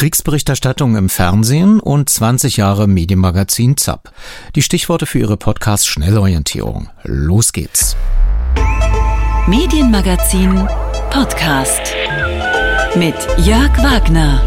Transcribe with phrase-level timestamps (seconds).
[0.00, 4.10] Kriegsberichterstattung im Fernsehen und 20 Jahre Medienmagazin ZAP.
[4.56, 6.88] Die Stichworte für Ihre Podcast Schnellorientierung.
[7.02, 7.96] Los geht's.
[9.46, 10.66] Medienmagazin
[11.10, 11.94] Podcast
[12.94, 14.42] mit Jörg Wagner.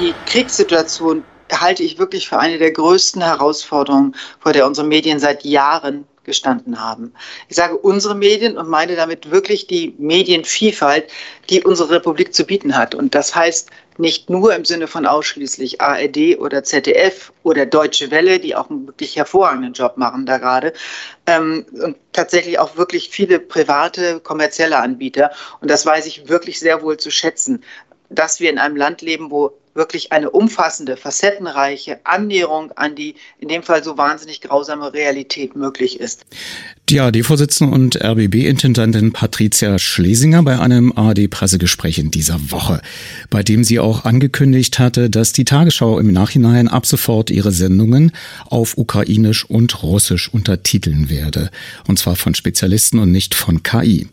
[0.00, 1.22] Die Kriegssituation
[1.52, 6.80] halte ich wirklich für eine der größten Herausforderungen, vor der unsere Medien seit Jahren gestanden
[6.80, 7.12] haben.
[7.48, 11.08] Ich sage unsere Medien und meine damit wirklich die Medienvielfalt,
[11.48, 12.94] die unsere Republik zu bieten hat.
[12.94, 13.70] Und das heißt
[14.00, 18.86] nicht nur im Sinne von ausschließlich ARD oder ZDF oder Deutsche Welle, die auch einen
[18.86, 20.72] wirklich hervorragenden Job machen da gerade,
[21.26, 25.30] ähm, und tatsächlich auch wirklich viele private, kommerzielle Anbieter.
[25.60, 27.62] Und das weiß ich wirklich sehr wohl zu schätzen,
[28.08, 33.48] dass wir in einem Land leben, wo wirklich eine umfassende, facettenreiche Annäherung an die in
[33.48, 36.24] dem Fall so wahnsinnig grausame Realität möglich ist.
[36.88, 42.82] Die ARD-Vorsitzende und RBB-Intendantin Patricia Schlesinger bei einem ARD-Pressegespräch in dieser Woche,
[43.30, 48.10] bei dem sie auch angekündigt hatte, dass die Tagesschau im Nachhinein ab sofort ihre Sendungen
[48.46, 51.50] auf Ukrainisch und Russisch untertiteln werde.
[51.86, 54.08] Und zwar von Spezialisten und nicht von KI.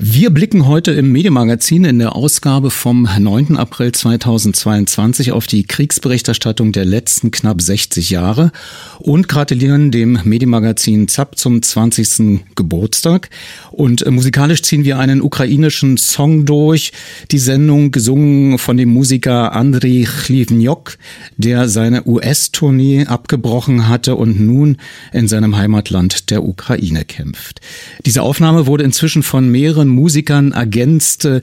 [0.00, 3.56] Wir blicken heute im Medienmagazin in der Ausgabe vom 9.
[3.56, 8.52] April 2022 auf die Kriegsberichterstattung der letzten knapp 60 Jahre
[9.00, 12.44] und gratulieren dem Medienmagazin ZAP zum 20.
[12.54, 13.28] Geburtstag.
[13.72, 16.92] Und äh, musikalisch ziehen wir einen ukrainischen Song durch.
[17.32, 20.96] Die Sendung gesungen von dem Musiker Andriy Chlivnyok,
[21.38, 24.76] der seine US-Tournee abgebrochen hatte und nun
[25.12, 27.60] in seinem Heimatland der Ukraine kämpft.
[28.06, 31.40] Diese Aufnahme wurde inzwischen von mehreren anderen Musikern ergänzt, äh,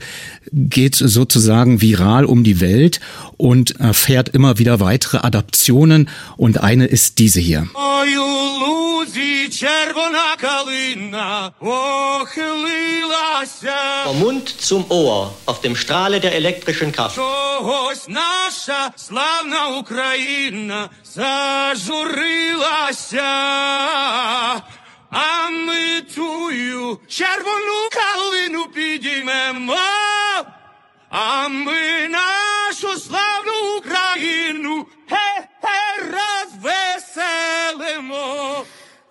[0.52, 3.00] geht sozusagen viral um die Welt
[3.36, 7.66] und erfährt immer wieder weitere Adaptionen und eine ist diese hier.
[14.04, 17.18] Vom Mund zum Ohr auf dem Strahle der elektrischen Kraft.
[25.10, 29.76] А ми тую червону калину підіймемо,
[31.10, 38.64] а ми нашу славну Україну ге-ге розвеселимо.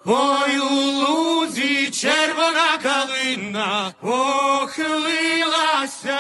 [0.05, 6.19] Ой, у лузі червона калина похилилася.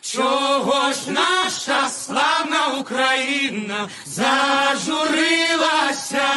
[0.00, 6.28] Чого ж наша славна Україна зажурилася?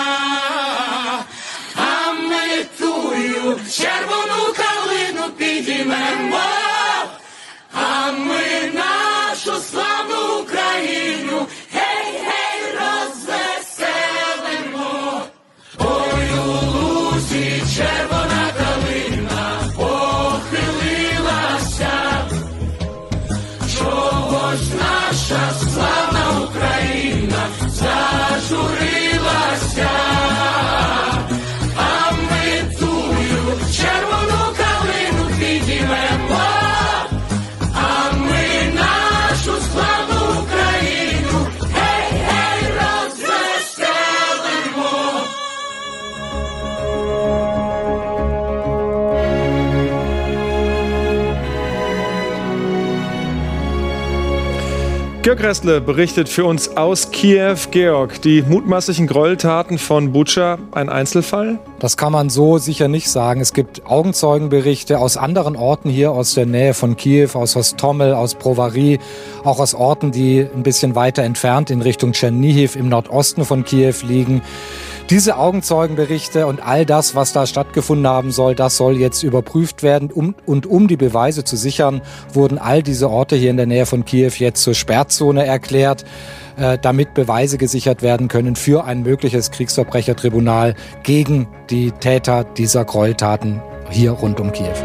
[2.80, 6.40] Тую червону калину підіймемо,
[7.74, 11.48] а ми нашу славну Україну
[55.30, 57.56] Georg Restle berichtet für uns aus Kiew.
[57.70, 61.60] Georg, die mutmaßlichen Gräueltaten von Butscha, ein Einzelfall?
[61.78, 63.40] Das kann man so sicher nicht sagen.
[63.40, 68.34] Es gibt Augenzeugenberichte aus anderen Orten hier aus der Nähe von Kiew, aus Hostomel, aus
[68.34, 68.98] Brovary,
[69.44, 73.94] auch aus Orten, die ein bisschen weiter entfernt in Richtung Tschernihiv im Nordosten von Kiew
[74.02, 74.42] liegen.
[75.12, 80.12] Diese Augenzeugenberichte und all das, was da stattgefunden haben soll, das soll jetzt überprüft werden.
[80.12, 82.02] Und um die Beweise zu sichern,
[82.32, 86.06] wurden all diese Orte hier in der Nähe von Kiew jetzt zur Sperrzone erklärt,
[86.58, 93.62] äh, damit Beweise gesichert werden können für ein mögliches Kriegsverbrechertribunal gegen die Täter dieser Gräueltaten
[93.90, 94.76] hier rund um Kiew.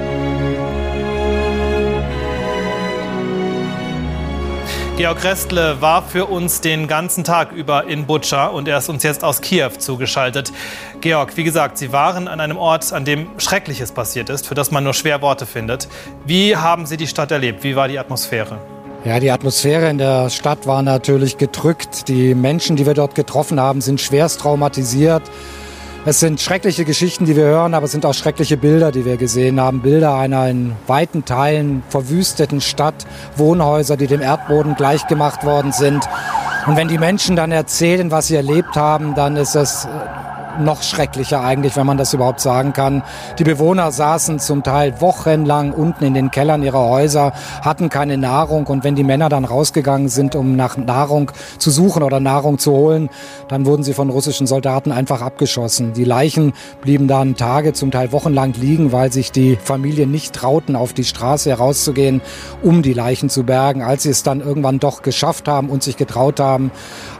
[4.97, 9.03] Georg Restle war für uns den ganzen Tag über in Butscha und er ist uns
[9.03, 10.53] jetzt aus Kiew zugeschaltet.
[11.01, 14.71] Georg, wie gesagt, Sie waren an einem Ort, an dem Schreckliches passiert ist, für das
[14.71, 15.89] man nur schwer Worte findet.
[16.25, 17.65] Wie haben Sie die Stadt erlebt?
[17.65, 18.61] Wie war die Atmosphäre?
[19.05, 22.09] Ja, die Atmosphäre in der Stadt war natürlich gedrückt.
[22.09, 25.23] Die Menschen, die wir dort getroffen haben, sind schwerst traumatisiert.
[26.07, 29.19] Es sind schreckliche Geschichten, die wir hören, aber es sind auch schreckliche Bilder, die wir
[29.19, 29.83] gesehen haben.
[29.83, 33.07] Bilder einer in weiten Teilen verwüsteten Stadt,
[33.37, 36.09] Wohnhäuser, die dem Erdboden gleichgemacht worden sind.
[36.67, 39.67] Und wenn die Menschen dann erzählen, was sie erlebt haben, dann ist äh,
[40.61, 43.03] noch schrecklicher eigentlich, wenn man das überhaupt sagen kann.
[43.39, 48.67] Die Bewohner saßen zum Teil wochenlang unten in den Kellern ihrer Häuser, hatten keine Nahrung
[48.67, 52.73] und wenn die Männer dann rausgegangen sind, um nach Nahrung zu suchen oder Nahrung zu
[52.73, 53.11] holen,
[53.49, 55.93] dann wurden sie von russischen Soldaten einfach abgeschossen.
[55.93, 56.53] Die Leichen
[56.83, 61.05] blieben dann Tage, zum Teil wochenlang liegen, weil sich die Familien nicht trauten, auf die
[61.05, 62.21] Straße herauszugehen,
[62.63, 63.83] um die Leichen zu bergen.
[63.83, 66.71] Als sie es dann irgendwann doch geschafft haben und sich getraut haben,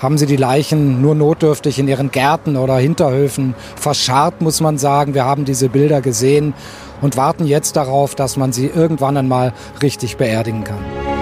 [0.01, 5.15] haben sie die Leichen nur notdürftig in ihren Gärten oder Hinterhöfen verscharrt, muss man sagen.
[5.15, 6.55] Wir haben diese Bilder gesehen
[7.01, 11.14] und warten jetzt darauf, dass man sie irgendwann einmal richtig beerdigen kann.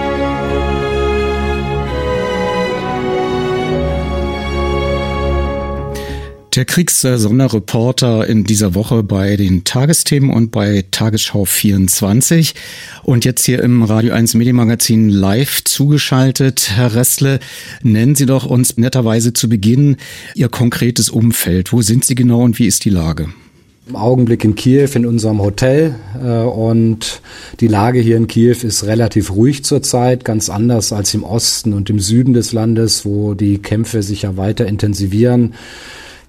[6.55, 12.53] Der Kriegssonderreporter in dieser Woche bei den Tagesthemen und bei Tagesschau 24
[13.01, 16.73] und jetzt hier im Radio 1 Medienmagazin live zugeschaltet.
[16.75, 17.39] Herr Ressle,
[17.81, 19.97] nennen Sie doch uns netterweise zu Beginn
[20.35, 21.73] Ihr konkretes Umfeld.
[21.73, 23.29] Wo sind Sie genau und wie ist die Lage?
[23.87, 27.21] Im Augenblick in Kiew in unserem Hotel äh, und
[27.61, 31.89] die Lage hier in Kiew ist relativ ruhig zurzeit, ganz anders als im Osten und
[31.89, 35.55] im Süden des Landes, wo die Kämpfe sich ja weiter intensivieren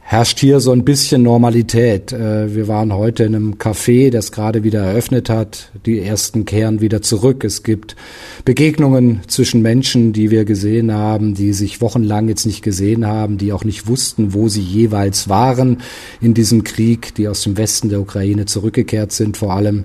[0.07, 2.13] herrscht hier so ein bisschen Normalität.
[2.13, 5.71] Äh, wir waren heute in einem Café, das gerade wieder eröffnet hat.
[5.87, 7.43] Die ersten kehren wieder zurück.
[7.43, 7.97] Es gibt
[8.45, 13.53] Begegnungen zwischen Menschen, die wir gesehen haben, die sich wochenlang jetzt nicht gesehen haben, die
[13.53, 15.79] auch nicht wussten, wo sie jeweils waren
[16.21, 19.85] in diesem Krieg, die aus dem Westen der Ukraine zurückgekehrt sind vor allem.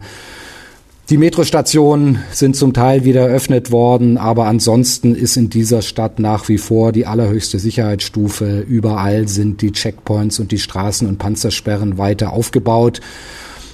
[1.10, 6.48] Die Metrostationen sind zum Teil wieder eröffnet worden, aber ansonsten ist in dieser Stadt nach
[6.50, 8.60] wie vor die allerhöchste Sicherheitsstufe.
[8.60, 13.02] Überall sind die Checkpoints und die Straßen- und Panzersperren weiter aufgebaut.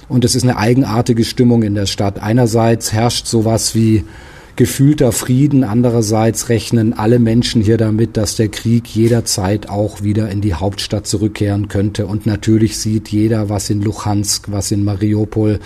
[0.08, 2.22] Und es ist eine eigenartige Stimmung in der Stadt.
[2.22, 4.04] Einerseits herrscht sowas wie
[4.56, 5.64] gefühlter Frieden.
[5.64, 11.06] Andererseits rechnen alle Menschen hier damit, dass der Krieg jederzeit auch wieder in die Hauptstadt
[11.06, 12.06] zurückkehren könnte.
[12.06, 15.60] Und natürlich sieht jeder, was in Luhansk, was in Mariupol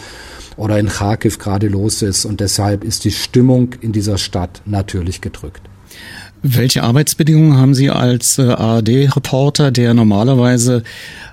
[0.56, 2.24] oder in Kharkiv gerade los ist.
[2.24, 5.62] Und deshalb ist die Stimmung in dieser Stadt natürlich gedrückt.
[6.42, 10.82] Welche Arbeitsbedingungen haben Sie als äh, ARD-Reporter, der normalerweise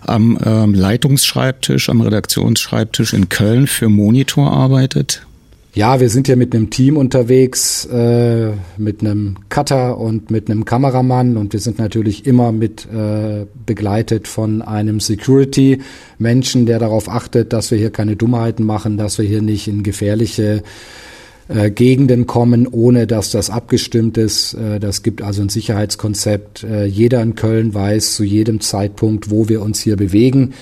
[0.06, 5.27] am ähm, Leitungsschreibtisch, am Redaktionsschreibtisch in Köln für Monitor arbeitet?
[5.78, 10.66] Ja, wir sind hier mit einem Team unterwegs, äh, mit einem Cutter und mit einem
[10.66, 17.54] Kameramann und wir sind natürlich immer mit äh, begleitet von einem Security-Menschen, der darauf achtet,
[17.54, 20.64] dass wir hier keine Dummheiten machen, dass wir hier nicht in gefährliche
[21.48, 24.56] äh, Gegenden kommen, ohne dass das abgestimmt ist.
[24.56, 26.64] Äh, das gibt also ein Sicherheitskonzept.
[26.64, 30.56] Äh, jeder in Köln weiß zu jedem Zeitpunkt, wo wir uns hier bewegen.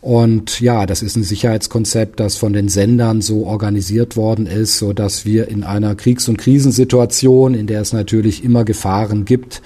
[0.00, 4.92] Und ja, das ist ein Sicherheitskonzept, das von den Sendern so organisiert worden ist, so
[4.92, 9.60] dass wir in einer Kriegs- und Krisensituation, in der es natürlich immer Gefahren gibt,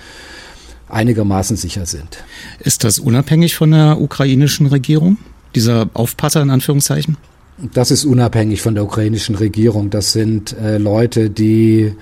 [0.89, 2.25] einigermaßen sicher sind.
[2.61, 5.19] Ist das unabhängig von der ukrainischen Regierung?
[5.55, 7.17] Dieser Aufpasser in Anführungszeichen?
[7.73, 9.91] Das ist unabhängig von der ukrainischen Regierung.
[9.91, 11.93] Das sind äh, Leute, die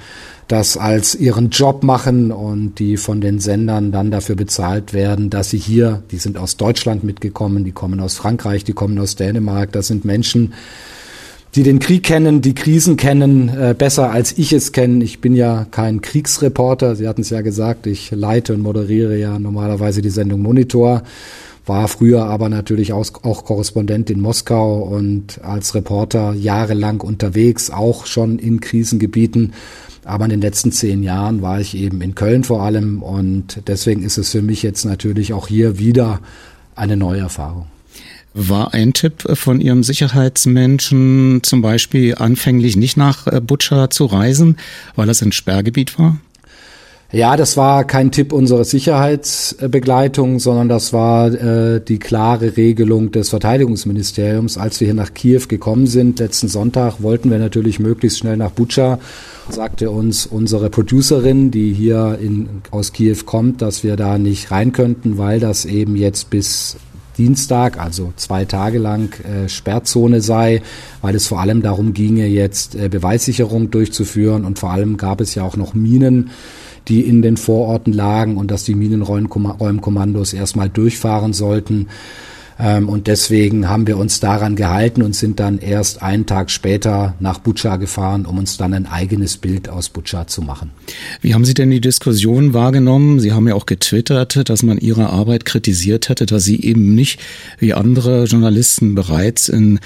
[0.49, 5.51] das als ihren Job machen und die von den Sendern dann dafür bezahlt werden, dass
[5.51, 9.73] sie hier, die sind aus Deutschland mitgekommen, die kommen aus Frankreich, die kommen aus Dänemark,
[9.73, 10.53] das sind Menschen,
[11.55, 15.05] die den Krieg kennen, die Krisen kennen, äh, besser als ich es kenne.
[15.05, 19.39] Ich bin ja kein Kriegsreporter, Sie hatten es ja gesagt, ich leite und moderiere ja
[19.39, 21.03] normalerweise die Sendung Monitor
[21.67, 28.07] war früher aber natürlich auch, auch Korrespondent in Moskau und als Reporter jahrelang unterwegs, auch
[28.07, 29.53] schon in Krisengebieten
[30.05, 34.03] aber in den letzten zehn Jahren war ich eben in Köln vor allem und deswegen
[34.03, 36.21] ist es für mich jetzt natürlich auch hier wieder
[36.75, 37.67] eine neue Erfahrung.
[38.35, 44.57] War ein Tipp von Ihrem Sicherheitsmenschen zum Beispiel anfänglich nicht nach äh, Butscha zu reisen,
[44.97, 46.19] weil das ein Sperrgebiet war?
[47.15, 53.29] Ja, das war kein Tipp unserer Sicherheitsbegleitung, sondern das war äh, die klare Regelung des
[53.29, 54.57] Verteidigungsministeriums.
[54.57, 58.53] Als wir hier nach Kiew gekommen sind, letzten Sonntag, wollten wir natürlich möglichst schnell nach
[58.53, 58.99] Butscha.
[59.51, 64.73] Sagte uns unsere Producerin, die hier in, aus Kiew kommt, dass wir da nicht rein
[64.73, 66.79] könnten, weil das eben jetzt bis
[67.19, 70.63] Dienstag, also zwei Tage lang äh, Sperrzone sei,
[71.03, 75.35] weil es vor allem darum ginge, jetzt äh, Beweissicherung durchzuführen und vor allem gab es
[75.35, 76.31] ja auch noch Minen
[76.89, 81.89] die in den Vororten lagen und dass die Minenräumkommandos erstmal durchfahren sollten.
[82.63, 87.15] Ähm, und deswegen haben wir uns daran gehalten und sind dann erst einen Tag später
[87.19, 90.71] nach Butscha gefahren, um uns dann ein eigenes Bild aus Butscha zu machen.
[91.21, 93.19] Wie haben Sie denn die Diskussion wahrgenommen?
[93.19, 97.19] Sie haben ja auch getwittert, dass man Ihre Arbeit kritisiert hätte, dass Sie eben nicht
[97.59, 99.81] wie andere Journalisten bereits in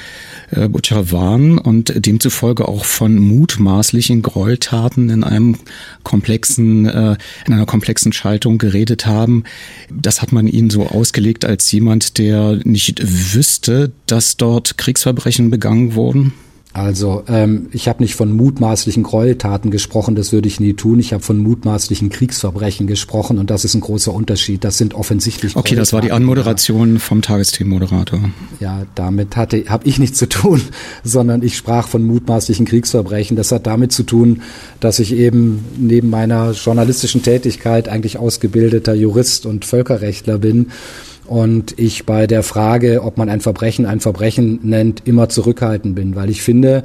[0.50, 5.56] äh, Butscha waren und demzufolge auch von mutmaßlichen Gräueltaten in einem
[6.02, 7.16] komplexen, äh,
[7.46, 9.44] in einer komplexen Schaltung geredet haben.
[9.90, 13.00] Das hat man Ihnen so ausgelegt als jemand, der nicht
[13.34, 16.32] wüsste, dass dort Kriegsverbrechen begangen wurden?
[16.76, 21.00] Also ähm, ich habe nicht von mutmaßlichen Gräueltaten gesprochen, das würde ich nie tun.
[21.00, 24.62] Ich habe von mutmaßlichen Kriegsverbrechen gesprochen und das ist ein großer Unterschied.
[24.62, 25.56] Das sind offensichtlich.
[25.56, 28.20] Okay, das war die Anmoderation vom Tagesthemenmoderator.
[28.60, 30.60] Ja, damit hatte habe ich nichts zu tun,
[31.02, 33.38] sondern ich sprach von mutmaßlichen Kriegsverbrechen.
[33.38, 34.42] Das hat damit zu tun,
[34.78, 40.66] dass ich eben neben meiner journalistischen Tätigkeit eigentlich ausgebildeter Jurist und Völkerrechtler bin
[41.26, 46.16] und ich bei der Frage, ob man ein Verbrechen ein Verbrechen nennt, immer zurückhaltend bin,
[46.16, 46.84] weil ich finde,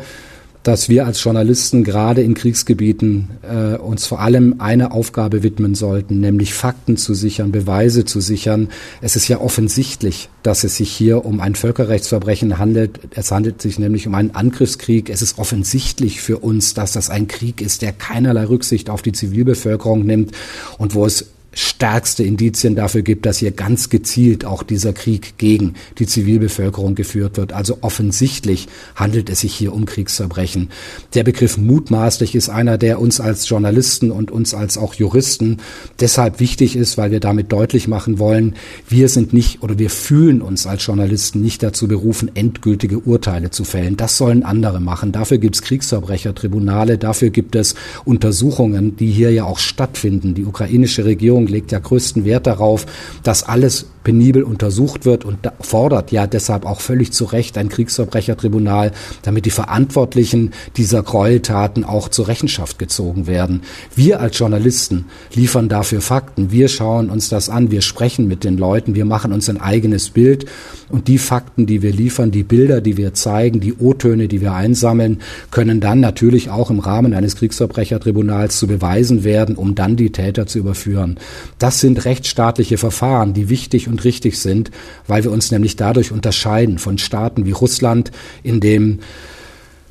[0.64, 6.20] dass wir als Journalisten gerade in Kriegsgebieten äh, uns vor allem eine Aufgabe widmen sollten,
[6.20, 8.70] nämlich Fakten zu sichern, Beweise zu sichern.
[9.02, 13.00] Es ist ja offensichtlich, dass es sich hier um ein Völkerrechtsverbrechen handelt.
[13.16, 15.10] Es handelt sich nämlich um einen Angriffskrieg.
[15.10, 19.14] Es ist offensichtlich für uns, dass das ein Krieg ist, der keinerlei Rücksicht auf die
[19.14, 20.32] Zivilbevölkerung nimmt
[20.78, 25.74] und wo es stärkste Indizien dafür gibt, dass hier ganz gezielt auch dieser Krieg gegen
[26.00, 27.54] die Zivilbevölkerung geführt wird.
[27.54, 30.70] Also offensichtlich handelt es sich hier um Kriegsverbrechen.
[31.14, 35.58] Der Begriff mutmaßlich ist einer, der uns als Journalisten und uns als auch Juristen
[36.00, 38.56] deshalb wichtig ist, weil wir damit deutlich machen wollen,
[38.88, 43.64] wir sind nicht oder wir fühlen uns als Journalisten nicht dazu berufen, endgültige Urteile zu
[43.64, 43.98] fällen.
[43.98, 45.12] Das sollen andere machen.
[45.12, 50.34] Dafür gibt es Kriegsverbrechertribunale, dafür gibt es Untersuchungen, die hier ja auch stattfinden.
[50.34, 52.86] Die ukrainische Regierung Regierung legt ja größten Wert darauf,
[53.24, 58.92] dass alles penibel untersucht wird und fordert ja deshalb auch völlig zu Recht ein Kriegsverbrechertribunal,
[59.22, 63.62] damit die Verantwortlichen dieser Gräueltaten auch zur Rechenschaft gezogen werden.
[63.96, 66.52] Wir als Journalisten liefern dafür Fakten.
[66.52, 67.72] Wir schauen uns das an.
[67.72, 68.96] Wir sprechen mit den Leuten.
[68.96, 70.46] Wir machen uns ein eigenes Bild.
[70.90, 74.54] Und die Fakten, die wir liefern, die Bilder, die wir zeigen, die O-Töne, die wir
[74.54, 80.12] einsammeln, können dann natürlich auch im Rahmen eines Kriegsverbrechertribunals zu beweisen werden, um dann die
[80.12, 81.18] Täter zu überführen.
[81.60, 84.72] Das sind rechtsstaatliche Verfahren, die wichtig und richtig sind,
[85.08, 88.12] weil wir uns nämlich dadurch unterscheiden von Staaten wie Russland,
[88.44, 89.00] in dem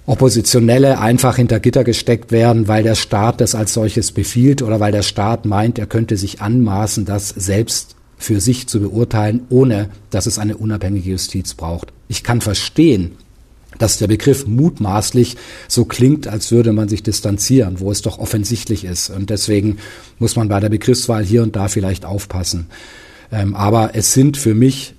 [0.07, 4.91] Oppositionelle einfach hinter Gitter gesteckt werden, weil der Staat das als solches befiehlt oder weil
[4.91, 10.27] der Staat meint, er könnte sich anmaßen, das selbst für sich zu beurteilen, ohne dass
[10.27, 11.93] es eine unabhängige Justiz braucht.
[12.09, 13.13] Ich kann verstehen,
[13.79, 15.37] dass der Begriff mutmaßlich
[15.69, 19.11] so klingt, als würde man sich distanzieren, wo es doch offensichtlich ist.
[19.11, 19.79] Und deswegen
[20.19, 22.67] muss man bei der Begriffswahl hier und da vielleicht aufpassen.
[23.33, 24.95] Ähm, aber es sind für mich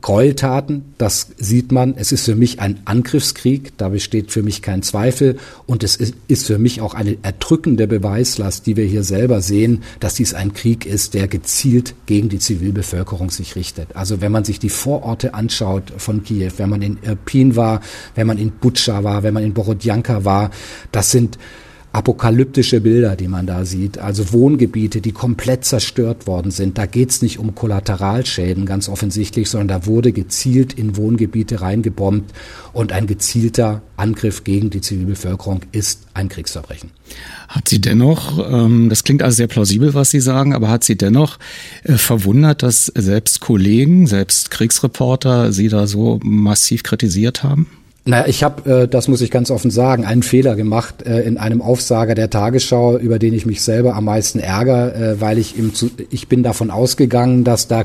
[0.00, 1.94] Gräueltaten, das sieht man.
[1.96, 5.36] Es ist für mich ein Angriffskrieg, da besteht für mich kein Zweifel.
[5.66, 10.14] Und es ist, für mich auch eine erdrückende Beweislast, die wir hier selber sehen, dass
[10.14, 13.94] dies ein Krieg ist, der gezielt gegen die Zivilbevölkerung sich richtet.
[13.94, 17.80] Also wenn man sich die Vororte anschaut von Kiew, wenn man in Irpin war,
[18.14, 20.50] wenn man in Butscha war, wenn man in Borodjanka war,
[20.92, 21.38] das sind
[21.92, 26.78] apokalyptische Bilder, die man da sieht, also Wohngebiete, die komplett zerstört worden sind.
[26.78, 32.32] Da geht es nicht um Kollateralschäden ganz offensichtlich, sondern da wurde gezielt in Wohngebiete reingebombt
[32.72, 36.90] und ein gezielter Angriff gegen die Zivilbevölkerung ist ein Kriegsverbrechen.
[37.48, 40.96] Hat sie dennoch, ähm, das klingt also sehr plausibel, was Sie sagen, aber hat sie
[40.96, 41.38] dennoch
[41.82, 47.66] äh, verwundert, dass selbst Kollegen, selbst Kriegsreporter Sie da so massiv kritisiert haben?
[48.10, 51.38] Naja, ich habe, äh, das muss ich ganz offen sagen, einen Fehler gemacht äh, in
[51.38, 55.56] einem Aufsager der Tagesschau, über den ich mich selber am meisten ärgere, äh, weil ich
[55.56, 55.72] im,
[56.10, 57.84] ich bin davon ausgegangen, dass da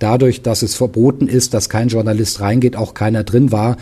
[0.00, 3.76] dadurch, dass es verboten ist, dass kein Journalist reingeht, auch keiner drin war.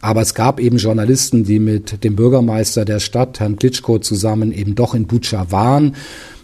[0.00, 4.76] Aber es gab eben Journalisten, die mit dem Bürgermeister der Stadt, Herrn Klitschko, zusammen eben
[4.76, 5.96] doch in Butscha waren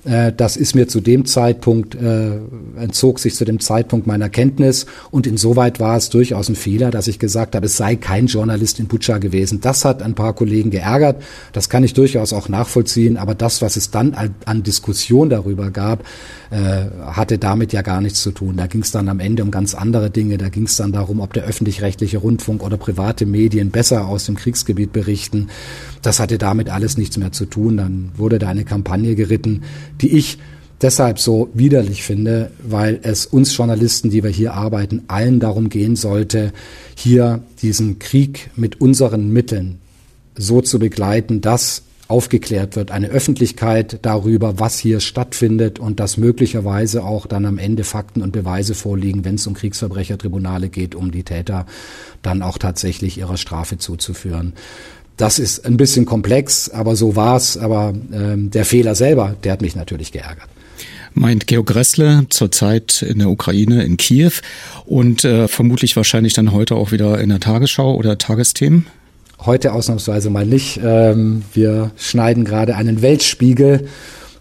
[0.04, 2.38] das ist mir zu dem Zeitpunkt, äh,
[2.76, 7.08] entzog sich zu dem Zeitpunkt meiner Kenntnis und insoweit war es durchaus ein Fehler, dass
[7.08, 9.60] ich gesagt habe, es sei kein Journalist in Butscha gewesen.
[9.60, 13.76] Das hat ein paar Kollegen geärgert, das kann ich durchaus auch nachvollziehen, aber das, was
[13.76, 16.04] es dann an, an Diskussion darüber gab,
[16.50, 18.56] äh, hatte damit ja gar nichts zu tun.
[18.56, 21.20] Da ging es dann am Ende um ganz andere Dinge, da ging es dann darum,
[21.20, 25.48] ob der öffentlich-rechtliche Rundfunk oder private Medien besser aus dem Kriegsgebiet berichten.
[26.02, 27.76] Das hatte damit alles nichts mehr zu tun.
[27.76, 29.62] Dann wurde da eine Kampagne geritten,
[30.00, 30.38] die ich
[30.82, 35.96] deshalb so widerlich finde, weil es uns Journalisten, die wir hier arbeiten, allen darum gehen
[35.96, 36.52] sollte,
[36.94, 39.78] hier diesen Krieg mit unseren Mitteln
[40.36, 47.04] so zu begleiten, dass aufgeklärt wird, eine Öffentlichkeit darüber, was hier stattfindet und dass möglicherweise
[47.04, 51.22] auch dann am Ende Fakten und Beweise vorliegen, wenn es um Kriegsverbrechertribunale geht, um die
[51.22, 51.66] Täter
[52.22, 54.54] dann auch tatsächlich ihrer Strafe zuzuführen.
[55.18, 57.58] Das ist ein bisschen komplex, aber so war's.
[57.58, 60.48] Aber ähm, der Fehler selber, der hat mich natürlich geärgert
[61.14, 64.30] meint Georg Gressle zurzeit in der Ukraine, in Kiew
[64.86, 68.86] und äh, vermutlich wahrscheinlich dann heute auch wieder in der Tagesschau oder Tagesthemen.
[69.44, 70.80] Heute ausnahmsweise mal nicht.
[70.82, 73.88] Ähm, wir schneiden gerade einen Weltspiegel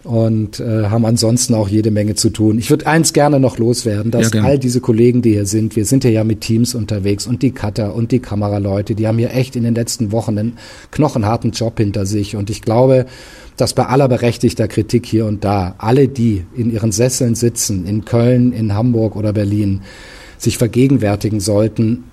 [0.08, 2.58] und äh, haben ansonsten auch jede Menge zu tun.
[2.58, 5.86] Ich würde eins gerne noch loswerden, dass ja, all diese Kollegen, die hier sind, wir
[5.86, 9.56] sind ja mit Teams unterwegs und die Cutter und die Kameraleute, die haben hier echt
[9.56, 10.58] in den letzten Wochen einen
[10.92, 13.06] knochenharten Job hinter sich und ich glaube,
[13.58, 18.06] dass bei aller berechtigter Kritik hier und da alle die in ihren Sesseln sitzen, in
[18.06, 19.82] Köln, in Hamburg oder Berlin,
[20.38, 22.06] sich vergegenwärtigen sollten,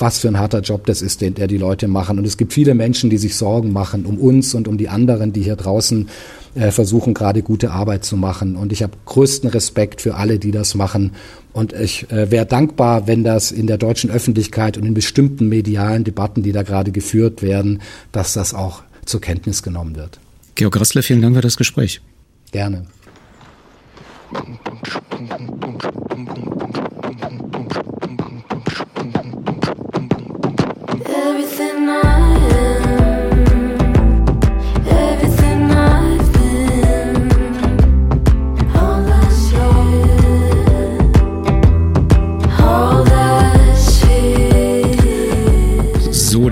[0.00, 2.18] was für ein harter Job das ist, den der die Leute machen.
[2.18, 5.32] Und es gibt viele Menschen, die sich Sorgen machen um uns und um die anderen,
[5.32, 6.08] die hier draußen
[6.54, 8.56] äh, versuchen, gerade gute Arbeit zu machen.
[8.56, 11.12] Und ich habe größten Respekt für alle, die das machen.
[11.52, 16.04] Und ich äh, wäre dankbar, wenn das in der deutschen Öffentlichkeit und in bestimmten medialen
[16.04, 17.80] Debatten, die da gerade geführt werden,
[18.12, 20.18] dass das auch zur Kenntnis genommen wird.
[20.54, 22.00] Georg Rassler, vielen Dank für das Gespräch.
[22.52, 22.86] Gerne.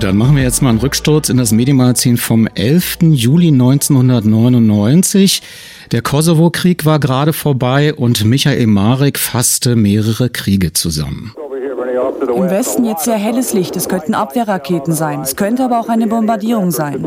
[0.09, 2.97] Dann machen wir jetzt mal einen Rücksturz in das Medienmagazin vom 11.
[3.11, 5.43] Juli 1999.
[5.91, 11.35] Der Kosovo-Krieg war gerade vorbei und Michael Marek fasste mehrere Kriege zusammen.
[12.21, 13.75] Im Westen jetzt sehr helles Licht.
[13.75, 15.21] Es könnten Abwehrraketen sein.
[15.21, 17.05] Es könnte aber auch eine Bombardierung sein.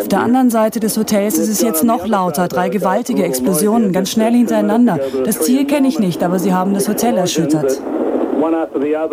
[0.00, 2.48] Auf der anderen Seite des Hotels ist es jetzt noch lauter.
[2.48, 4.98] Drei gewaltige Explosionen, ganz schnell hintereinander.
[5.24, 7.80] Das Ziel kenne ich nicht, aber sie haben das Hotel erschüttert.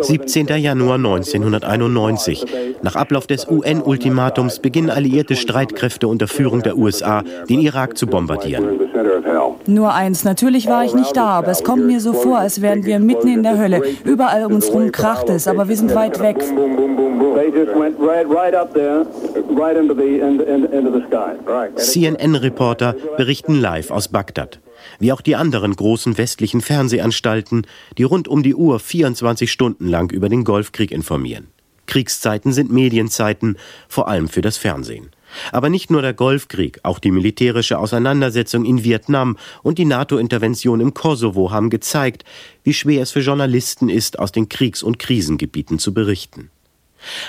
[0.00, 0.46] 17.
[0.58, 2.44] Januar 1991.
[2.82, 8.80] Nach Ablauf des UN-Ultimatums beginnen alliierte Streitkräfte unter Führung der USA, den Irak zu bombardieren.
[9.66, 12.84] Nur eins, natürlich war ich nicht da, aber es kommt mir so vor, als wären
[12.84, 13.82] wir mitten in der Hölle.
[14.04, 16.36] Überall um uns herum kracht es, aber wir sind weit weg.
[21.76, 24.60] CNN-Reporter berichten live aus Bagdad
[24.98, 27.66] wie auch die anderen großen westlichen Fernsehanstalten,
[27.98, 31.48] die rund um die Uhr 24 Stunden lang über den Golfkrieg informieren.
[31.86, 33.56] Kriegszeiten sind Medienzeiten,
[33.88, 35.10] vor allem für das Fernsehen.
[35.52, 40.94] Aber nicht nur der Golfkrieg, auch die militärische Auseinandersetzung in Vietnam und die NATO-Intervention im
[40.94, 42.24] Kosovo haben gezeigt,
[42.64, 46.50] wie schwer es für Journalisten ist, aus den Kriegs- und Krisengebieten zu berichten.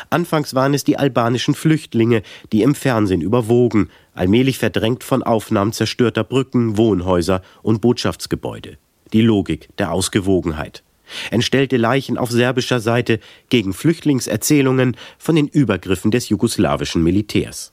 [0.10, 6.23] Anfangs waren es die albanischen Flüchtlinge, die im Fernsehen überwogen, allmählich verdrängt von Aufnahmen zerstörter
[6.23, 8.77] Brücken, Wohnhäuser und Botschaftsgebäude.
[9.13, 10.84] Die Logik der Ausgewogenheit.
[11.32, 17.71] Entstellte Leichen auf serbischer Seite gegen Flüchtlingserzählungen von den Übergriffen des jugoslawischen Militärs.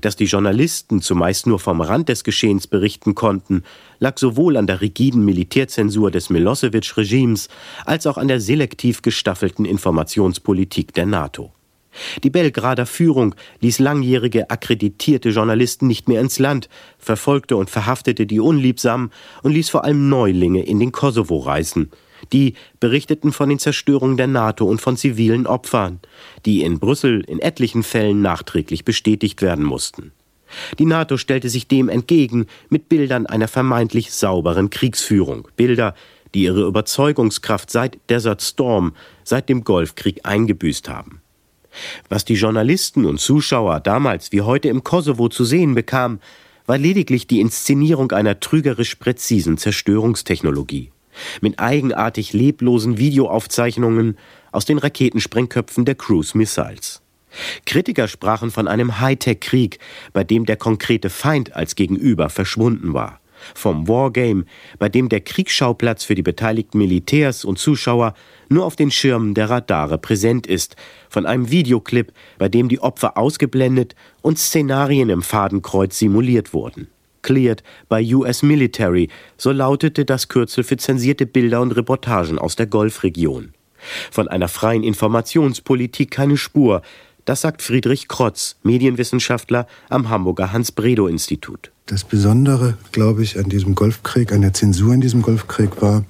[0.00, 3.64] Dass die Journalisten zumeist nur vom Rand des Geschehens berichten konnten,
[3.98, 7.48] lag sowohl an der rigiden Militärzensur des Milosevic-Regimes
[7.84, 11.52] als auch an der selektiv gestaffelten Informationspolitik der NATO.
[12.22, 18.40] Die Belgrader Führung ließ langjährige akkreditierte Journalisten nicht mehr ins Land, verfolgte und verhaftete die
[18.40, 19.10] Unliebsamen
[19.42, 21.90] und ließ vor allem Neulinge in den Kosovo reisen,
[22.32, 26.00] die berichteten von den Zerstörungen der NATO und von zivilen Opfern,
[26.46, 30.12] die in Brüssel in etlichen Fällen nachträglich bestätigt werden mussten.
[30.78, 35.94] Die NATO stellte sich dem entgegen mit Bildern einer vermeintlich sauberen Kriegsführung, Bilder,
[36.34, 41.20] die ihre Überzeugungskraft seit Desert Storm, seit dem Golfkrieg eingebüßt haben.
[42.08, 46.20] Was die Journalisten und Zuschauer damals wie heute im Kosovo zu sehen bekamen,
[46.66, 50.90] war lediglich die Inszenierung einer trügerisch präzisen Zerstörungstechnologie
[51.40, 54.18] mit eigenartig leblosen Videoaufzeichnungen
[54.52, 57.02] aus den Raketensprengköpfen der Cruise Missiles.
[57.66, 59.78] Kritiker sprachen von einem Hightech-Krieg,
[60.12, 63.20] bei dem der konkrete Feind als Gegenüber verschwunden war.
[63.54, 64.44] Vom Wargame,
[64.78, 68.14] bei dem der Kriegsschauplatz für die beteiligten Militärs und Zuschauer
[68.48, 70.76] nur auf den Schirmen der Radare präsent ist,
[71.08, 76.88] von einem Videoclip, bei dem die Opfer ausgeblendet und Szenarien im Fadenkreuz simuliert wurden.
[77.22, 82.66] Cleared by US Military, so lautete das Kürzel für zensierte Bilder und Reportagen aus der
[82.66, 83.54] Golfregion.
[84.10, 86.82] Von einer freien Informationspolitik keine Spur,
[87.24, 91.70] das sagt Friedrich Krotz, Medienwissenschaftler am Hamburger Hans-Bredow-Institut.
[91.86, 96.04] Das Besondere, glaube ich, an diesem Golfkrieg, an der Zensur in diesem Golfkrieg war,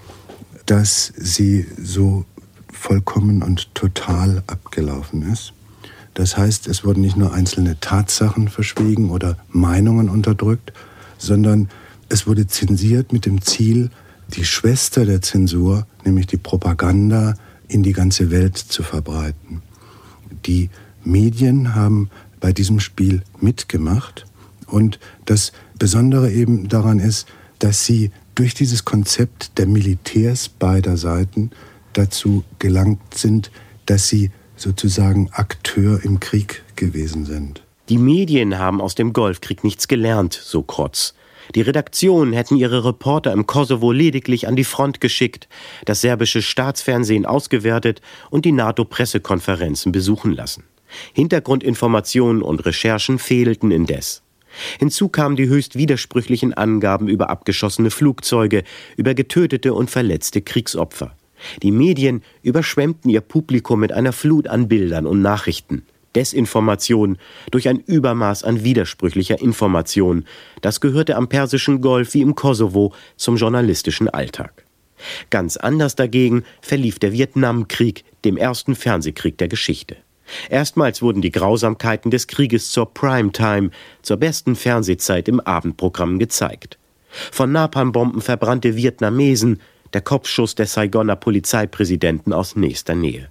[0.67, 2.25] dass sie so
[2.73, 5.53] vollkommen und total abgelaufen ist.
[6.15, 10.73] Das heißt, es wurden nicht nur einzelne Tatsachen verschwiegen oder Meinungen unterdrückt,
[11.19, 11.69] sondern
[12.09, 13.91] es wurde zensiert mit dem Ziel,
[14.29, 17.35] die Schwester der Zensur, nämlich die Propaganda,
[17.67, 19.63] in die ganze Welt zu verbreiten.
[20.47, 20.71] Die
[21.05, 24.27] Medien haben bei diesem Spiel mitgemacht
[24.67, 27.27] und das Besondere eben daran ist,
[27.59, 31.51] dass sie durch dieses Konzept der Militärs beider Seiten
[31.93, 33.51] dazu gelangt sind,
[33.87, 37.63] dass sie sozusagen Akteur im Krieg gewesen sind.
[37.89, 41.15] Die Medien haben aus dem Golfkrieg nichts gelernt, so Krotz.
[41.55, 45.49] Die Redaktionen hätten ihre Reporter im Kosovo lediglich an die Front geschickt,
[45.85, 50.65] das serbische Staatsfernsehen ausgewertet und die NATO-Pressekonferenzen besuchen lassen.
[51.13, 54.23] Hintergrundinformationen und Recherchen fehlten indes.
[54.79, 58.63] Hinzu kamen die höchst widersprüchlichen Angaben über abgeschossene Flugzeuge,
[58.97, 61.17] über getötete und verletzte Kriegsopfer.
[61.63, 65.83] Die Medien überschwemmten ihr Publikum mit einer Flut an Bildern und Nachrichten.
[66.15, 67.19] Desinformation
[67.51, 70.25] durch ein Übermaß an widersprüchlicher Information,
[70.61, 74.65] das gehörte am Persischen Golf wie im Kosovo zum journalistischen Alltag.
[75.31, 79.97] Ganz anders dagegen verlief der Vietnamkrieg, dem ersten Fernsehkrieg der Geschichte.
[80.49, 83.71] Erstmals wurden die Grausamkeiten des Krieges zur Primetime,
[84.03, 86.79] zur besten Fernsehzeit im Abendprogramm gezeigt.
[87.31, 89.61] Von Napalmbomben verbrannte Vietnamesen,
[89.93, 93.29] der Kopfschuss des Saigoner Polizeipräsidenten aus nächster Nähe.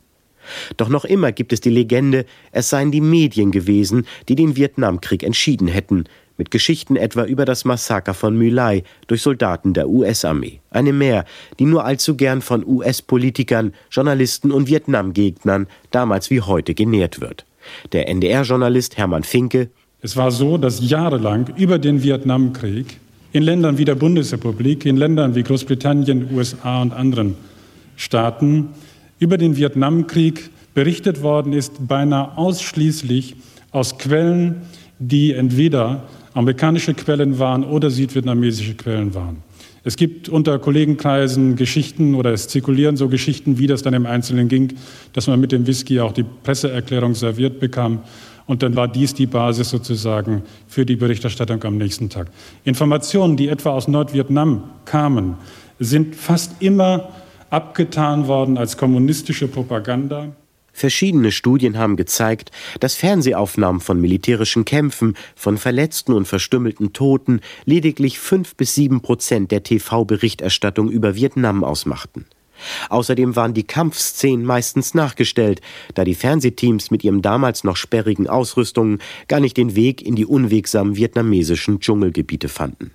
[0.77, 5.23] Doch noch immer gibt es die Legende, es seien die Medien gewesen, die den Vietnamkrieg
[5.23, 6.05] entschieden hätten,
[6.37, 10.59] mit Geschichten etwa über das Massaker von My Lai durch Soldaten der US-Armee.
[10.69, 11.25] Eine mehr,
[11.59, 17.45] die nur allzu gern von US-Politikern, Journalisten und Vietnam-Gegnern damals wie heute genährt wird.
[17.91, 19.69] Der NDR-Journalist Hermann Finke.
[20.01, 22.99] Es war so, dass jahrelang über den Vietnamkrieg
[23.31, 27.35] in Ländern wie der Bundesrepublik, in Ländern wie Großbritannien, USA und anderen
[27.95, 28.69] Staaten
[29.19, 33.35] über den Vietnamkrieg berichtet worden ist, beinahe ausschließlich
[33.71, 34.61] aus Quellen,
[34.99, 39.37] die entweder amerikanische Quellen waren oder südvietnamesische Quellen waren.
[39.85, 44.47] Es gibt unter Kollegenkreisen Geschichten oder es zirkulieren so Geschichten, wie das dann im Einzelnen
[44.47, 44.73] ging,
[45.11, 47.99] dass man mit dem Whisky auch die Presseerklärung serviert bekam.
[48.45, 52.27] Und dann war dies die Basis sozusagen für die Berichterstattung am nächsten Tag.
[52.63, 55.35] Informationen, die etwa aus Nordvietnam kamen,
[55.79, 57.09] sind fast immer
[57.49, 60.29] abgetan worden als kommunistische Propaganda.
[60.73, 68.19] Verschiedene Studien haben gezeigt, dass Fernsehaufnahmen von militärischen Kämpfen, von verletzten und verstümmelten Toten lediglich
[68.19, 72.25] fünf bis sieben Prozent der TV-Berichterstattung über Vietnam ausmachten.
[72.89, 75.61] Außerdem waren die Kampfszenen meistens nachgestellt,
[75.93, 80.25] da die Fernsehteams mit ihren damals noch sperrigen Ausrüstungen gar nicht den Weg in die
[80.25, 82.91] unwegsamen vietnamesischen Dschungelgebiete fanden.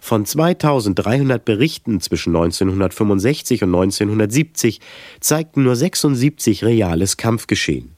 [0.00, 4.80] Von 2300 Berichten zwischen 1965 und 1970
[5.20, 7.96] zeigten nur 76 reales Kampfgeschehen.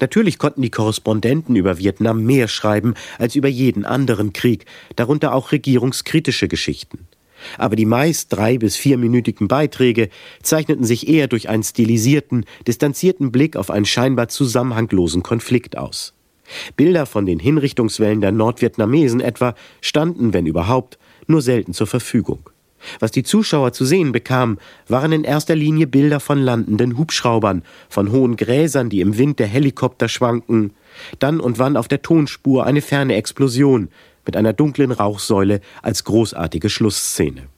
[0.00, 5.52] Natürlich konnten die Korrespondenten über Vietnam mehr schreiben als über jeden anderen Krieg, darunter auch
[5.52, 7.08] regierungskritische Geschichten.
[7.58, 10.08] Aber die meist drei- bis vierminütigen Beiträge
[10.42, 16.14] zeichneten sich eher durch einen stilisierten, distanzierten Blick auf einen scheinbar zusammenhanglosen Konflikt aus.
[16.76, 22.50] Bilder von den Hinrichtungswellen der Nordvietnamesen etwa standen, wenn überhaupt, nur selten zur Verfügung.
[23.00, 24.58] Was die Zuschauer zu sehen bekamen,
[24.88, 29.46] waren in erster Linie Bilder von landenden Hubschraubern, von hohen Gräsern, die im Wind der
[29.46, 30.72] Helikopter schwanken,
[31.18, 33.88] dann und wann auf der Tonspur eine ferne Explosion
[34.26, 37.48] mit einer dunklen Rauchsäule als großartige Schlussszene.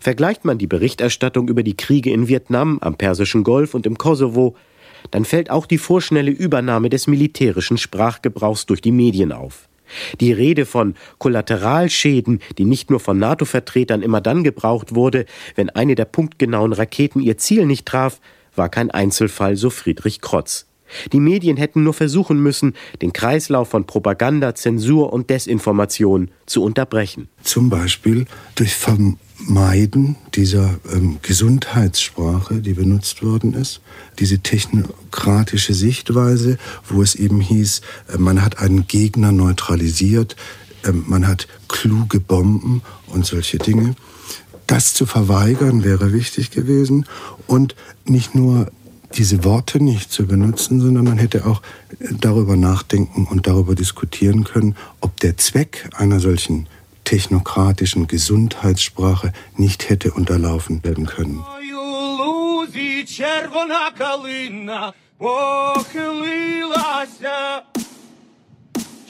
[0.00, 4.56] Vergleicht man die Berichterstattung über die Kriege in Vietnam, am Persischen Golf und im Kosovo,
[5.10, 9.67] dann fällt auch die vorschnelle Übernahme des militärischen Sprachgebrauchs durch die Medien auf.
[10.20, 15.94] Die Rede von Kollateralschäden, die nicht nur von NATO-Vertretern immer dann gebraucht wurde, wenn eine
[15.94, 18.20] der punktgenauen Raketen ihr Ziel nicht traf,
[18.54, 20.67] war kein Einzelfall, so Friedrich Krotz.
[21.12, 27.28] Die Medien hätten nur versuchen müssen, den Kreislauf von Propaganda, Zensur und Desinformation zu unterbrechen.
[27.42, 33.80] Zum Beispiel durch Vermeiden dieser ähm, Gesundheitssprache, die benutzt worden ist,
[34.18, 37.80] diese technokratische Sichtweise, wo es eben hieß,
[38.12, 40.36] äh, man hat einen Gegner neutralisiert,
[40.84, 43.94] äh, man hat kluge Bomben und solche Dinge.
[44.66, 47.06] Das zu verweigern wäre wichtig gewesen
[47.46, 47.74] und
[48.04, 48.70] nicht nur
[49.15, 51.61] diese Worte nicht zu benutzen, sondern man hätte auch
[51.99, 56.67] darüber nachdenken und darüber diskutieren können, ob der Zweck einer solchen
[57.03, 61.43] technokratischen Gesundheitssprache nicht hätte unterlaufen werden können.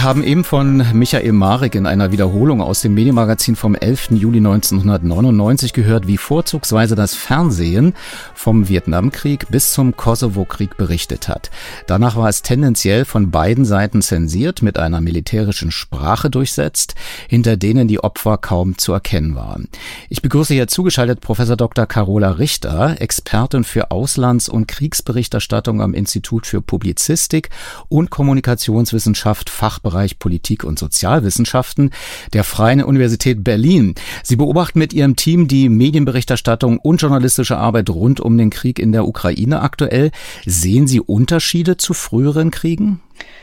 [0.05, 4.11] Haben eben von Michael Marek in einer Wiederholung aus dem Medienmagazin vom 11.
[4.11, 7.95] Juli 1999 gehört, wie vorzugsweise das Fernsehen
[8.35, 11.49] vom Vietnamkrieg bis zum Kosovo-Krieg berichtet hat.
[11.87, 16.93] Danach war es tendenziell von beiden Seiten zensiert, mit einer militärischen Sprache durchsetzt,
[17.27, 19.69] hinter denen die Opfer kaum zu erkennen waren.
[20.09, 21.87] Ich begrüße hier zugeschaltet Professor Dr.
[21.87, 27.49] Carola Richter, Expertin für Auslands- und Kriegsberichterstattung am Institut für Publizistik
[27.89, 31.91] und Kommunikationswissenschaft, Fach Fachbereich Politik und Sozialwissenschaften
[32.33, 33.95] der Freien Universität Berlin.
[34.23, 38.91] Sie beobachten mit Ihrem Team die Medienberichterstattung und journalistische Arbeit rund um den Krieg in
[38.91, 40.11] der Ukraine aktuell.
[40.45, 42.99] Sehen Sie Unterschiede zu früheren Kriegen?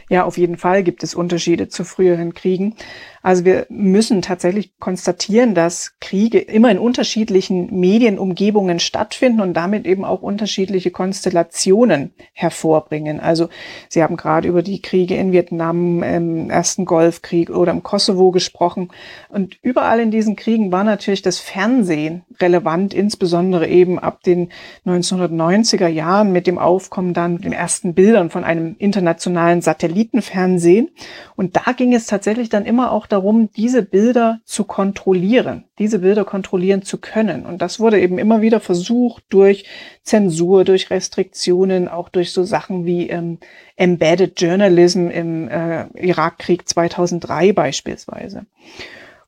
[0.09, 2.75] Ja, auf jeden Fall gibt es Unterschiede zu früheren Kriegen.
[3.23, 10.05] Also wir müssen tatsächlich konstatieren, dass Kriege immer in unterschiedlichen Medienumgebungen stattfinden und damit eben
[10.05, 13.21] auch unterschiedliche Konstellationen hervorbringen.
[13.21, 13.49] Also
[13.89, 18.91] Sie haben gerade über die Kriege in Vietnam, im ersten Golfkrieg oder im Kosovo gesprochen.
[19.29, 24.51] Und überall in diesen Kriegen war natürlich das Fernsehen relevant, insbesondere eben ab den
[24.85, 30.91] 1990er Jahren mit dem Aufkommen dann den ersten Bildern von einem internationalen Satellitenfernsehen.
[31.37, 36.25] Und da ging es tatsächlich dann immer auch darum, diese Bilder zu kontrollieren, diese Bilder
[36.25, 37.47] kontrollieren zu können.
[37.47, 39.65] Und das wurde eben immer wieder versucht durch
[40.03, 43.39] Zensur, durch Restriktionen, auch durch so Sachen wie ähm,
[43.77, 48.47] Embedded Journalism im äh, Irakkrieg 2003 beispielsweise.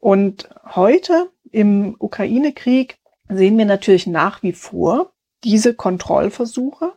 [0.00, 5.12] Und heute im Ukraine-Krieg sehen wir natürlich nach wie vor
[5.44, 6.92] diese Kontrollversuche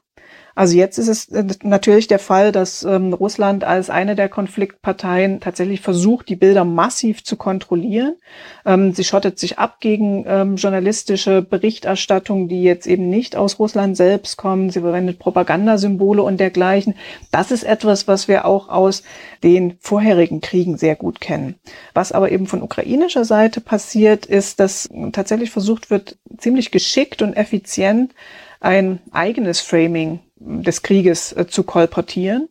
[0.57, 5.39] also jetzt ist es äh, natürlich der Fall, dass ähm, Russland als eine der Konfliktparteien
[5.39, 8.15] tatsächlich versucht, die Bilder massiv zu kontrollieren.
[8.65, 13.95] Ähm, sie schottet sich ab gegen ähm, journalistische Berichterstattung, die jetzt eben nicht aus Russland
[13.95, 14.71] selbst kommen.
[14.71, 16.95] Sie verwendet Propagandasymbole und dergleichen.
[17.29, 19.03] Das ist etwas, was wir auch aus
[19.43, 21.53] den vorherigen Kriegen sehr gut kennen.
[21.93, 27.37] Was aber eben von ukrainischer Seite passiert, ist, dass tatsächlich versucht wird, ziemlich geschickt und
[27.37, 28.15] effizient
[28.59, 32.49] ein eigenes Framing des Krieges äh, zu kolportieren.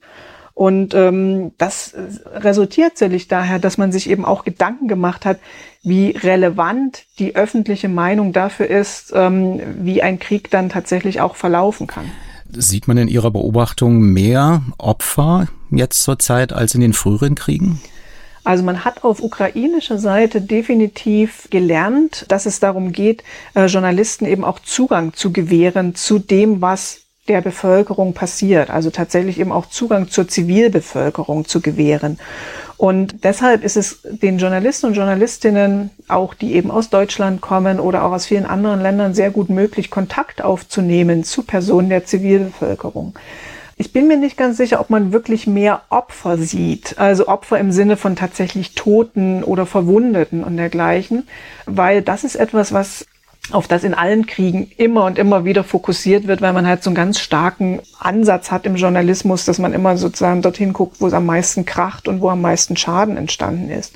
[0.54, 1.94] Und ähm, das
[2.32, 5.38] resultiert sicherlich daher, dass man sich eben auch Gedanken gemacht hat,
[5.82, 11.86] wie relevant die öffentliche Meinung dafür ist, ähm, wie ein Krieg dann tatsächlich auch verlaufen
[11.86, 12.10] kann.
[12.50, 17.82] Sieht man in Ihrer Beobachtung mehr Opfer jetzt zur Zeit als in den früheren Kriegen?
[18.42, 24.44] Also man hat auf ukrainischer Seite definitiv gelernt, dass es darum geht, äh, Journalisten eben
[24.44, 30.08] auch Zugang zu gewähren zu dem, was der Bevölkerung passiert, also tatsächlich eben auch Zugang
[30.08, 32.18] zur Zivilbevölkerung zu gewähren.
[32.76, 38.04] Und deshalb ist es den Journalisten und Journalistinnen, auch die eben aus Deutschland kommen oder
[38.04, 43.14] auch aus vielen anderen Ländern, sehr gut möglich, Kontakt aufzunehmen zu Personen der Zivilbevölkerung.
[43.78, 47.72] Ich bin mir nicht ganz sicher, ob man wirklich mehr Opfer sieht, also Opfer im
[47.72, 51.28] Sinne von tatsächlich Toten oder Verwundeten und dergleichen,
[51.66, 53.04] weil das ist etwas, was
[53.52, 56.90] auf das in allen Kriegen immer und immer wieder fokussiert wird, weil man halt so
[56.90, 61.12] einen ganz starken Ansatz hat im Journalismus, dass man immer sozusagen dorthin guckt, wo es
[61.12, 63.94] am meisten kracht und wo am meisten Schaden entstanden ist.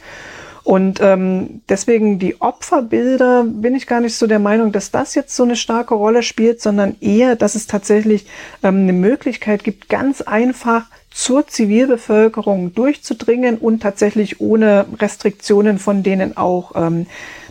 [0.62, 5.34] Und ähm, deswegen die Opferbilder bin ich gar nicht so der Meinung, dass das jetzt
[5.34, 8.26] so eine starke Rolle spielt, sondern eher, dass es tatsächlich
[8.62, 16.36] ähm, eine Möglichkeit gibt, ganz einfach zur Zivilbevölkerung durchzudringen und tatsächlich ohne Restriktionen von denen
[16.36, 17.06] auch ähm,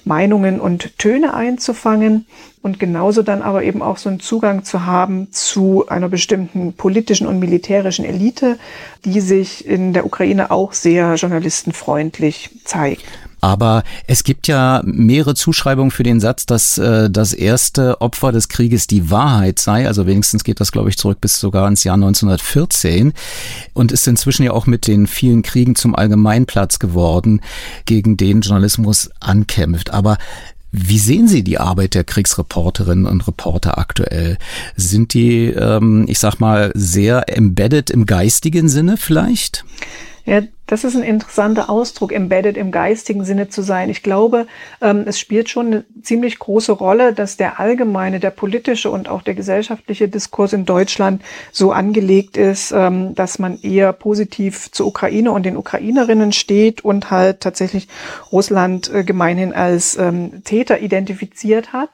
[0.06, 2.26] Meinungen und Töne einzufangen
[2.62, 7.26] und genauso dann aber eben auch so einen Zugang zu haben zu einer bestimmten politischen
[7.28, 8.58] und militärischen Elite,
[9.06, 13.06] die sich in der Ukraine auch sehr journalistenfreundlich zeigt.
[13.42, 18.50] Aber es gibt ja mehrere Zuschreibungen für den Satz, dass äh, das erste Opfer des
[18.50, 19.88] Krieges die Wahrheit sei.
[19.88, 23.14] Also wenigstens geht das, glaube ich, zurück bis sogar ins Jahr 1914
[23.74, 27.42] und ist inzwischen ja auch mit den vielen Kriegen zum Allgemeinplatz geworden,
[27.86, 29.92] gegen den Journalismus ankämpft.
[29.92, 30.18] Aber
[30.72, 34.38] wie sehen Sie die Arbeit der Kriegsreporterinnen und Reporter aktuell?
[34.76, 39.66] Sind die, ähm, ich sag mal, sehr embedded im geistigen Sinne vielleicht?
[40.26, 43.90] Ja, das ist ein interessanter Ausdruck, embedded im geistigen Sinne zu sein.
[43.90, 44.46] Ich glaube,
[44.82, 49.24] ähm, es spielt schon eine ziemlich große Rolle, dass der allgemeine, der politische und auch
[49.24, 55.32] der gesellschaftliche Diskurs in Deutschland so angelegt ist, ähm, dass man eher positiv zur Ukraine
[55.32, 57.88] und den Ukrainerinnen steht und halt tatsächlich
[58.32, 61.90] Russland äh, gemeinhin als ähm, Täter identifiziert hat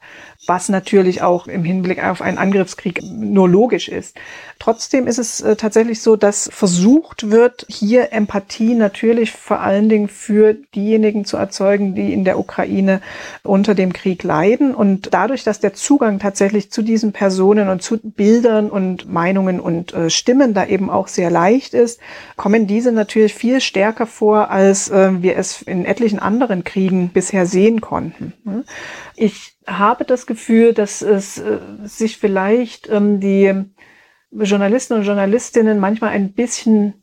[0.47, 4.15] was natürlich auch im Hinblick auf einen Angriffskrieg nur logisch ist.
[4.59, 9.89] Trotzdem ist es äh, tatsächlich so, dass versucht wird, hier Empathie Empathie natürlich vor allen
[9.89, 13.01] Dingen für diejenigen zu erzeugen, die in der Ukraine
[13.43, 14.73] unter dem Krieg leiden.
[14.73, 19.93] Und dadurch, dass der Zugang tatsächlich zu diesen Personen und zu Bildern und Meinungen und
[19.93, 21.99] äh, Stimmen da eben auch sehr leicht ist,
[22.35, 27.45] kommen diese natürlich viel stärker vor, als äh, wir es in etlichen anderen Kriegen bisher
[27.45, 28.33] sehen konnten.
[29.15, 33.53] Ich habe das Gefühl, dass es äh, sich vielleicht ähm, die
[34.43, 36.95] Journalisten und Journalistinnen manchmal ein bisschen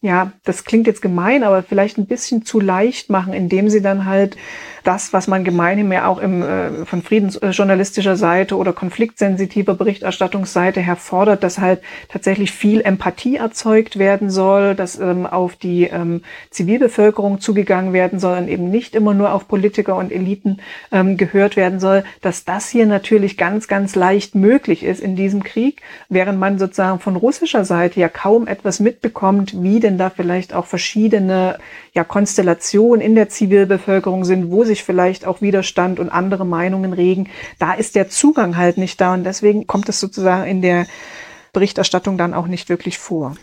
[0.00, 4.04] ja, das klingt jetzt gemein, aber vielleicht ein bisschen zu leicht machen, indem sie dann
[4.06, 4.36] halt
[4.84, 11.42] das, was man gemeinhin ja auch im, äh, von friedensjournalistischer Seite oder konfliktsensitiver Berichterstattungsseite herfordert,
[11.42, 17.92] dass halt tatsächlich viel Empathie erzeugt werden soll, dass ähm, auf die ähm, Zivilbevölkerung zugegangen
[17.92, 20.58] werden soll und eben nicht immer nur auf Politiker und Eliten
[20.92, 25.42] ähm, gehört werden soll, dass das hier natürlich ganz, ganz leicht möglich ist in diesem
[25.42, 30.54] Krieg, während man sozusagen von russischer Seite ja kaum etwas mitbekommt, wie denn da vielleicht
[30.54, 31.58] auch verschiedene
[31.92, 37.28] ja, Konstellationen in der Zivilbevölkerung sind, wo sich vielleicht auch Widerstand und andere Meinungen regen.
[37.58, 40.86] Da ist der Zugang halt nicht da und deswegen kommt es sozusagen in der
[41.52, 43.34] Berichterstattung dann auch nicht wirklich vor.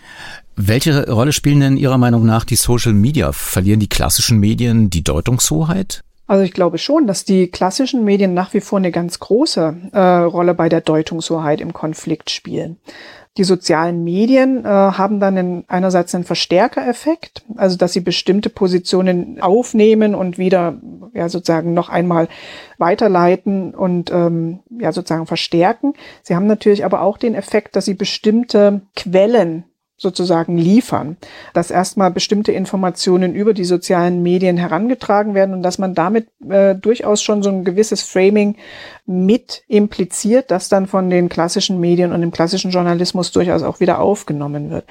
[0.56, 3.32] Welche Rolle spielen denn Ihrer Meinung nach die Social Media?
[3.32, 6.02] Verlieren die klassischen Medien die Deutungshoheit?
[6.28, 10.00] Also ich glaube schon, dass die klassischen Medien nach wie vor eine ganz große äh,
[10.00, 12.78] Rolle bei der Deutungshoheit im Konflikt spielen.
[13.38, 19.40] Die sozialen Medien äh, haben dann in, einerseits einen Verstärkereffekt, also dass sie bestimmte Positionen
[19.42, 20.82] aufnehmen und wieder
[21.14, 22.28] ja sozusagen noch einmal
[22.80, 25.94] weiterleiten und ähm, ja sozusagen verstärken.
[26.24, 29.66] Sie haben natürlich aber auch den Effekt, dass sie bestimmte Quellen
[29.98, 31.18] sozusagen liefern,
[31.54, 36.76] dass erstmal bestimmte Informationen über die sozialen Medien herangetragen werden und dass man damit äh,
[36.76, 38.56] durchaus schon so ein gewisses Framing
[39.08, 44.00] mit impliziert, das dann von den klassischen Medien und dem klassischen Journalismus durchaus auch wieder
[44.00, 44.86] aufgenommen wird.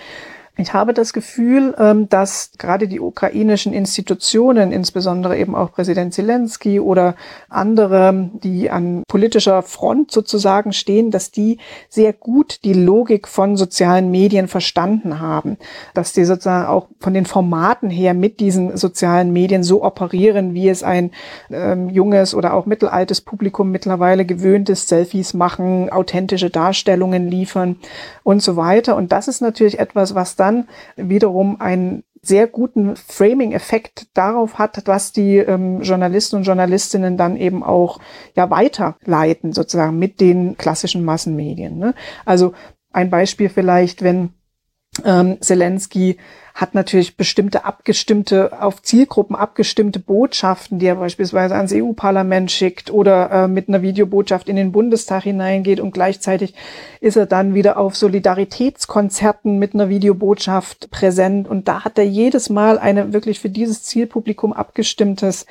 [0.58, 6.80] Ich habe das Gefühl, ähm, dass gerade die ukrainischen Institutionen, insbesondere eben auch Präsident Zelensky
[6.80, 7.14] oder
[7.50, 11.58] andere, die an politischer Front sozusagen stehen, dass die
[11.90, 15.58] sehr gut die Logik von sozialen Medien verstanden haben,
[15.92, 20.70] dass die sozusagen auch von den Formaten her mit diesen sozialen Medien so operieren, wie
[20.70, 21.10] es ein
[21.50, 27.76] ähm, junges oder auch mittelaltes Publikum mittlerweile gewöhnt ist, Selfies machen, authentische Darstellungen liefern
[28.22, 28.96] und so weiter.
[28.96, 34.82] Und das ist natürlich etwas, was da dann wiederum einen sehr guten Framing-Effekt darauf hat,
[34.86, 38.00] was die ähm, Journalisten und Journalistinnen dann eben auch
[38.34, 41.78] ja weiterleiten, sozusagen mit den klassischen Massenmedien.
[41.78, 41.94] Ne?
[42.24, 42.52] Also
[42.92, 44.30] ein Beispiel vielleicht, wenn
[45.04, 46.18] ähm, Zelensky
[46.56, 53.30] hat natürlich bestimmte abgestimmte, auf Zielgruppen abgestimmte Botschaften, die er beispielsweise ans EU-Parlament schickt oder
[53.30, 56.54] äh, mit einer Videobotschaft in den Bundestag hineingeht und gleichzeitig
[57.02, 61.46] ist er dann wieder auf Solidaritätskonzerten mit einer Videobotschaft präsent.
[61.46, 65.44] Und da hat er jedes Mal eine wirklich für dieses Zielpublikum abgestimmtes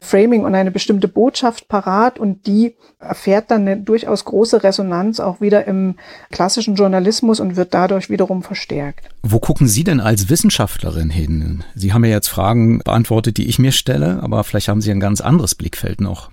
[0.00, 5.40] Framing und eine bestimmte Botschaft parat und die erfährt dann eine durchaus große Resonanz auch
[5.40, 5.96] wieder im
[6.30, 9.08] klassischen Journalismus und wird dadurch wiederum verstärkt.
[9.22, 11.64] Wo gucken Sie denn als Wissenschaftlerin hin?
[11.74, 15.00] Sie haben ja jetzt Fragen beantwortet, die ich mir stelle, aber vielleicht haben Sie ein
[15.00, 16.30] ganz anderes Blickfeld noch.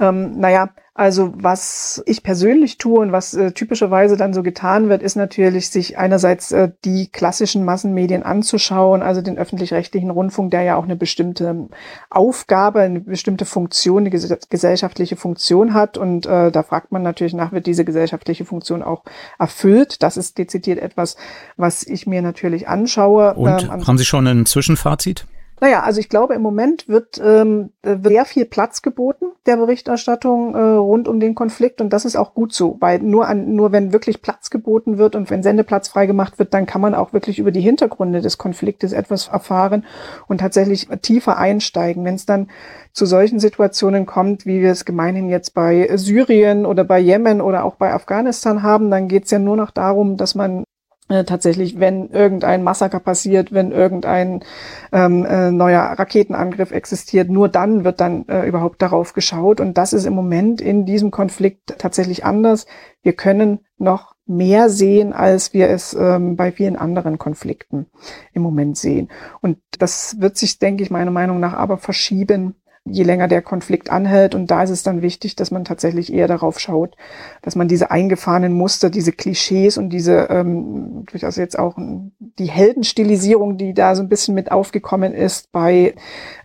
[0.00, 5.02] Ähm, naja, also was ich persönlich tue und was äh, typischerweise dann so getan wird,
[5.02, 10.76] ist natürlich, sich einerseits äh, die klassischen Massenmedien anzuschauen, also den öffentlich-rechtlichen Rundfunk, der ja
[10.76, 11.68] auch eine bestimmte
[12.10, 15.98] Aufgabe, eine bestimmte Funktion, eine ges gesellschaftliche Funktion hat.
[15.98, 19.02] Und äh, da fragt man natürlich nach, wird diese gesellschaftliche Funktion auch
[19.36, 20.00] erfüllt?
[20.00, 21.16] Das ist dezidiert etwas,
[21.56, 23.34] was ich mir natürlich anschaue.
[23.34, 25.26] Und ähm, haben Sie schon ein Zwischenfazit?
[25.64, 30.54] Naja, also ich glaube, im Moment wird, ähm, wird sehr viel Platz geboten der Berichterstattung
[30.54, 33.72] äh, rund um den Konflikt und das ist auch gut so, weil nur an, nur
[33.72, 37.38] wenn wirklich Platz geboten wird und wenn Sendeplatz freigemacht wird, dann kann man auch wirklich
[37.38, 39.86] über die Hintergründe des Konfliktes etwas erfahren
[40.28, 42.04] und tatsächlich tiefer einsteigen.
[42.04, 42.48] Wenn es dann
[42.92, 47.64] zu solchen Situationen kommt, wie wir es gemeinhin jetzt bei Syrien oder bei Jemen oder
[47.64, 50.64] auch bei Afghanistan haben, dann geht es ja nur noch darum, dass man
[51.08, 54.42] äh, tatsächlich, wenn irgendein Massaker passiert, wenn irgendein
[54.90, 59.60] ähm, äh, neuer Raketenangriff existiert, nur dann wird dann äh, überhaupt darauf geschaut.
[59.60, 62.66] Und das ist im Moment in diesem Konflikt tatsächlich anders.
[63.02, 67.86] Wir können noch mehr sehen, als wir es ähm, bei vielen anderen Konflikten
[68.32, 69.10] im Moment sehen.
[69.42, 72.54] Und das wird sich, denke ich, meiner Meinung nach aber verschieben
[72.86, 74.34] je länger der Konflikt anhält.
[74.34, 76.96] Und da ist es dann wichtig, dass man tatsächlich eher darauf schaut,
[77.40, 81.76] dass man diese eingefahrenen Muster, diese Klischees und diese ähm, durchaus jetzt auch
[82.18, 85.94] die Heldenstilisierung, die da so ein bisschen mit aufgekommen ist bei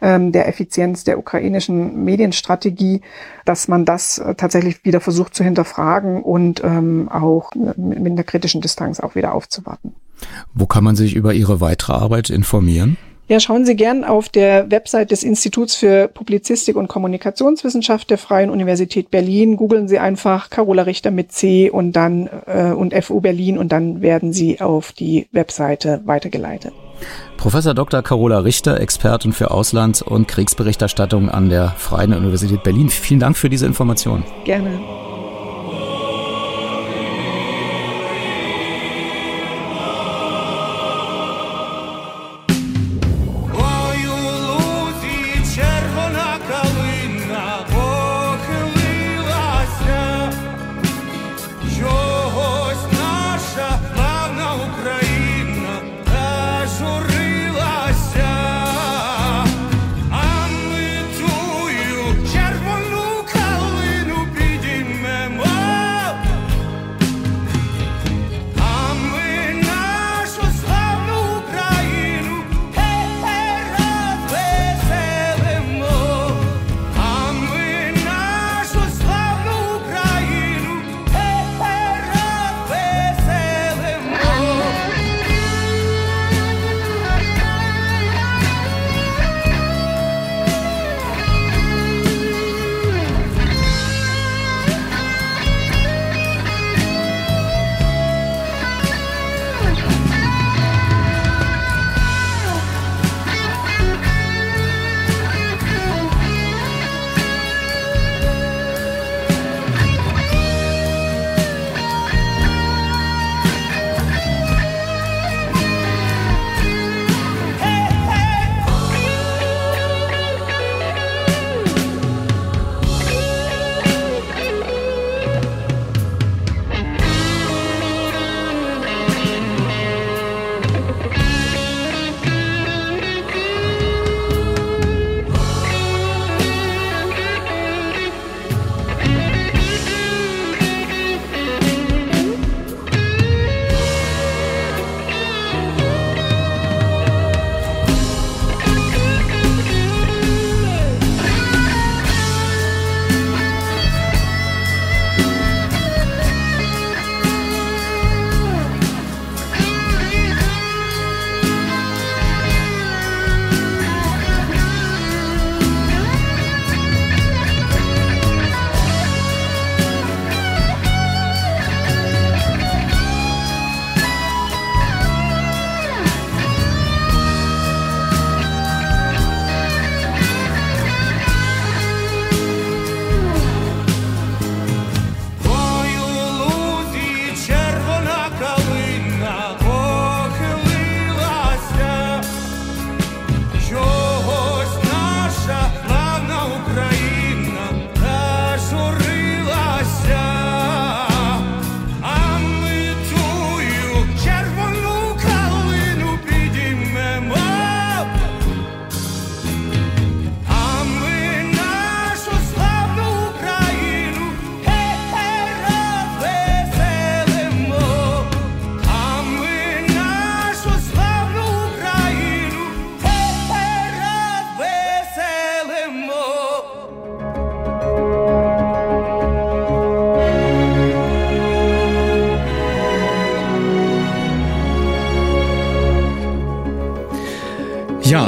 [0.01, 3.01] ähm, der Effizienz der ukrainischen Medienstrategie,
[3.43, 8.23] dass man das äh, tatsächlich wieder versucht zu hinterfragen und ähm, auch mit, mit einer
[8.23, 9.93] kritischen Distanz auch wieder aufzuwarten.
[10.53, 12.97] Wo kann man sich über Ihre weitere Arbeit informieren?
[13.29, 18.49] Ja, schauen Sie gern auf der Website des Instituts für Publizistik und Kommunikationswissenschaft der Freien
[18.49, 19.55] Universität Berlin.
[19.55, 24.01] Googeln Sie einfach Carola Richter mit C und dann äh, und FU Berlin und dann
[24.01, 26.73] werden Sie auf die Webseite weitergeleitet.
[27.37, 28.01] Professor Dr.
[28.01, 32.89] Carola Richter, Expertin für Auslands- und Kriegsberichterstattung an der Freien Universität Berlin.
[32.89, 34.23] Vielen Dank für diese Information.
[34.43, 34.79] Gerne.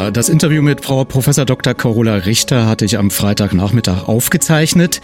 [0.10, 1.74] Das Interview mit Frau Professor Dr.
[1.74, 5.02] Carola Richter hatte ich am Freitagnachmittag aufgezeichnet.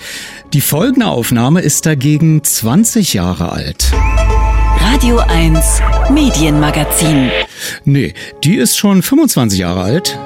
[0.54, 3.92] Die folgende Aufnahme ist dagegen 20 Jahre alt.
[4.80, 5.82] Radio 1
[6.12, 7.30] Medienmagazin.
[7.86, 10.18] Nee, die ist schon 25 Jahre alt.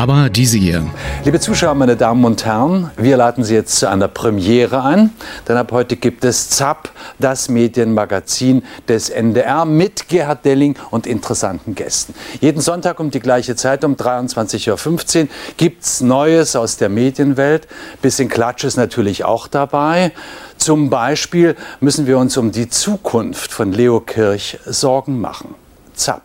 [0.00, 0.86] Aber diese hier.
[1.26, 5.10] Liebe Zuschauer, meine Damen und Herren, wir laden Sie jetzt zu einer Premiere ein,
[5.46, 11.74] denn ab heute gibt es ZAP, das Medienmagazin des NDR mit Gerhard Delling und interessanten
[11.74, 12.14] Gästen.
[12.40, 15.28] Jeden Sonntag um die gleiche Zeit, um 23.15 Uhr,
[15.58, 17.68] gibt es Neues aus der Medienwelt.
[18.00, 20.12] Bisschen Klatsch ist natürlich auch dabei.
[20.56, 25.54] Zum Beispiel müssen wir uns um die Zukunft von Leo Kirch Sorgen machen.
[25.94, 26.22] ZAP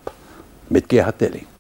[0.69, 1.54] mit Gerhard Delling.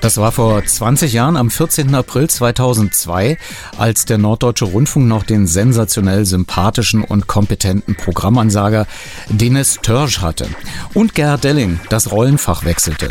[0.00, 1.94] Das war vor 20 Jahren am 14.
[1.94, 3.36] April 2002,
[3.76, 8.86] als der Norddeutsche Rundfunk noch den sensationell sympathischen und kompetenten Programmansager
[9.28, 10.48] Dennis Törsch hatte
[10.94, 13.08] und Gerhard Delling das Rollenfach wechselte.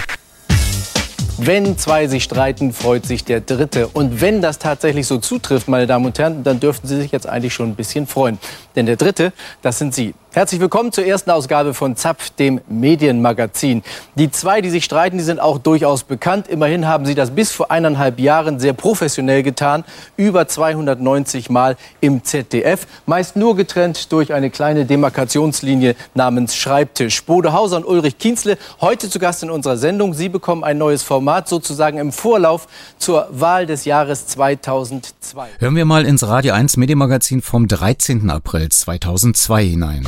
[1.41, 3.87] Wenn zwei sich streiten, freut sich der Dritte.
[3.87, 7.27] Und wenn das tatsächlich so zutrifft, meine Damen und Herren, dann dürften Sie sich jetzt
[7.29, 8.39] eigentlich schon ein bisschen freuen.
[8.79, 10.13] Denn der Dritte, das sind Sie.
[10.31, 13.81] Herzlich willkommen zur ersten Ausgabe von Zapf, dem Medienmagazin.
[14.13, 16.47] Die zwei, die sich streiten, die sind auch durchaus bekannt.
[16.47, 19.83] Immerhin haben sie das bis vor eineinhalb Jahren sehr professionell getan.
[20.17, 22.85] Über 290 Mal im ZDF.
[23.07, 27.23] Meist nur getrennt durch eine kleine Demarkationslinie namens Schreibtisch.
[27.23, 30.13] Bode Hauser und Ulrich Kienzle, heute zu Gast in unserer Sendung.
[30.13, 32.67] Sie bekommen ein neues Format, sozusagen im Vorlauf
[32.99, 35.47] zur Wahl des Jahres 2002.
[35.57, 38.29] Hören wir mal ins Radio 1 Medienmagazin vom 13.
[38.29, 40.03] April 2002 hinein.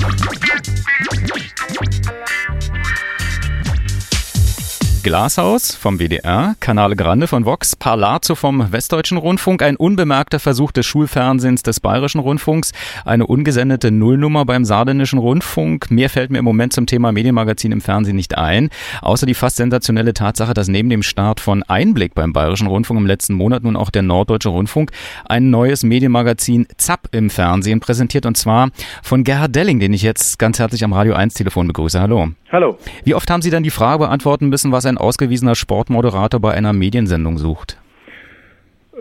[5.04, 10.86] Glashaus vom WDR, Kanale Grande von Vox, Parlazo vom Westdeutschen Rundfunk, ein unbemerkter Versuch des
[10.86, 12.72] Schulfernsehens des Bayerischen Rundfunks,
[13.04, 15.89] eine ungesendete Nullnummer beim Saarländischen Rundfunk.
[15.89, 18.70] Mehr fällt mir im Moment zum Thema Medienmagazin im Fernsehen nicht ein,
[19.02, 23.08] außer die fast sensationelle Tatsache, dass neben dem Start von Einblick beim Bayerischen Rundfunk im
[23.08, 24.91] letzten Monat nun auch der Norddeutsche Rundfunk
[25.26, 28.70] ein neues Medienmagazin ZAP im Fernsehen präsentiert und zwar
[29.02, 31.99] von Gerhard Delling, den ich jetzt ganz herzlich am Radio 1 Telefon begrüße.
[31.99, 32.30] Hallo.
[32.52, 32.78] Hallo.
[33.04, 36.73] Wie oft haben Sie dann die Frage beantworten müssen, was ein ausgewiesener Sportmoderator bei einer
[36.73, 37.77] Mediensendung sucht?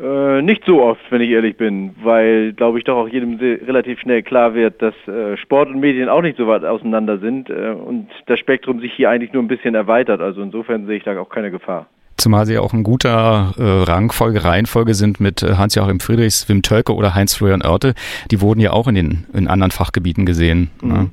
[0.00, 4.00] Äh, nicht so oft, wenn ich ehrlich bin, weil, glaube ich, doch auch jedem relativ
[4.00, 7.70] schnell klar wird, dass äh, Sport und Medien auch nicht so weit auseinander sind äh,
[7.70, 10.22] und das Spektrum sich hier eigentlich nur ein bisschen erweitert.
[10.22, 11.86] Also insofern sehe ich da auch keine Gefahr.
[12.16, 16.94] Zumal sie auch in guter äh, Rangfolge, Reihenfolge sind mit äh, Hans-Joachim Friedrichs, Wim Tölke
[16.94, 17.94] oder Heinz-Florian Oerte.
[18.30, 20.70] Die wurden ja auch in den in anderen Fachgebieten gesehen.
[20.82, 20.88] Mhm.
[20.88, 21.10] Ne?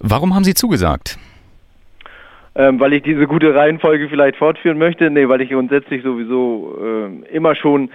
[0.00, 1.18] Warum haben Sie zugesagt?
[2.56, 5.10] Ähm, weil ich diese gute Reihenfolge vielleicht fortführen möchte.
[5.10, 7.90] Nee, weil ich grundsätzlich sowieso äh, immer schon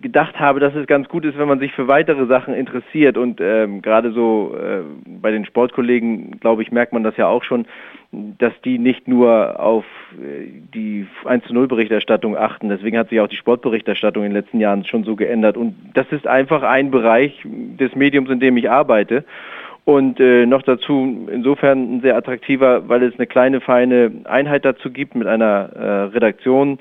[0.00, 3.40] gedacht habe, dass es ganz gut ist, wenn man sich für weitere Sachen interessiert und
[3.40, 4.82] ähm, gerade so äh,
[5.20, 7.66] bei den Sportkollegen, glaube ich, merkt man das ja auch schon,
[8.12, 12.68] dass die nicht nur auf äh, die 1 zu 0 Berichterstattung achten.
[12.68, 15.56] Deswegen hat sich auch die Sportberichterstattung in den letzten Jahren schon so geändert.
[15.56, 19.24] Und das ist einfach ein Bereich des Mediums, in dem ich arbeite.
[19.84, 24.90] Und äh, noch dazu insofern ein sehr attraktiver, weil es eine kleine, feine Einheit dazu
[24.90, 26.78] gibt mit einer äh, Redaktion,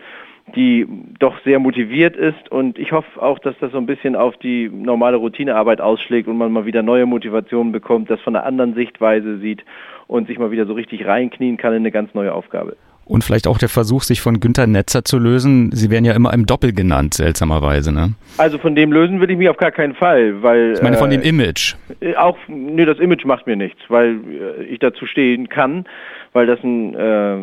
[0.56, 0.86] die
[1.18, 2.52] doch sehr motiviert ist.
[2.52, 6.38] Und ich hoffe auch, dass das so ein bisschen auf die normale Routinearbeit ausschlägt und
[6.38, 9.66] man mal wieder neue Motivationen bekommt, das von einer anderen Sichtweise sieht
[10.08, 12.76] und sich mal wieder so richtig reinknien kann in eine ganz neue Aufgabe.
[13.12, 15.70] Und vielleicht auch der Versuch, sich von Günter Netzer zu lösen.
[15.74, 18.14] Sie werden ja immer im Doppel genannt, seltsamerweise, ne?
[18.38, 20.76] Also von dem lösen will ich mich auf gar keinen Fall, weil...
[20.76, 21.76] Ich meine von äh, dem Image.
[22.00, 24.12] Äh, auch, nee, das Image macht mir nichts, weil
[24.60, 25.84] äh, ich dazu stehen kann,
[26.32, 27.38] weil das ein äh,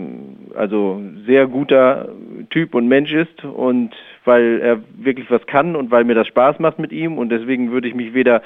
[0.56, 2.08] also sehr guter
[2.48, 3.90] Typ und Mensch ist und
[4.24, 7.72] weil er wirklich was kann und weil mir das Spaß macht mit ihm und deswegen
[7.72, 8.40] würde ich mich weder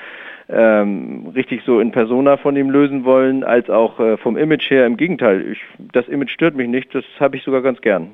[0.49, 4.87] ähm, richtig so in Persona von ihm lösen wollen, als auch äh, vom Image her.
[4.87, 5.61] Im Gegenteil, ich,
[5.93, 8.11] das Image stört mich nicht, das habe ich sogar ganz gern.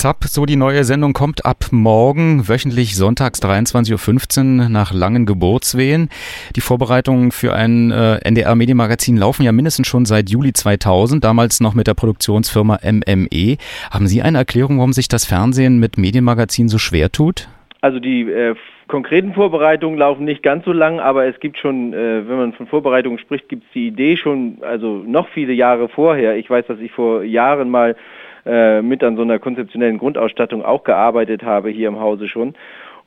[0.00, 6.08] Zap, so die neue Sendung kommt ab morgen, wöchentlich sonntags 23.15 Uhr nach langen Geburtswehen.
[6.56, 11.74] Die Vorbereitungen für ein äh, NDR-Medienmagazin laufen ja mindestens schon seit Juli 2000, damals noch
[11.74, 13.58] mit der Produktionsfirma MME.
[13.90, 17.48] Haben Sie eine Erklärung, warum sich das Fernsehen mit Medienmagazinen so schwer tut?
[17.82, 18.54] Also die äh,
[18.88, 22.66] konkreten Vorbereitungen laufen nicht ganz so lang, aber es gibt schon, äh, wenn man von
[22.66, 26.36] Vorbereitungen spricht, gibt es die Idee schon, also noch viele Jahre vorher.
[26.36, 27.96] Ich weiß, dass ich vor Jahren mal
[28.44, 32.54] äh, mit an so einer konzeptionellen Grundausstattung auch gearbeitet habe hier im Hause schon.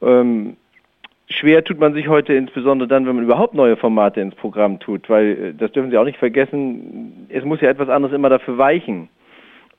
[0.01, 0.57] Ähm,
[1.29, 5.07] schwer tut man sich heute insbesondere dann, wenn man überhaupt neue Formate ins Programm tut,
[5.09, 8.57] weil äh, das dürfen Sie auch nicht vergessen, es muss ja etwas anderes immer dafür
[8.57, 9.09] weichen.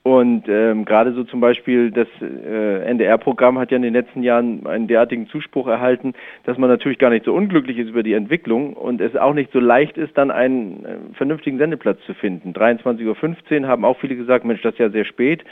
[0.05, 4.67] Und ähm, gerade so zum Beispiel das äh, NDR-Programm hat ja in den letzten Jahren
[4.67, 8.73] einen derartigen Zuspruch erhalten, dass man natürlich gar nicht so unglücklich ist über die Entwicklung
[8.73, 12.53] und es auch nicht so leicht ist, dann einen äh, vernünftigen Sendeplatz zu finden.
[12.53, 15.43] 23.15 Uhr haben auch viele gesagt, Mensch, das ist ja sehr spät.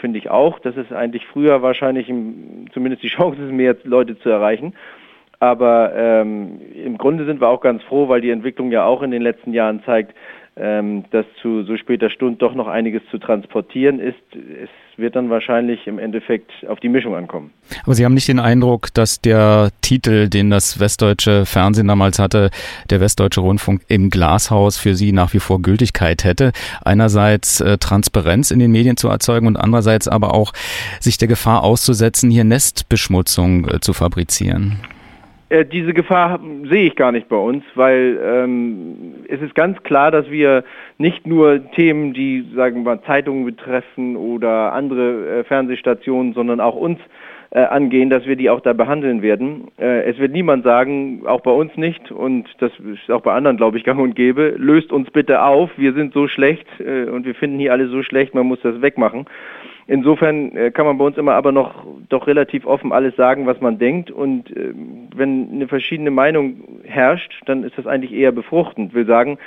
[0.00, 0.58] Finde ich auch.
[0.58, 4.72] Das ist eigentlich früher wahrscheinlich im, zumindest die Chance ist, mehr Leute zu erreichen.
[5.38, 9.10] Aber ähm, im Grunde sind wir auch ganz froh, weil die Entwicklung ja auch in
[9.10, 10.14] den letzten Jahren zeigt,
[10.60, 14.16] ähm, dass zu so später Stunde doch noch einiges zu transportieren ist.
[14.32, 17.52] Es wird dann wahrscheinlich im Endeffekt auf die Mischung ankommen.
[17.84, 22.50] Aber Sie haben nicht den Eindruck, dass der Titel, den das westdeutsche Fernsehen damals hatte,
[22.90, 26.52] der westdeutsche Rundfunk im Glashaus für Sie nach wie vor Gültigkeit hätte.
[26.84, 30.52] Einerseits äh, Transparenz in den Medien zu erzeugen und andererseits aber auch
[31.00, 34.78] sich der Gefahr auszusetzen, hier Nestbeschmutzung äh, zu fabrizieren.
[35.50, 40.10] Äh, diese Gefahr sehe ich gar nicht bei uns, weil ähm, es ist ganz klar,
[40.10, 40.62] dass wir
[40.98, 46.98] nicht nur Themen, die sagen wir Zeitungen betreffen oder andere äh, Fernsehstationen, sondern auch uns
[47.50, 49.68] äh, angehen, dass wir die auch da behandeln werden.
[49.78, 53.56] Äh, es wird niemand sagen, auch bei uns nicht, und das ist auch bei anderen,
[53.56, 57.24] glaube ich, gang und gäbe, löst uns bitte auf, wir sind so schlecht äh, und
[57.24, 59.26] wir finden hier alle so schlecht, man muss das wegmachen.
[59.86, 63.58] Insofern äh, kann man bei uns immer aber noch doch relativ offen alles sagen, was
[63.62, 64.10] man denkt.
[64.10, 64.74] Und äh,
[65.16, 68.92] wenn eine verschiedene Meinung herrscht, dann ist das eigentlich eher befruchtend.
[68.92, 69.38] Will sagen,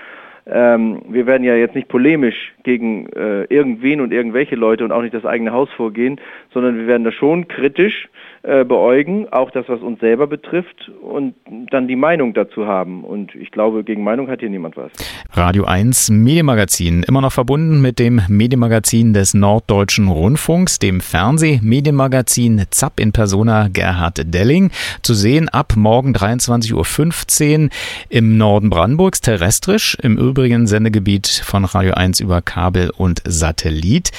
[0.47, 5.01] ähm, wir werden ja jetzt nicht polemisch gegen äh, irgendwen und irgendwelche Leute und auch
[5.01, 6.19] nicht das eigene Haus vorgehen,
[6.53, 8.09] sondern wir werden da schon kritisch
[8.43, 11.35] äh, beäugen, auch das, was uns selber betrifft und
[11.69, 13.03] dann die Meinung dazu haben.
[13.03, 14.91] Und ich glaube, gegen Meinung hat hier niemand was.
[15.33, 22.99] Radio 1 Medienmagazin, immer noch verbunden mit dem Medienmagazin des Norddeutschen Rundfunks, dem Fernsehmedienmagazin ZAP
[22.99, 24.71] in Persona Gerhard Delling.
[25.03, 27.69] Zu sehen ab morgen 23.15 Uhr
[28.09, 34.09] im Norden Brandenburgs terrestrisch, im übrigen Sendegebiet von Radio 1 über Kabel und Satellit.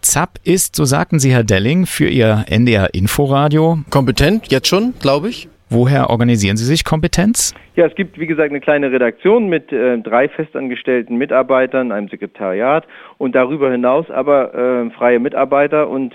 [0.00, 3.65] ZAP ist, so sagten Sie, Herr Delling, für Ihr NDR Inforadio.
[3.90, 5.48] Kompetent, jetzt schon, glaube ich.
[5.68, 7.52] Woher organisieren Sie sich Kompetenz?
[7.74, 12.86] Ja, es gibt, wie gesagt, eine kleine Redaktion mit äh, drei festangestellten Mitarbeitern, einem Sekretariat
[13.18, 16.14] und darüber hinaus aber äh, freie Mitarbeiter und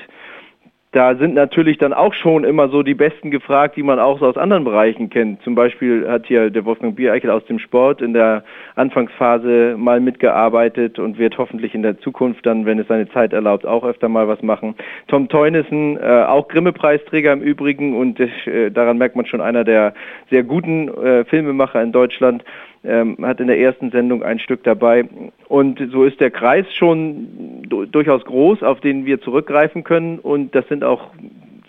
[0.91, 4.25] da sind natürlich dann auch schon immer so die Besten gefragt, die man auch so
[4.27, 5.41] aus anderen Bereichen kennt.
[5.41, 8.43] Zum Beispiel hat hier der Wolfgang Biereichel aus dem Sport in der
[8.75, 13.65] Anfangsphase mal mitgearbeitet und wird hoffentlich in der Zukunft dann, wenn es seine Zeit erlaubt,
[13.65, 14.75] auch öfter mal was machen.
[15.07, 19.93] Tom Teunissen, äh, auch Grimme-Preisträger im Übrigen und äh, daran merkt man schon einer der
[20.29, 22.43] sehr guten äh, Filmemacher in Deutschland
[22.84, 25.05] ähm, hat in der ersten Sendung ein Stück dabei.
[25.47, 30.19] Und so ist der Kreis schon durchaus groß, auf den wir zurückgreifen können.
[30.19, 31.09] Und das sind auch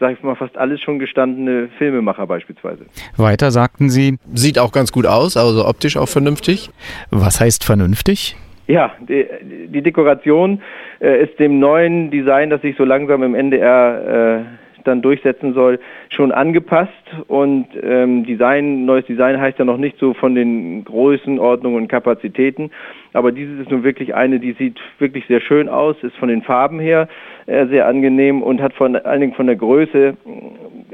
[0.03, 2.87] sage ich mal, fast alles schon gestandene Filmemacher beispielsweise.
[3.17, 4.19] Weiter sagten Sie.
[4.35, 6.71] Sieht auch ganz gut aus, also optisch auch vernünftig.
[7.11, 8.35] Was heißt vernünftig?
[8.67, 9.27] Ja, die,
[9.69, 10.61] die Dekoration
[11.01, 15.79] äh, ist dem neuen Design, das sich so langsam im NDR äh, dann durchsetzen soll,
[16.11, 16.93] schon angepasst.
[17.29, 22.71] Und ähm, Design, neues Design heißt ja noch nicht so von den Größenordnungen und Kapazitäten,
[23.13, 26.43] aber dieses ist nun wirklich eine, die sieht wirklich sehr schön aus, ist von den
[26.43, 27.09] Farben her
[27.47, 30.17] sehr angenehm und hat vor allen Dingen von der Größe,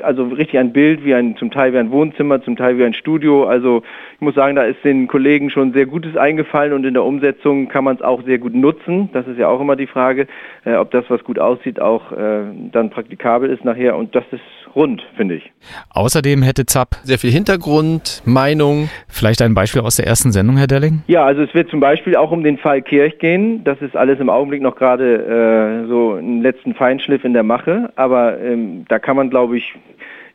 [0.03, 2.95] also richtig ein Bild wie ein, zum Teil wie ein Wohnzimmer, zum Teil wie ein
[2.95, 3.83] Studio, also
[4.15, 7.69] ich muss sagen, da ist den Kollegen schon sehr Gutes eingefallen und in der Umsetzung
[7.69, 10.27] kann man es auch sehr gut nutzen, das ist ja auch immer die Frage,
[10.65, 12.43] äh, ob das, was gut aussieht, auch äh,
[12.73, 13.97] dann praktikabel ist nachher.
[13.97, 14.43] Und das ist
[14.79, 15.53] rund, finde ich.
[15.91, 18.89] Außerdem hätte ZAP sehr viel Hintergrund, Meinung.
[19.09, 21.03] Vielleicht ein Beispiel aus der ersten Sendung, Herr Delling?
[21.09, 23.65] Ja, also es wird zum Beispiel auch um den Fall Kirch gehen.
[23.65, 27.93] Das ist alles im Augenblick noch gerade äh, so einen letzten Feinschliff in der Mache.
[27.97, 29.75] Aber ähm, da kann man, glaube ich,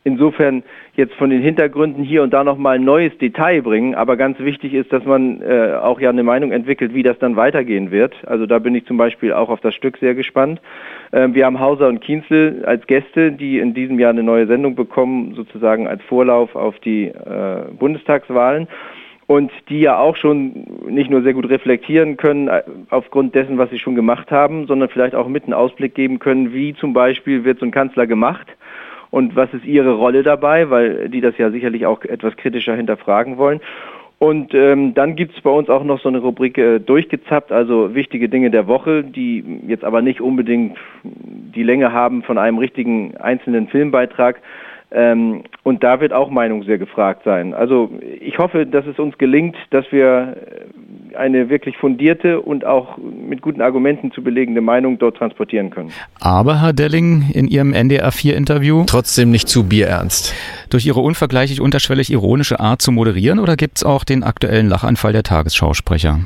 [0.04, 0.64] insofern
[0.96, 3.96] jetzt von den Hintergründen hier und da nochmal ein neues Detail bringen.
[3.96, 7.36] Aber ganz wichtig ist, dass man äh, auch ja eine Meinung entwickelt, wie das dann
[7.36, 8.16] weitergehen wird.
[8.26, 10.62] Also da bin ich zum Beispiel auch auf das Stück sehr gespannt.
[11.12, 14.76] Ähm, wir haben Hauser und Kienzel als Gäste, die in diesem Jahr eine neue Sendung
[14.76, 18.68] bekommen, sozusagen als Vorlauf auf die äh, Bundestagswahlen
[19.26, 23.70] und die ja auch schon nicht nur sehr gut reflektieren können äh, aufgrund dessen, was
[23.70, 27.46] sie schon gemacht haben, sondern vielleicht auch mit einen Ausblick geben können, wie zum Beispiel
[27.46, 28.48] wird so ein Kanzler gemacht
[29.14, 33.38] und was ist ihre Rolle dabei, weil die das ja sicherlich auch etwas kritischer hinterfragen
[33.38, 33.62] wollen.
[34.18, 37.94] Und ähm, dann gibt es bei uns auch noch so eine Rubrik äh, durchgezappt, also
[37.94, 43.16] wichtige Dinge der Woche, die jetzt aber nicht unbedingt die Länge haben von einem richtigen
[43.18, 44.42] einzelnen Filmbeitrag,
[44.94, 47.54] ähm, und da wird auch Meinung sehr gefragt sein.
[47.54, 50.38] Also ich hoffe, dass es uns gelingt, dass wir
[51.16, 55.92] eine wirklich fundierte und auch mit guten Argumenten zu belegende Meinung dort transportieren können.
[56.20, 58.84] Aber, Herr Delling, in Ihrem NDR4-Interview?
[58.88, 60.34] Trotzdem nicht zu bierernst.
[60.70, 65.14] Durch Ihre unvergleichlich unterschwellig ironische Art zu moderieren oder gibt es auch den aktuellen Lachanfall
[65.14, 66.20] der Tagesschausprecher?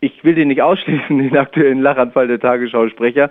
[0.00, 3.30] Ich will den nicht ausschließen, den aktuellen Lachanfall der Tagesschausprecher.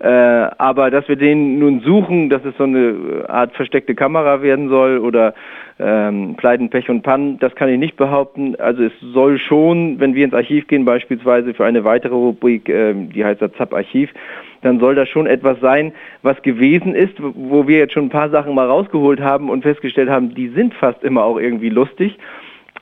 [0.00, 4.70] Äh, aber dass wir den nun suchen, dass es so eine Art versteckte Kamera werden
[4.70, 5.34] soll oder
[5.78, 8.56] ähm, Pleiten, Pech und Pannen, das kann ich nicht behaupten.
[8.56, 12.94] Also es soll schon, wenn wir ins Archiv gehen, beispielsweise für eine weitere Rubrik, äh,
[12.94, 14.10] die heißt das ZAP-Archiv,
[14.62, 15.92] dann soll das schon etwas sein,
[16.22, 20.08] was gewesen ist, wo wir jetzt schon ein paar Sachen mal rausgeholt haben und festgestellt
[20.08, 22.18] haben, die sind fast immer auch irgendwie lustig.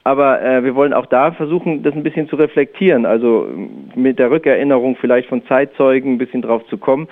[0.04, 3.48] Aber äh, wir wollen auch da versuchen, das ein bisschen zu reflektieren, also
[3.94, 7.08] mit der Rückerinnerung vielleicht von Zeitzeugen ein bisschen drauf zu kommen.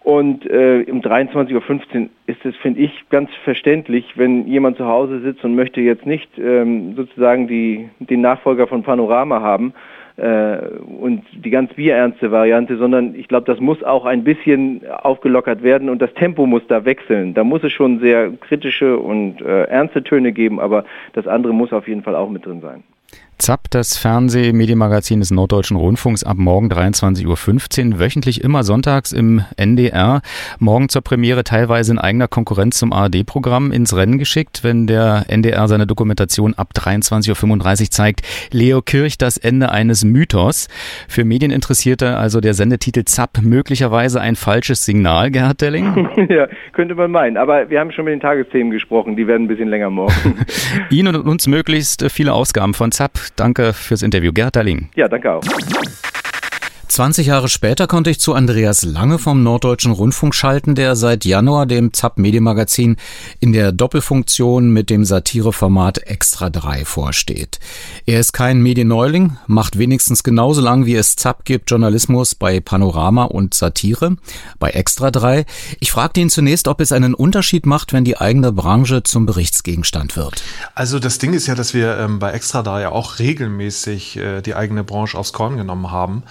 [0.00, 5.20] Und äh, um 23.15 Uhr ist es, finde ich, ganz verständlich, wenn jemand zu Hause
[5.20, 9.74] sitzt und möchte jetzt nicht ähm, sozusagen die, den Nachfolger von Panorama haben,
[10.18, 15.88] und die ganz bierernste Variante, sondern ich glaube, das muss auch ein bisschen aufgelockert werden
[15.88, 17.34] und das Tempo muss da wechseln.
[17.34, 21.72] Da muss es schon sehr kritische und äh, ernste Töne geben, aber das andere muss
[21.72, 22.82] auf jeden Fall auch mit drin sein.
[23.40, 30.22] ZAP, das Fernsehmedienmagazin des Norddeutschen Rundfunks, ab morgen 23.15 Uhr, wöchentlich immer sonntags im NDR.
[30.58, 35.68] Morgen zur Premiere teilweise in eigener Konkurrenz zum ARD-Programm ins Rennen geschickt, wenn der NDR
[35.68, 38.22] seine Dokumentation ab 23.35 Uhr zeigt.
[38.50, 40.66] Leo Kirch, das Ende eines Mythos.
[41.08, 46.08] Für Medieninteressierte also der Sendetitel ZAP möglicherweise ein falsches Signal, Gerhard Delling?
[46.28, 47.36] ja, könnte man meinen.
[47.36, 50.44] Aber wir haben schon mit den Tagesthemen gesprochen, die werden ein bisschen länger morgen.
[50.90, 53.27] Ihnen und uns möglichst viele Ausgaben von ZAP.
[53.36, 54.32] Danke fürs Interview.
[54.32, 54.88] Gerd Dalling.
[54.94, 55.42] Ja, danke auch.
[56.88, 61.66] 20 Jahre später konnte ich zu Andreas Lange vom Norddeutschen Rundfunk schalten, der seit Januar
[61.66, 62.96] dem ZAP Medienmagazin
[63.40, 67.60] in der Doppelfunktion mit dem Satireformat Extra 3 vorsteht.
[68.06, 73.24] Er ist kein Medienneuling, macht wenigstens genauso lang wie es ZAP gibt Journalismus bei Panorama
[73.24, 74.16] und Satire
[74.58, 75.44] bei Extra 3.
[75.80, 80.16] Ich fragte ihn zunächst, ob es einen Unterschied macht, wenn die eigene Branche zum Berichtsgegenstand
[80.16, 80.42] wird.
[80.74, 84.40] Also das Ding ist ja, dass wir ähm, bei Extra 3 ja auch regelmäßig äh,
[84.40, 86.22] die eigene Branche aufs Korn genommen haben.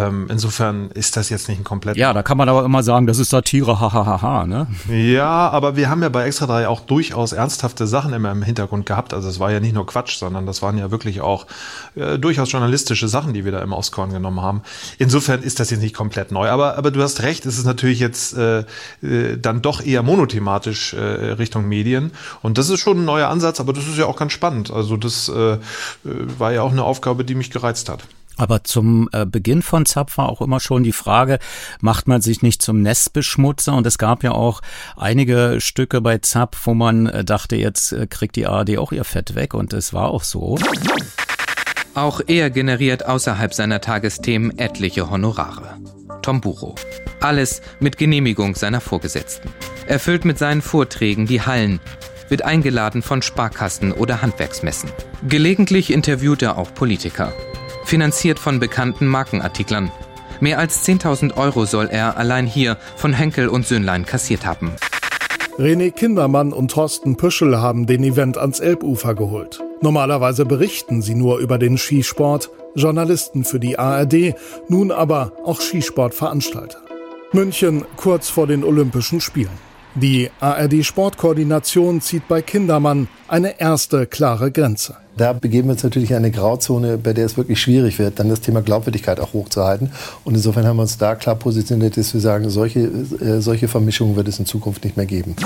[0.00, 1.96] Ähm, insofern ist das jetzt nicht ein komplett.
[1.96, 4.66] Ja, da kann man aber immer sagen, das ist Satire, hahaha, ne?
[4.88, 8.86] Ja, aber wir haben ja bei Extra 3 auch durchaus ernsthafte Sachen immer im Hintergrund
[8.86, 9.12] gehabt.
[9.12, 11.46] Also es war ja nicht nur Quatsch, sondern das waren ja wirklich auch
[11.96, 14.62] äh, durchaus journalistische Sachen, die wir da im Auskorn genommen haben.
[14.98, 16.48] Insofern ist das jetzt nicht komplett neu.
[16.48, 18.60] Aber, aber du hast recht, es ist natürlich jetzt äh,
[19.02, 22.12] äh, dann doch eher monothematisch äh, Richtung Medien.
[22.42, 24.70] Und das ist schon ein neuer Ansatz, aber das ist ja auch ganz spannend.
[24.70, 25.58] Also das äh, äh
[26.38, 28.04] war ja auch eine Aufgabe, die mich gereizt hat.
[28.40, 31.38] Aber zum äh, Beginn von ZAP war auch immer schon die Frage,
[31.82, 33.74] macht man sich nicht zum Nestbeschmutzer?
[33.74, 34.62] Und es gab ja auch
[34.96, 39.04] einige Stücke bei ZAP, wo man äh, dachte, jetzt äh, kriegt die ARD auch ihr
[39.04, 39.52] Fett weg.
[39.52, 40.56] Und es war auch so.
[41.94, 45.76] Auch er generiert außerhalb seiner Tagesthemen etliche Honorare.
[46.22, 46.76] Tom Buro.
[47.20, 49.50] Alles mit Genehmigung seiner Vorgesetzten.
[49.86, 51.78] Er füllt mit seinen Vorträgen die Hallen,
[52.30, 54.90] wird eingeladen von Sparkassen oder Handwerksmessen.
[55.28, 57.34] Gelegentlich interviewt er auch Politiker
[57.90, 59.90] finanziert von bekannten Markenartiklern.
[60.38, 64.72] Mehr als 10.000 Euro soll er allein hier von Henkel und Söhnlein kassiert haben.
[65.58, 69.60] René Kindermann und Thorsten Püschel haben den Event ans Elbufer geholt.
[69.80, 74.34] Normalerweise berichten sie nur über den Skisport, Journalisten für die ARD,
[74.68, 76.78] nun aber auch Skisportveranstalter.
[77.32, 79.58] München kurz vor den Olympischen Spielen.
[79.96, 84.96] Die ARD Sportkoordination zieht bei Kindermann eine erste klare Grenze.
[85.20, 88.30] Da begeben wir uns natürlich in eine Grauzone, bei der es wirklich schwierig wird, dann
[88.30, 89.92] das Thema Glaubwürdigkeit auch hochzuhalten.
[90.24, 94.16] Und insofern haben wir uns da klar positioniert, dass wir sagen, solche, äh, solche Vermischungen
[94.16, 95.36] wird es in Zukunft nicht mehr geben.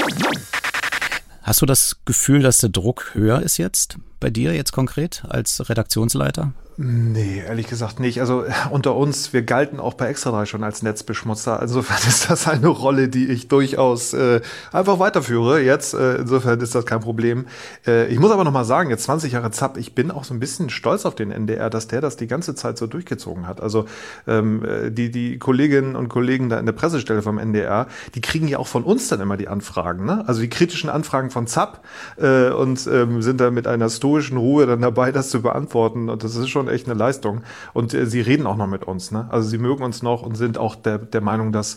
[1.43, 5.69] Hast du das Gefühl, dass der Druck höher ist jetzt bei dir jetzt konkret als
[5.69, 6.53] Redaktionsleiter?
[6.77, 8.21] Nee, ehrlich gesagt nicht.
[8.21, 11.63] Also unter uns, wir galten auch bei Extra 3 schon als Netzbeschmutzer.
[11.63, 14.41] Insofern ist das eine Rolle, die ich durchaus äh,
[14.73, 15.61] einfach weiterführe.
[15.61, 17.47] Jetzt, äh, insofern ist das kein Problem.
[17.87, 20.35] Äh, ich muss aber noch mal sagen, jetzt 20 Jahre Zapp, ich bin auch so
[20.35, 23.61] ein bisschen stolz auf den NDR, dass der das die ganze Zeit so durchgezogen hat.
[23.61, 23.85] Also
[24.27, 28.49] ähm, äh, die, die Kolleginnen und Kollegen da in der Pressestelle vom NDR, die kriegen
[28.49, 30.25] ja auch von uns dann immer die Anfragen, ne?
[30.27, 31.85] Also die kritischen Anfragen von Zapp
[32.17, 36.09] äh, und ähm, sind da mit einer stoischen Ruhe dann dabei, das zu beantworten.
[36.09, 37.43] Und das ist schon schon echt eine Leistung.
[37.73, 39.11] Und äh, sie reden auch noch mit uns.
[39.11, 39.27] Ne?
[39.31, 41.77] Also sie mögen uns noch und sind auch der, der Meinung, dass,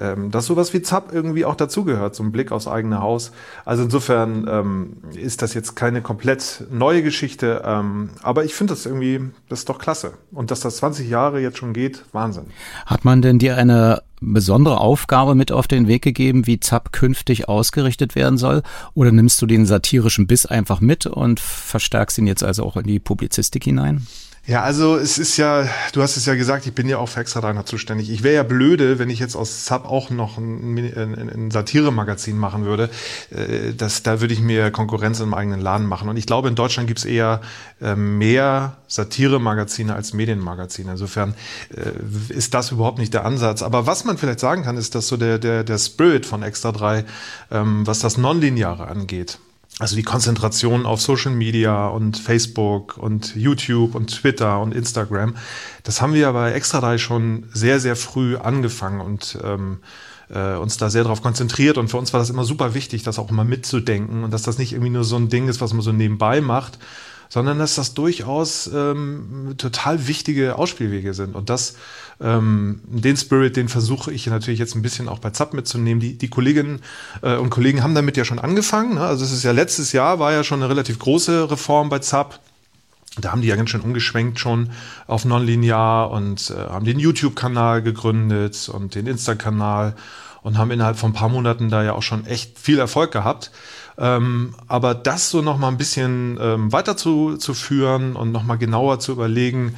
[0.00, 3.32] ähm, dass sowas wie ZAP irgendwie auch dazugehört, so ein Blick aufs eigene Haus.
[3.64, 7.62] Also insofern ähm, ist das jetzt keine komplett neue Geschichte.
[7.64, 10.12] Ähm, aber ich finde das irgendwie, das ist doch klasse.
[10.32, 12.46] Und dass das 20 Jahre jetzt schon geht, Wahnsinn.
[12.86, 17.48] Hat man denn dir eine besondere Aufgabe mit auf den Weg gegeben, wie ZAP künftig
[17.48, 18.62] ausgerichtet werden soll?
[18.94, 22.86] Oder nimmst du den satirischen Biss einfach mit und verstärkst ihn jetzt also auch in
[22.86, 24.06] die Publizistik hinein?
[24.44, 27.20] Ja, also es ist ja, du hast es ja gesagt, ich bin ja auch für
[27.20, 28.10] Extra 300 zuständig.
[28.10, 32.36] Ich wäre ja blöde, wenn ich jetzt aus Sub auch noch ein, ein, ein Satire-Magazin
[32.36, 32.90] machen würde.
[33.30, 36.08] Äh, das, da würde ich mir Konkurrenz im eigenen Laden machen.
[36.08, 37.40] Und ich glaube, in Deutschland gibt's eher
[37.80, 40.90] äh, mehr Satire-Magazine als Medienmagazine.
[40.90, 41.34] Insofern
[41.76, 41.92] äh,
[42.32, 43.62] ist das überhaupt nicht der Ansatz.
[43.62, 46.72] Aber was man vielleicht sagen kann, ist, dass so der, der, der Spirit von Extra
[46.72, 47.04] 3,
[47.52, 49.38] ähm, was das Nonlineare angeht,
[49.82, 55.34] also die Konzentration auf Social Media und Facebook und YouTube und Twitter und Instagram,
[55.82, 59.80] das haben wir bei Extra 3 schon sehr, sehr früh angefangen und ähm,
[60.30, 61.78] äh, uns da sehr darauf konzentriert.
[61.78, 64.56] Und für uns war das immer super wichtig, das auch immer mitzudenken und dass das
[64.56, 66.78] nicht irgendwie nur so ein Ding ist, was man so nebenbei macht,
[67.32, 71.34] sondern dass das durchaus ähm, total wichtige Ausspielwege sind.
[71.34, 71.76] Und das,
[72.20, 75.98] ähm, den Spirit, den versuche ich natürlich jetzt ein bisschen auch bei ZAP mitzunehmen.
[75.98, 76.82] Die, die Kolleginnen
[77.22, 78.96] äh, und Kollegen haben damit ja schon angefangen.
[78.96, 79.00] Ne?
[79.00, 82.38] Also es ist ja letztes Jahr war ja schon eine relativ große Reform bei ZAP.
[83.18, 84.68] Da haben die ja ganz schön umgeschwenkt schon
[85.06, 89.94] auf Nonlinear und äh, haben den YouTube-Kanal gegründet und den Insta-Kanal
[90.42, 93.52] und haben innerhalb von ein paar Monaten da ja auch schon echt viel Erfolg gehabt.
[93.98, 98.42] Ähm, aber das so noch mal ein bisschen ähm, weiter zu, zu führen und noch
[98.42, 99.74] mal genauer zu überlegen,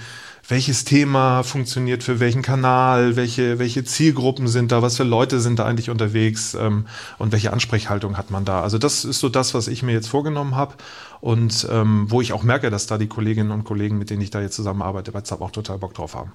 [0.48, 5.58] welches Thema funktioniert für welchen Kanal, welche, welche Zielgruppen sind da, was für Leute sind
[5.58, 6.86] da eigentlich unterwegs ähm,
[7.18, 8.60] und welche Ansprechhaltung hat man da.
[8.62, 10.74] Also das ist so das, was ich mir jetzt vorgenommen habe
[11.20, 14.30] und ähm, wo ich auch merke, dass da die Kolleginnen und Kollegen, mit denen ich
[14.30, 16.32] da jetzt zusammenarbeite, bei ZAP auch total Bock drauf haben.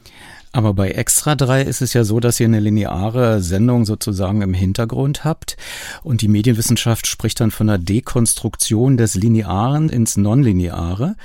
[0.52, 4.56] Aber bei Extra 3 ist es ja so, dass ihr eine lineare Sendung sozusagen im
[4.56, 5.58] Hintergrund habt
[6.04, 11.16] und die Medienwissenschaft spricht dann von der Dekonstruktion des Linearen ins Nonlineare.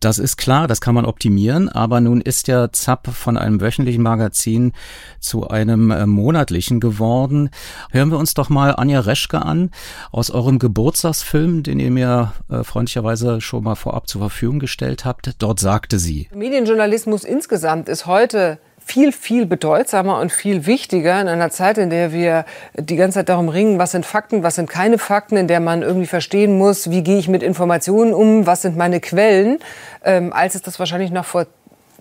[0.00, 4.02] Das ist klar, das kann man optimieren, aber nun ist ja ZAP von einem wöchentlichen
[4.02, 4.72] Magazin
[5.20, 7.50] zu einem äh, monatlichen geworden.
[7.90, 9.70] Hören wir uns doch mal Anja Reschke an
[10.10, 15.34] aus eurem Geburtstagsfilm, den ihr mir äh, freundlicherweise schon mal vorab zur Verfügung gestellt habt.
[15.38, 16.28] Dort sagte sie.
[16.34, 22.12] Medienjournalismus insgesamt ist heute viel, viel bedeutsamer und viel wichtiger in einer Zeit, in der
[22.12, 25.60] wir die ganze Zeit darum ringen, was sind Fakten, was sind keine Fakten, in der
[25.60, 29.58] man irgendwie verstehen muss, wie gehe ich mit Informationen um, was sind meine Quellen,
[30.04, 31.46] ähm, als es das wahrscheinlich noch vor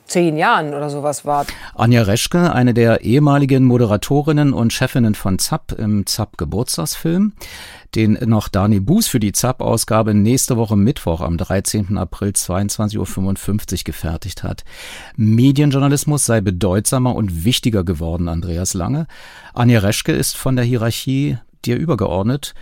[0.10, 1.46] zehn Jahren oder sowas war.
[1.76, 7.34] Anja Reschke, eine der ehemaligen Moderatorinnen und Chefinnen von ZAP im ZAP Geburtstagsfilm
[7.96, 11.98] den noch Dani Buß für die ZAP-Ausgabe nächste Woche Mittwoch am 13.
[11.98, 14.64] April 22.55 Uhr gefertigt hat.
[15.16, 19.08] Medienjournalismus sei bedeutsamer und wichtiger geworden, Andreas Lange.
[19.54, 22.54] Anja Reschke ist von der Hierarchie dir übergeordnet.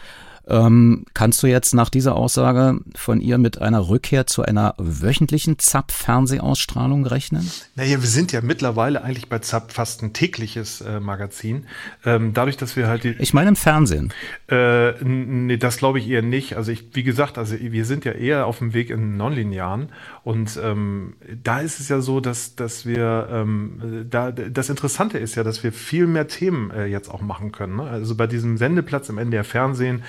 [0.49, 5.59] Ähm, kannst du jetzt nach dieser Aussage von ihr mit einer Rückkehr zu einer wöchentlichen
[5.59, 7.49] ZAP-Fernsehausstrahlung rechnen?
[7.75, 11.65] Naja, wir sind ja mittlerweile eigentlich bei ZAP fast ein tägliches äh, Magazin.
[12.05, 13.15] Ähm, dadurch, dass wir halt die.
[13.19, 14.13] Ich meine im Fernsehen.
[14.49, 16.55] Äh, nee, das glaube ich eher nicht.
[16.55, 19.89] Also ich, wie gesagt, also wir sind ja eher auf dem Weg in Nonlinearen.
[20.23, 25.35] Und ähm, da ist es ja so, dass, dass wir ähm, da das Interessante ist
[25.35, 27.77] ja, dass wir viel mehr Themen äh, jetzt auch machen können.
[27.77, 27.83] Ne?
[27.83, 30.03] Also bei diesem Sendeplatz im NDR Fernsehen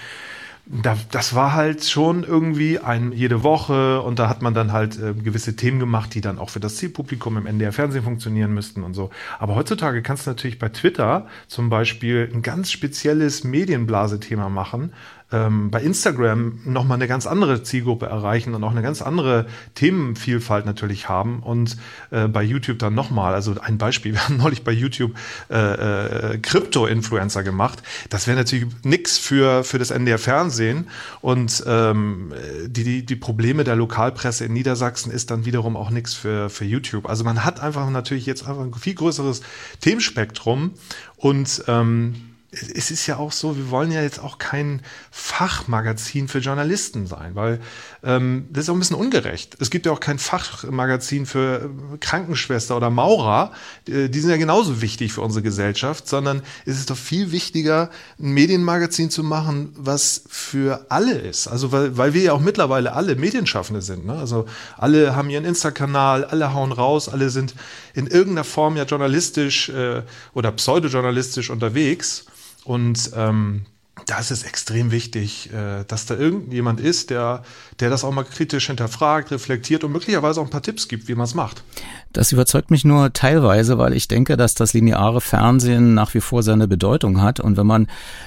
[1.10, 5.14] das war halt schon irgendwie ein, jede Woche und da hat man dann halt äh,
[5.14, 8.92] gewisse Themen gemacht, die dann auch für das Zielpublikum im NDR Fernsehen funktionieren müssten und
[8.92, 9.08] so.
[9.38, 14.92] Aber heutzutage kannst du natürlich bei Twitter zum Beispiel ein ganz spezielles Medienblase-Thema machen,
[15.30, 20.64] ähm, bei Instagram nochmal eine ganz andere Zielgruppe erreichen und auch eine ganz andere Themenvielfalt
[20.64, 21.76] natürlich haben und
[22.10, 25.12] äh, bei YouTube dann nochmal, also ein Beispiel, wir haben neulich bei YouTube
[25.50, 27.82] äh, äh, Krypto-Influencer gemacht.
[28.08, 30.88] Das wäre natürlich nichts für, für das NDR Fernsehen
[31.20, 32.32] und ähm,
[32.66, 36.64] die, die, die Probleme der Lokalpresse in Niedersachsen ist dann wiederum auch nichts für, für
[36.64, 37.08] YouTube.
[37.08, 39.42] Also man hat einfach natürlich jetzt einfach ein viel größeres
[39.80, 40.72] Themenspektrum
[41.16, 42.14] und ähm,
[42.50, 44.80] es ist ja auch so, wir wollen ja jetzt auch kein
[45.10, 47.60] Fachmagazin für Journalisten sein, weil
[48.02, 49.58] ähm, das ist auch ein bisschen ungerecht.
[49.60, 53.52] Es gibt ja auch kein Fachmagazin für äh, Krankenschwester oder Maurer,
[53.86, 57.90] äh, die sind ja genauso wichtig für unsere Gesellschaft, sondern es ist doch viel wichtiger,
[58.18, 61.48] ein Medienmagazin zu machen, was für alle ist.
[61.48, 64.06] Also weil, weil wir ja auch mittlerweile alle Medienschaffende sind.
[64.06, 64.14] Ne?
[64.14, 64.46] Also
[64.78, 67.54] alle haben ihren Insta-Kanal, alle hauen raus, alle sind
[67.92, 72.24] in irgendeiner Form ja journalistisch äh, oder pseudojournalistisch unterwegs.
[72.68, 73.62] Und ähm,
[74.04, 77.42] da ist es extrem wichtig, äh, dass da irgendjemand ist, der,
[77.80, 81.14] der das auch mal kritisch hinterfragt, reflektiert und möglicherweise auch ein paar Tipps gibt, wie
[81.14, 81.64] man es macht.
[82.12, 86.42] Das überzeugt mich nur teilweise, weil ich denke, dass das lineare Fernsehen nach wie vor
[86.42, 87.40] seine Bedeutung hat.
[87.40, 87.86] Und wenn man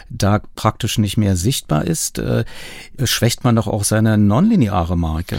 [0.10, 2.44] da praktisch nicht mehr sichtbar ist, äh,
[3.04, 5.38] schwächt man doch auch seine nonlineare Marke.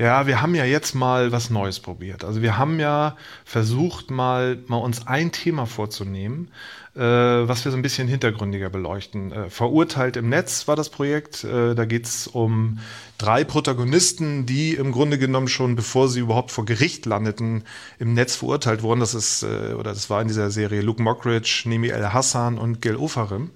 [0.00, 2.24] Ja, wir haben ja jetzt mal was Neues probiert.
[2.24, 6.48] Also wir haben ja versucht, mal, mal uns ein Thema vorzunehmen,
[7.04, 9.32] was wir so ein bisschen hintergründiger beleuchten.
[9.32, 11.44] Äh, Verurteilt im Netz war das Projekt.
[11.44, 12.78] Äh, da geht es um
[13.16, 17.64] drei Protagonisten, die im Grunde genommen schon, bevor sie überhaupt vor Gericht landeten,
[17.98, 19.00] im Netz verurteilt wurden.
[19.00, 22.82] Das ist, äh, oder das war in dieser Serie Luke Mockridge, Nemi El Hassan und
[22.82, 23.50] Gil Ofarim.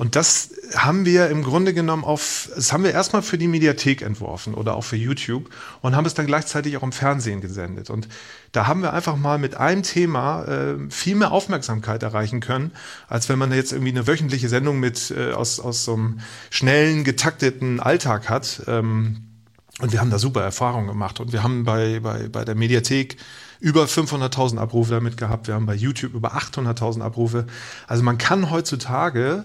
[0.00, 4.00] Und das haben wir im Grunde genommen auf, das haben wir erstmal für die Mediathek
[4.00, 5.50] entworfen oder auch für YouTube
[5.82, 7.90] und haben es dann gleichzeitig auch im Fernsehen gesendet.
[7.90, 8.08] Und
[8.52, 12.72] da haben wir einfach mal mit einem Thema äh, viel mehr Aufmerksamkeit erreichen können,
[13.08, 17.04] als wenn man jetzt irgendwie eine wöchentliche Sendung mit äh, aus, aus so einem schnellen,
[17.04, 18.62] getakteten Alltag hat.
[18.68, 19.26] Ähm,
[19.80, 21.20] und wir haben da super Erfahrungen gemacht.
[21.20, 23.18] Und wir haben bei, bei, bei der Mediathek
[23.58, 25.46] über 500.000 Abrufe damit gehabt.
[25.46, 27.46] Wir haben bei YouTube über 800.000 Abrufe.
[27.86, 29.44] Also man kann heutzutage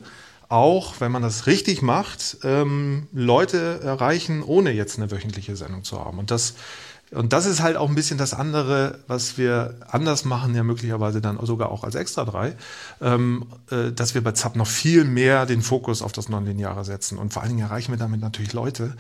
[0.50, 6.00] auch, wenn man das richtig macht, ähm, Leute erreichen, ohne jetzt eine wöchentliche Sendung zu
[6.00, 6.20] haben.
[6.20, 6.56] Und das,
[7.12, 11.22] und das ist halt auch ein bisschen das andere, was wir anders machen, ja möglicherweise
[11.22, 12.56] dann sogar auch als Extra 3,
[13.02, 17.18] ähm, äh, dass wir bei ZAP noch viel mehr den Fokus auf das Nonlineare setzen.
[17.18, 18.96] Und vor allen Dingen erreichen wir damit natürlich Leute,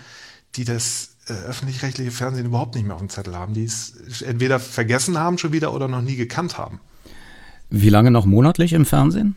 [0.55, 4.59] die das äh, öffentlich-rechtliche Fernsehen überhaupt nicht mehr auf dem Zettel haben, die es entweder
[4.59, 6.79] vergessen haben schon wieder oder noch nie gekannt haben.
[7.69, 9.35] Wie lange noch monatlich im Fernsehen?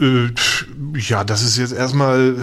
[0.00, 0.32] Äh,
[0.96, 2.36] ja, das ist jetzt erstmal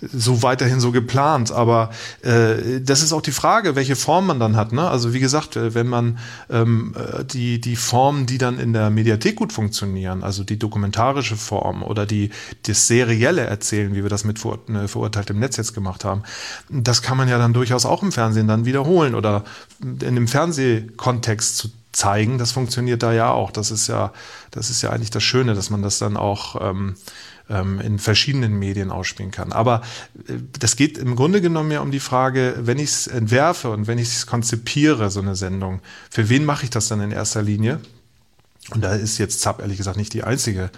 [0.00, 1.52] so weiterhin so geplant.
[1.52, 1.90] Aber
[2.22, 4.72] äh, das ist auch die Frage, welche Form man dann hat.
[4.72, 4.88] Ne?
[4.88, 6.18] Also wie gesagt, wenn man
[6.48, 6.94] ähm,
[7.32, 12.06] die, die Formen, die dann in der Mediathek gut funktionieren, also die dokumentarische Form oder
[12.06, 12.30] die,
[12.66, 16.22] das serielle Erzählen, wie wir das mit Ver, ne, verurteilt Netz jetzt gemacht haben,
[16.68, 19.44] das kann man ja dann durchaus auch im Fernsehen dann wiederholen oder
[19.80, 23.50] in einem Fernsehkontext zu zeigen, das funktioniert da ja auch.
[23.50, 24.12] Das ist ja,
[24.50, 26.94] das ist ja eigentlich das Schöne, dass man das dann auch ähm,
[27.48, 29.52] ähm, in verschiedenen Medien ausspielen kann.
[29.52, 29.82] Aber
[30.28, 33.86] äh, das geht im Grunde genommen ja um die Frage, wenn ich es entwerfe und
[33.86, 35.80] wenn ich es konzipiere, so eine Sendung,
[36.10, 37.80] für wen mache ich das dann in erster Linie?
[38.70, 40.70] Und da ist jetzt ZAP ehrlich gesagt nicht die einzige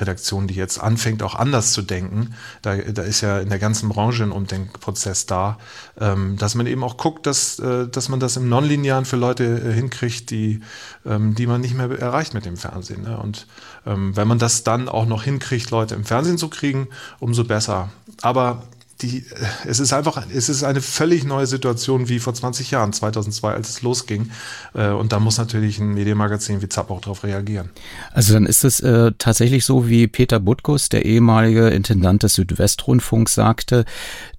[0.00, 2.34] Redaktion, die jetzt anfängt, auch anders zu denken.
[2.62, 5.58] Da, da ist ja in der ganzen Branche ein Umdenkprozess da,
[5.98, 9.44] ähm, dass man eben auch guckt, dass, äh, dass man das im Nonlinearen für Leute
[9.44, 10.60] äh, hinkriegt, die,
[11.06, 13.02] ähm, die man nicht mehr erreicht mit dem Fernsehen.
[13.02, 13.18] Ne?
[13.18, 13.46] Und
[13.86, 16.88] ähm, wenn man das dann auch noch hinkriegt, Leute im Fernsehen zu kriegen,
[17.18, 17.90] umso besser.
[18.22, 18.62] Aber
[19.02, 19.24] die,
[19.66, 23.68] es ist einfach, es ist eine völlig neue Situation wie vor 20 Jahren, 2002, als
[23.70, 24.30] es losging.
[24.74, 27.70] Äh, und da muss natürlich ein Medienmagazin wie Zapp auch darauf reagieren.
[28.12, 33.34] Also dann ist es äh, tatsächlich so, wie Peter Butkus, der ehemalige Intendant des Südwestrundfunks,
[33.34, 33.84] sagte,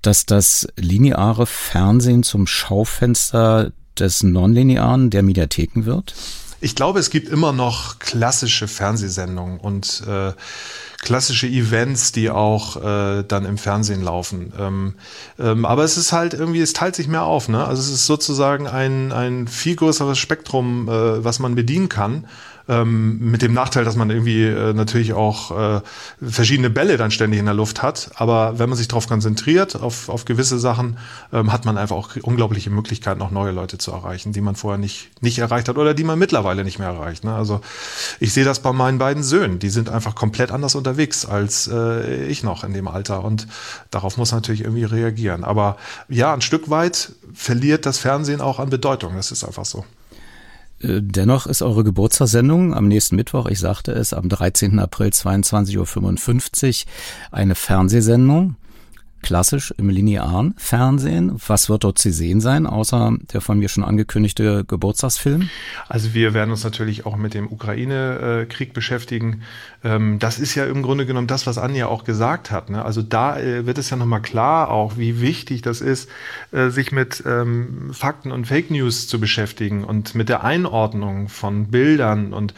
[0.01, 6.13] dass das lineare Fernsehen zum Schaufenster des Nonlinearen der Mediatheken wird?
[6.61, 10.33] Ich glaube, es gibt immer noch klassische Fernsehsendungen und äh,
[11.01, 14.53] klassische Events, die auch äh, dann im Fernsehen laufen.
[14.59, 14.93] Ähm,
[15.39, 17.49] ähm, aber es ist halt irgendwie, es teilt sich mehr auf.
[17.49, 17.65] Ne?
[17.65, 22.25] Also es ist sozusagen ein, ein viel größeres Spektrum, äh, was man bedienen kann
[22.67, 25.81] ähm, mit dem Nachteil, dass man irgendwie äh, natürlich auch äh,
[26.21, 28.11] verschiedene Bälle dann ständig in der Luft hat.
[28.15, 30.97] Aber wenn man sich darauf konzentriert, auf, auf gewisse Sachen,
[31.33, 34.77] ähm, hat man einfach auch unglaubliche Möglichkeiten, auch neue Leute zu erreichen, die man vorher
[34.77, 37.23] nicht, nicht erreicht hat oder die man mittlerweile nicht mehr erreicht.
[37.23, 37.33] Ne?
[37.33, 37.61] Also
[38.19, 39.59] ich sehe das bei meinen beiden Söhnen.
[39.59, 43.23] Die sind einfach komplett anders unterwegs als äh, ich noch in dem Alter.
[43.23, 43.47] Und
[43.89, 45.43] darauf muss man natürlich irgendwie reagieren.
[45.43, 45.77] Aber
[46.09, 49.15] ja, ein Stück weit verliert das Fernsehen auch an Bedeutung.
[49.15, 49.85] Das ist einfach so.
[50.81, 54.79] Äh, dennoch ist eure Geburtstagssendung am nächsten Mittwoch, ich sagte es, am 13.
[54.79, 56.91] April 22.55 Uhr
[57.31, 58.55] eine Fernsehsendung
[59.21, 61.39] klassisch im linearen Fernsehen.
[61.47, 65.49] Was wird dort zu sehen sein, außer der von mir schon angekündigte Geburtstagsfilm?
[65.87, 69.41] Also wir werden uns natürlich auch mit dem Ukraine-Krieg beschäftigen.
[69.83, 72.69] Ähm, das ist ja im Grunde genommen das, was Anja auch gesagt hat.
[72.69, 72.83] Ne?
[72.83, 76.09] Also da äh, wird es ja nochmal klar auch, wie wichtig das ist,
[76.51, 81.67] äh, sich mit ähm, Fakten und Fake News zu beschäftigen und mit der Einordnung von
[81.67, 82.53] Bildern und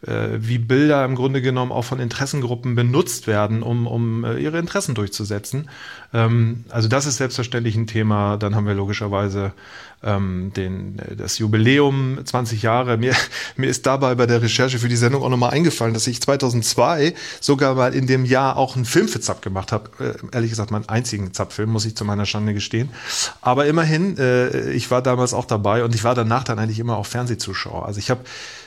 [0.00, 4.94] wie Bilder im Grunde genommen auch von Interessengruppen benutzt werden, um, um äh, ihre Interessen
[4.94, 5.68] durchzusetzen.
[6.14, 8.36] Ähm, also das ist selbstverständlich ein Thema.
[8.36, 9.52] Dann haben wir logischerweise
[10.02, 12.96] ähm, den, äh, das Jubiläum 20 Jahre.
[12.96, 13.14] Mir,
[13.56, 17.14] mir ist dabei bei der Recherche für die Sendung auch nochmal eingefallen, dass ich 2002
[17.40, 19.90] sogar mal in dem Jahr auch einen Film für Zapp gemacht habe.
[19.98, 22.90] Äh, ehrlich gesagt, meinen einzigen Zapp-Film, muss ich zu meiner Schande gestehen.
[23.40, 26.96] Aber immerhin, äh, ich war damals auch dabei und ich war danach dann eigentlich immer
[26.96, 27.84] auch Fernsehzuschauer.
[27.84, 28.20] Also ich habe,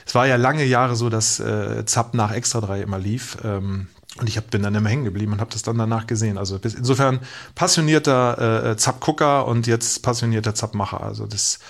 [0.06, 3.38] es war ja lange Jahre so, dass äh, Zapp nach Extra 3 immer lief.
[3.44, 3.88] Ähm,
[4.18, 6.36] und ich hab, bin dann immer hängen geblieben und habe das dann danach gesehen.
[6.36, 7.20] Also insofern
[7.54, 11.02] passionierter äh, Zapp-Gucker und jetzt passionierter Zapp-Macher.
[11.02, 11.60] Also das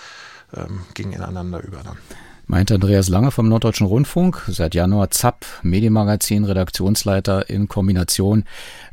[0.55, 1.97] ähm, ging ineinander über dann.
[2.45, 8.43] Meint Andreas Lange vom Norddeutschen Rundfunk, seit Januar Zapp, Medienmagazin, Redaktionsleiter in Kombination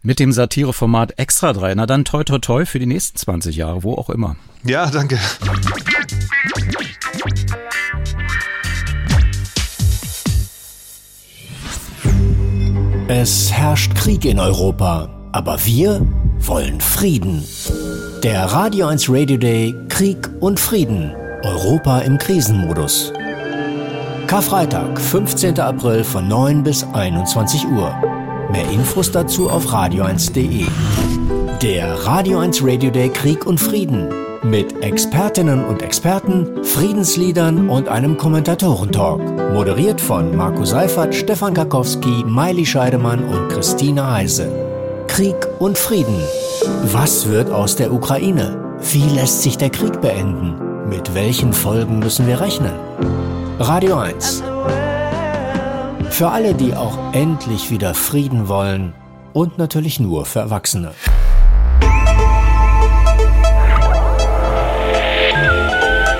[0.02, 1.74] mit dem Satireformat Extra 3.
[1.74, 4.36] Na dann toi toi toi für die nächsten 20 Jahre, wo auch immer.
[4.62, 5.18] Ja, danke.
[13.12, 16.00] Es herrscht Krieg in Europa, aber wir
[16.38, 17.44] wollen Frieden.
[18.22, 21.12] Der Radio 1 Radio Day Krieg und Frieden.
[21.42, 23.12] Europa im Krisenmodus.
[24.28, 25.58] Karfreitag, 15.
[25.58, 27.92] April von 9 bis 21 Uhr.
[28.52, 30.66] Mehr Infos dazu auf radio1.de.
[31.62, 34.08] Der Radio 1 Radio Day Krieg und Frieden
[34.42, 39.52] mit Expertinnen und Experten, Friedensliedern und einem Kommentatorentalk.
[39.52, 44.50] Moderiert von Marco Seifert, Stefan Karkowski, Maili Scheidemann und Christine Heise.
[45.08, 46.22] Krieg und Frieden.
[46.84, 48.78] Was wird aus der Ukraine?
[48.92, 50.88] Wie lässt sich der Krieg beenden?
[50.88, 52.72] Mit welchen Folgen müssen wir rechnen?
[53.58, 54.42] Radio 1.
[56.10, 58.94] Für alle, die auch endlich wieder Frieden wollen
[59.32, 60.92] und natürlich nur für Erwachsene.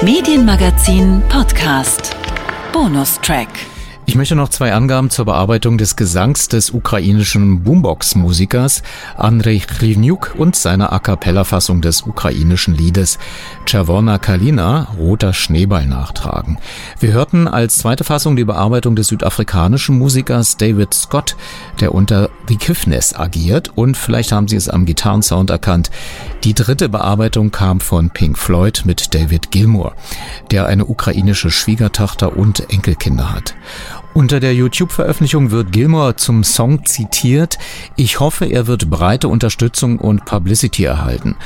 [0.03, 2.17] Medienmagazin Podcast.
[2.73, 3.51] Bonustrack.
[4.11, 8.83] Ich möchte noch zwei Angaben zur Bearbeitung des Gesangs des ukrainischen Boombox-Musikers
[9.17, 13.21] Andrei Chrivniuk und seiner A cappella-Fassung des ukrainischen Liedes
[13.67, 16.59] Czerwona Kalina, Roter Schneeball nachtragen.
[16.99, 21.37] Wir hörten als zweite Fassung die Bearbeitung des südafrikanischen Musikers David Scott,
[21.79, 25.93] der unter The Kiffness agiert und vielleicht haben Sie es am Gitarrensound erkannt.
[26.43, 29.95] Die dritte Bearbeitung kam von Pink Floyd mit David Gilmour,
[30.51, 33.55] der eine ukrainische Schwiegertochter und Enkelkinder hat.
[34.13, 37.59] Unter der YouTube-Veröffentlichung wird Gilmore zum Song zitiert.
[37.95, 41.37] Ich hoffe, er wird breite Unterstützung und Publicity erhalten.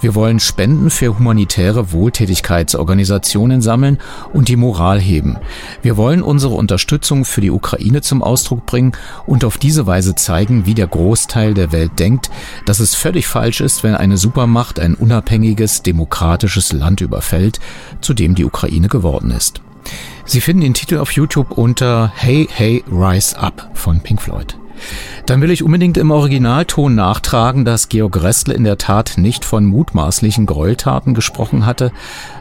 [0.00, 3.98] Wir wollen Spenden für humanitäre Wohltätigkeitsorganisationen sammeln
[4.32, 5.36] und die Moral heben.
[5.82, 8.92] Wir wollen unsere Unterstützung für die Ukraine zum Ausdruck bringen
[9.26, 12.30] und auf diese Weise zeigen, wie der Großteil der Welt denkt,
[12.64, 17.60] dass es völlig falsch ist, wenn eine Supermacht ein unabhängiges, demokratisches Land überfällt,
[18.00, 19.60] zu dem die Ukraine geworden ist.
[20.24, 24.56] Sie finden den Titel auf YouTube unter Hey Hey Rise Up von Pink Floyd.
[25.26, 29.64] Dann will ich unbedingt im Originalton nachtragen, dass Georg Restle in der Tat nicht von
[29.64, 31.92] mutmaßlichen Gräueltaten gesprochen hatte,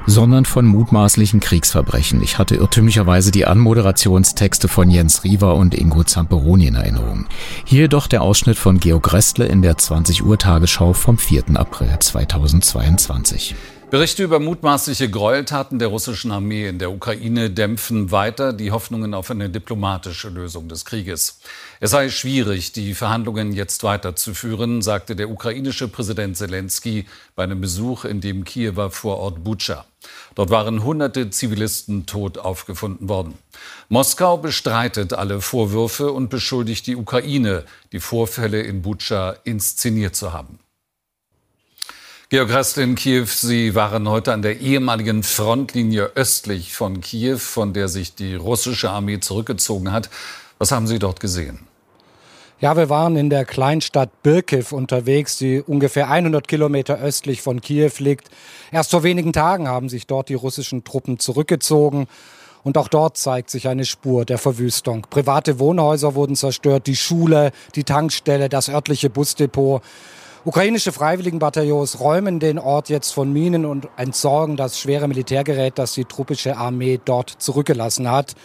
[0.05, 2.21] sondern von mutmaßlichen Kriegsverbrechen.
[2.21, 7.25] Ich hatte irrtümlicherweise die Anmoderationstexte von Jens Riewer und Ingo Zamperoni in Erinnerung.
[7.63, 11.43] Hier jedoch der Ausschnitt von Georg Restle in der 20 Uhr Tagesschau vom 4.
[11.55, 13.55] April 2022.
[13.93, 19.29] Berichte über mutmaßliche Gräueltaten der russischen Armee in der Ukraine dämpfen weiter die Hoffnungen auf
[19.29, 21.37] eine diplomatische Lösung des Krieges.
[21.79, 28.03] Es sei schwierig, die Verhandlungen jetzt weiterzuführen, sagte der ukrainische Präsident Zelensky bei einem Besuch
[28.03, 29.85] in dem Kiewer Vorort Butscha.
[30.33, 33.37] Dort waren hunderte Zivilisten tot aufgefunden worden.
[33.89, 40.57] Moskau bestreitet alle Vorwürfe und beschuldigt die Ukraine, die Vorfälle in Butscha inszeniert zu haben.
[42.33, 47.73] Georg Restle in Kiew, Sie waren heute an der ehemaligen Frontlinie östlich von Kiew, von
[47.73, 50.09] der sich die russische Armee zurückgezogen hat.
[50.57, 51.59] Was haben Sie dort gesehen?
[52.59, 57.91] Ja, wir waren in der Kleinstadt Birkiv unterwegs, die ungefähr 100 Kilometer östlich von Kiew
[57.99, 58.31] liegt.
[58.71, 62.07] Erst vor wenigen Tagen haben sich dort die russischen Truppen zurückgezogen.
[62.63, 65.05] Und auch dort zeigt sich eine Spur der Verwüstung.
[65.07, 69.83] Private Wohnhäuser wurden zerstört, die Schule, die Tankstelle, das örtliche Busdepot.
[70.45, 76.03] Ukrainische Freiwilligenbataillons räumen den Ort jetzt von Minen und entsorgen das schwere Militärgerät, das die
[76.03, 78.35] truppische Armee dort zurückgelassen hat.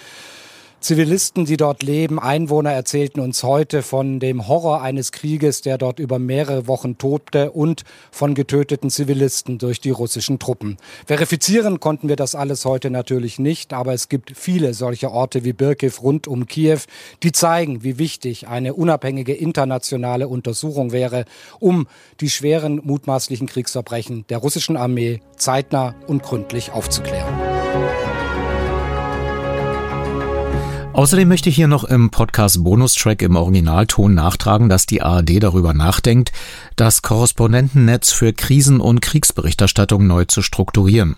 [0.80, 5.98] Zivilisten, die dort leben, Einwohner erzählten uns heute von dem Horror eines Krieges, der dort
[5.98, 10.76] über mehrere Wochen tobte und von getöteten Zivilisten durch die russischen Truppen.
[11.04, 15.52] Verifizieren konnten wir das alles heute natürlich nicht, aber es gibt viele solche Orte wie
[15.52, 16.78] Birkiv rund um Kiew,
[17.24, 21.24] die zeigen, wie wichtig eine unabhängige internationale Untersuchung wäre,
[21.58, 21.88] um
[22.20, 27.34] die schweren mutmaßlichen Kriegsverbrechen der russischen Armee zeitnah und gründlich aufzuklären.
[30.98, 35.72] Außerdem möchte ich hier noch im Podcast Bonustrack im Originalton nachtragen, dass die ARD darüber
[35.72, 36.32] nachdenkt,
[36.74, 41.14] das Korrespondentennetz für Krisen- und Kriegsberichterstattung neu zu strukturieren.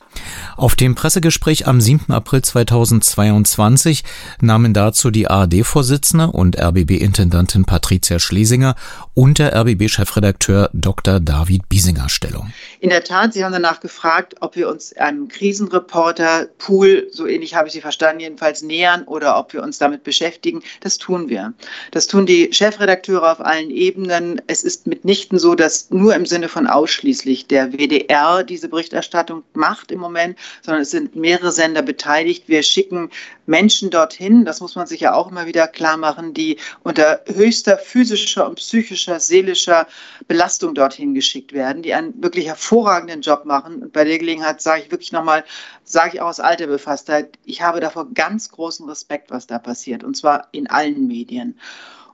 [0.59, 2.13] Auf dem Pressegespräch am 7.
[2.13, 4.05] April 2022
[4.43, 8.75] nahmen dazu die ARD-Vorsitzende und RBB-Intendantin Patricia Schlesinger
[9.15, 11.21] und der RBB-Chefredakteur Dr.
[11.21, 12.53] David Biesinger Stellung.
[12.81, 17.69] In der Tat, Sie haben danach gefragt, ob wir uns einem Krisenreporter-Pool, so ähnlich habe
[17.69, 20.63] ich Sie verstanden, jedenfalls nähern oder ob wir uns uns damit beschäftigen.
[20.81, 21.55] Das tun wir.
[21.93, 24.43] Das tun die Chefredakteure auf allen Ebenen.
[24.49, 29.93] Es ist mitnichten so, dass nur im Sinne von ausschließlich der WDR diese Berichterstattung macht
[29.93, 32.45] im Moment, sondern es sind mehrere Sender beteiligt.
[32.49, 33.11] Wir schicken
[33.47, 37.79] Menschen dorthin, das muss man sich ja auch immer wieder klar machen, die unter höchster
[37.79, 39.87] physischer und psychischer, seelischer
[40.29, 43.83] Belastung dorthin geschickt werden, die einen wirklich hervorragenden Job machen.
[43.83, 45.45] Und bei der Gelegenheit sage ich wirklich nochmal,
[45.85, 50.05] sage ich auch aus alter Befasstheit, ich habe davor ganz großen Respekt, was da passiert,
[50.05, 51.59] und zwar in allen Medien.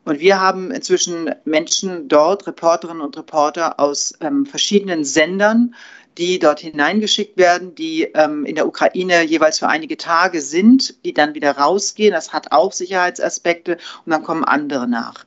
[0.05, 5.75] Und wir haben inzwischen Menschen dort, Reporterinnen und Reporter aus ähm, verschiedenen Sendern,
[6.17, 11.13] die dort hineingeschickt werden, die ähm, in der Ukraine jeweils für einige Tage sind, die
[11.13, 12.13] dann wieder rausgehen.
[12.13, 15.27] Das hat auch Sicherheitsaspekte und dann kommen andere nach.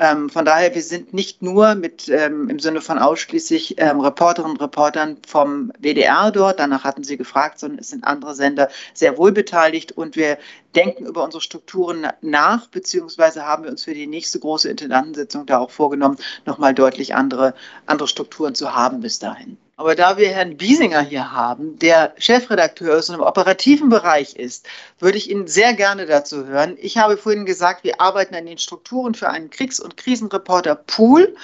[0.00, 4.56] Ähm, von daher, wir sind nicht nur mit ähm, im Sinne von ausschließlich ähm, Reporterinnen
[4.56, 9.18] und Reportern vom WDR dort, danach hatten Sie gefragt, sondern es sind andere Sender sehr
[9.18, 10.38] wohl beteiligt und wir
[10.74, 15.58] denken über unsere Strukturen nach, beziehungsweise haben wir uns für die nächste große Intendantensitzung da
[15.58, 16.16] auch vorgenommen,
[16.46, 17.52] nochmal deutlich andere,
[17.84, 19.58] andere Strukturen zu haben bis dahin.
[19.80, 24.68] Aber da wir Herrn Biesinger hier haben, der Chefredakteur ist und im operativen Bereich ist,
[24.98, 26.76] würde ich Ihnen sehr gerne dazu hören.
[26.78, 31.28] Ich habe vorhin gesagt, wir arbeiten an den Strukturen für einen Kriegs- und Krisenreporter-Pool.
[31.28, 31.34] Ähm,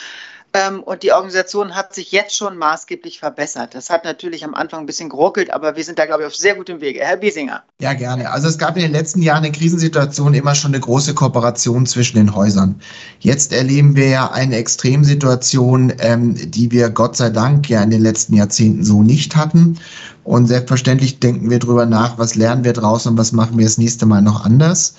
[0.84, 3.74] und die Organisation hat sich jetzt schon maßgeblich verbessert.
[3.74, 6.36] Das hat natürlich am Anfang ein bisschen geruckelt, aber wir sind da, glaube ich, auf
[6.36, 7.00] sehr gutem Wege.
[7.00, 7.62] Herr Biesinger.
[7.80, 8.30] Ja, gerne.
[8.30, 12.16] Also es gab in den letzten Jahren in Krisensituationen immer schon eine große Kooperation zwischen
[12.16, 12.80] den Häusern.
[13.20, 18.02] Jetzt erleben wir ja eine Extremsituation, ähm, die wir Gott sei Dank ja in den
[18.02, 19.78] letzten Jahrzehnten so nicht hatten.
[20.24, 23.78] Und selbstverständlich denken wir darüber nach, was lernen wir draus und was machen wir das
[23.78, 24.94] nächste Mal noch anders.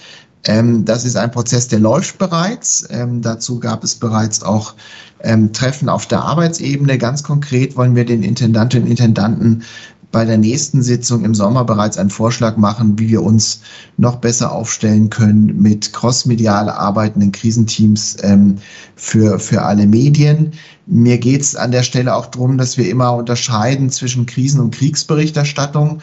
[0.46, 2.88] Ähm, das ist ein Prozess, der läuft bereits.
[2.90, 4.76] Ähm, dazu gab es bereits auch
[5.23, 6.98] ähm, Treffen auf der Arbeitsebene.
[6.98, 9.64] Ganz konkret wollen wir den Intendantinnen und Intendanten
[10.11, 13.61] bei der nächsten Sitzung im Sommer bereits einen Vorschlag machen, wie wir uns
[13.98, 18.56] noch besser aufstellen können mit crossmedial arbeitenden Krisenteams ähm,
[18.95, 20.53] für, für alle Medien.
[20.85, 24.73] Mir geht es an der Stelle auch darum, dass wir immer unterscheiden zwischen Krisen- und
[24.73, 25.99] Kriegsberichterstattung.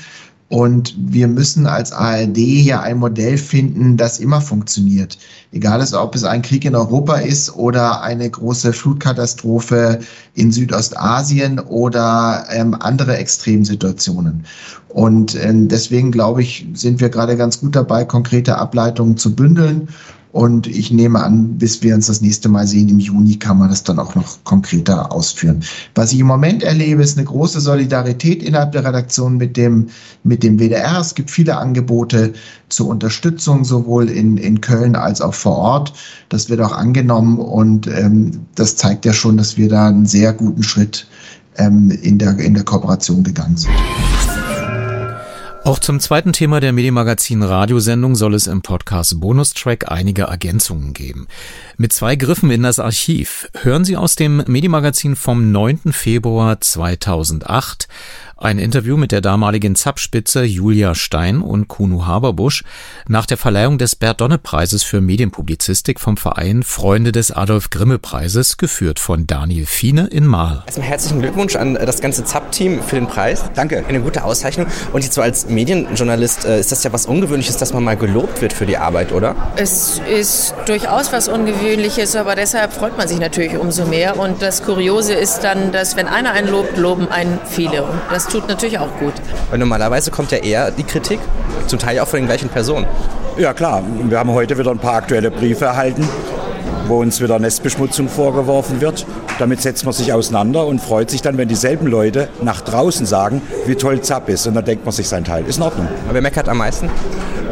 [0.50, 5.18] Und wir müssen als ARD hier ein Modell finden, das immer funktioniert.
[5.52, 10.00] Egal ob es ein Krieg in Europa ist oder eine große Flutkatastrophe
[10.34, 14.44] in Südostasien oder ähm, andere Extremsituationen.
[14.88, 19.88] Und ähm, deswegen glaube ich, sind wir gerade ganz gut dabei, konkrete Ableitungen zu bündeln
[20.34, 23.68] und ich nehme an, bis wir uns das nächste Mal sehen im Juni, kann man
[23.68, 25.62] das dann auch noch konkreter ausführen.
[25.94, 29.86] Was ich im Moment erlebe, ist eine große Solidarität innerhalb der Redaktion mit dem,
[30.24, 30.98] mit dem WDR.
[30.98, 32.32] Es gibt viele Angebote
[32.68, 35.92] zur Unterstützung, sowohl in, in Köln als auch vor Ort.
[36.30, 40.32] Das wird auch angenommen und ähm, das zeigt ja schon, dass wir da einen sehr
[40.32, 41.06] guten Schritt
[41.58, 43.70] ähm, in, der, in der Kooperation gegangen sind.
[45.64, 51.26] Auch zum zweiten Thema der Medienmagazin Radiosendung soll es im Podcast Bonustrack einige Ergänzungen geben.
[51.78, 55.90] Mit zwei Griffen in das Archiv hören Sie aus dem Medienmagazin vom 9.
[55.90, 57.88] Februar 2008
[58.36, 62.64] ein Interview mit der damaligen Zapspitze Julia Stein und Kuno Haberbusch
[63.06, 69.66] nach der Verleihung des Bert-Donne-Preises für Medienpublizistik vom Verein Freunde des Adolf-Grimme-Preises, geführt von Daniel
[69.66, 70.62] Fiene in Mahl.
[70.66, 73.44] Erstmal herzlichen Glückwunsch an das ganze Zap-Team für den Preis.
[73.54, 73.84] Danke.
[73.88, 74.66] Eine gute Auszeichnung.
[74.92, 78.42] Und jetzt so als Medienjournalist äh, ist das ja was Ungewöhnliches, dass man mal gelobt
[78.42, 79.36] wird für die Arbeit, oder?
[79.56, 84.18] Es ist durchaus was Ungewöhnliches, aber deshalb freut man sich natürlich umso mehr.
[84.18, 87.84] Und das Kuriose ist dann, dass wenn einer einen lobt, loben einen viele.
[87.84, 89.14] Und das tut natürlich auch gut.
[89.50, 91.20] Weil normalerweise kommt ja eher die Kritik,
[91.66, 92.86] zum Teil auch von den gleichen Personen.
[93.36, 96.08] Ja klar, wir haben heute wieder ein paar aktuelle Briefe erhalten,
[96.86, 99.06] wo uns wieder Nestbeschmutzung vorgeworfen wird.
[99.38, 103.42] Damit setzt man sich auseinander und freut sich dann, wenn dieselben Leute nach draußen sagen,
[103.66, 104.46] wie toll Zapp ist.
[104.46, 105.44] Und dann denkt man sich sein Teil.
[105.46, 105.88] Ist in Ordnung.
[106.04, 106.88] Aber wer meckert am meisten?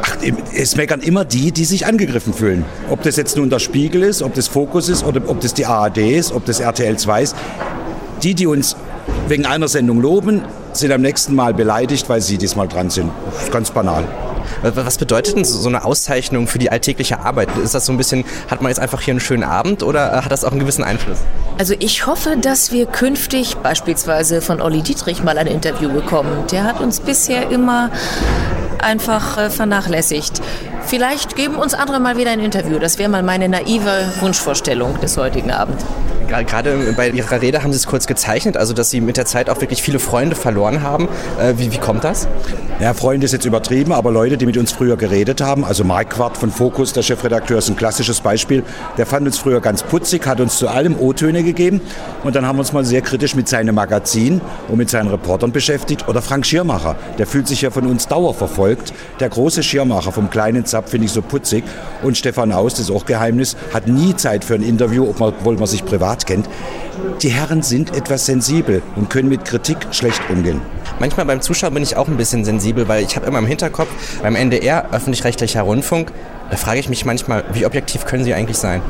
[0.03, 0.17] Ach,
[0.55, 2.65] es meckern immer die, die sich angegriffen fühlen.
[2.91, 5.67] Ob das jetzt nun der Spiegel ist, ob das Fokus ist oder ob das die
[5.67, 7.37] ARD ist, ob das RTL 2 ist.
[8.23, 8.77] Die, die uns
[9.29, 10.43] wegen einer Sendung loben,
[10.73, 13.11] sind am nächsten Mal beleidigt, weil sie diesmal dran sind.
[13.33, 14.05] Das ist ganz banal.
[14.63, 17.49] Was bedeutet denn so eine Auszeichnung für die alltägliche Arbeit?
[17.63, 20.23] Ist das so ein bisschen, hat man jetzt einfach hier einen schönen Abend oder äh,
[20.23, 21.19] hat das auch einen gewissen Einfluss?
[21.59, 26.47] Also ich hoffe, dass wir künftig beispielsweise von Olli Dietrich mal ein Interview bekommen.
[26.51, 27.91] Der hat uns bisher immer
[28.83, 30.41] einfach äh, vernachlässigt.
[30.85, 32.79] Vielleicht geben uns andere mal wieder ein Interview.
[32.79, 35.85] Das wäre mal meine naive Wunschvorstellung des heutigen Abends.
[36.41, 39.51] Gerade bei Ihrer Rede haben Sie es kurz gezeichnet, also dass Sie mit der Zeit
[39.51, 41.09] auch wirklich viele Freunde verloren haben.
[41.39, 42.27] Äh, wie, wie kommt das?
[42.81, 46.11] Ja, Freunde ist jetzt übertrieben, aber Leute, die mit uns früher geredet haben, also Mark
[46.11, 48.65] Quart von Focus, der Chefredakteur, ist ein klassisches Beispiel.
[48.97, 51.83] Der fand uns früher ganz putzig, hat uns zu allem O-Töne gegeben
[52.25, 55.53] und dann haben wir uns mal sehr kritisch mit seinem Magazin und mit seinen Reportern
[55.53, 56.09] beschäftigt.
[56.09, 58.72] Oder Frank Schirmacher, der fühlt sich ja von uns dauerverfolgt.
[59.21, 61.65] Der große Schirmacher vom kleinen Zap finde ich so putzig.
[62.03, 65.67] Und Stefan Aus, das ist auch Geheimnis, hat nie Zeit für ein Interview, obwohl man
[65.67, 66.49] sich privat kennt.
[67.23, 70.61] Die Herren sind etwas sensibel und können mit Kritik schlecht umgehen.
[71.01, 73.89] Manchmal beim Zuschauer bin ich auch ein bisschen sensibel, weil ich habe immer im Hinterkopf,
[74.23, 76.13] beim NDR, öffentlich-rechtlicher Rundfunk,
[76.51, 78.83] da frage ich mich manchmal, wie objektiv können Sie eigentlich sein?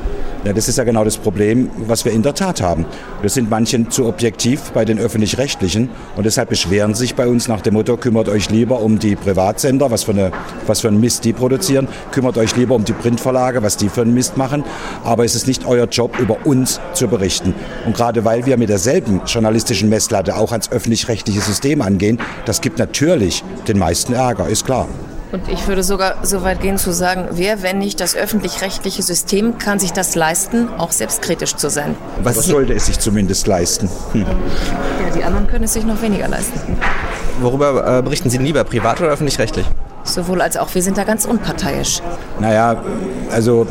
[0.44, 2.84] Ja, das ist ja genau das Problem, was wir in der Tat haben.
[3.20, 7.60] Wir sind manchen zu objektiv bei den öffentlich-rechtlichen und deshalb beschweren sich bei uns nach
[7.60, 10.32] dem Motto, kümmert euch lieber um die Privatsender, was für, eine,
[10.66, 14.02] was für einen Mist die produzieren, kümmert euch lieber um die Printverlage, was die für
[14.02, 14.64] einen Mist machen,
[15.04, 17.54] aber es ist nicht euer Job, über uns zu berichten.
[17.86, 22.78] Und gerade weil wir mit derselben journalistischen Messlatte auch ans öffentlich-rechtliche System angehen, das gibt
[22.78, 24.88] natürlich den meisten Ärger, ist klar.
[25.32, 29.56] Und ich würde sogar so weit gehen zu sagen, wer, wenn nicht das öffentlich-rechtliche System,
[29.56, 31.96] kann sich das leisten, auch selbstkritisch zu sein.
[32.22, 33.88] Was sollte es sich zumindest leisten?
[34.12, 34.26] Hm.
[34.26, 36.60] Ja, die anderen können es sich noch weniger leisten.
[37.40, 39.64] Worüber äh, berichten Sie lieber, privat oder öffentlich-rechtlich?
[40.04, 40.74] Sowohl als auch.
[40.74, 42.02] Wir sind da ganz unparteiisch.
[42.38, 42.82] Naja,
[43.30, 43.66] also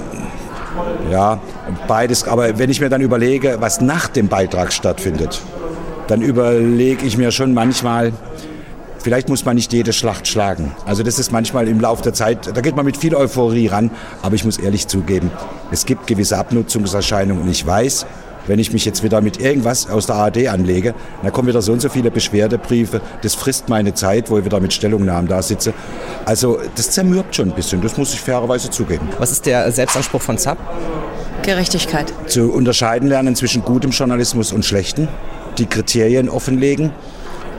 [1.12, 1.40] ja,
[1.88, 2.28] beides.
[2.28, 5.42] Aber wenn ich mir dann überlege, was nach dem Beitrag stattfindet,
[6.08, 8.14] dann überlege ich mir schon manchmal,
[9.04, 10.76] Vielleicht muss man nicht jede Schlacht schlagen.
[10.86, 13.90] Also das ist manchmal im Laufe der Zeit, da geht man mit viel Euphorie ran,
[14.22, 15.32] aber ich muss ehrlich zugeben,
[15.72, 18.06] es gibt gewisse Abnutzungserscheinungen und ich weiß,
[18.48, 21.72] Wenn ich mich jetzt wieder mit irgendwas aus der ARD anlege, dann kommen wieder so
[21.72, 23.02] und so viele Beschwerdebriefe.
[23.22, 25.74] Das frisst meine Zeit, wo ich wieder mit Stellungnahmen da sitze.
[26.26, 29.10] Also das zermürbt schon ein bisschen, das muss ich fairerweise zugeben.
[29.20, 30.58] Was ist der Selbstanspruch von ZAP?
[31.44, 32.14] Gerechtigkeit.
[32.28, 35.08] Zu unterscheiden lernen zwischen gutem Journalismus und schlechten,
[35.58, 36.92] die Kriterien offenlegen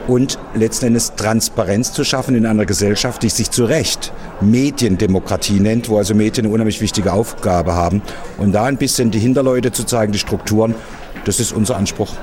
[0.07, 5.89] und letzten Endes Transparenz zu schaffen in einer Gesellschaft, die sich zu Recht Mediendemokratie nennt,
[5.89, 8.01] wo also Medien eine unheimlich wichtige Aufgabe haben.
[8.37, 10.75] Und da ein bisschen die Hinterleute zu zeigen, die Strukturen,
[11.25, 12.13] das ist unser Anspruch.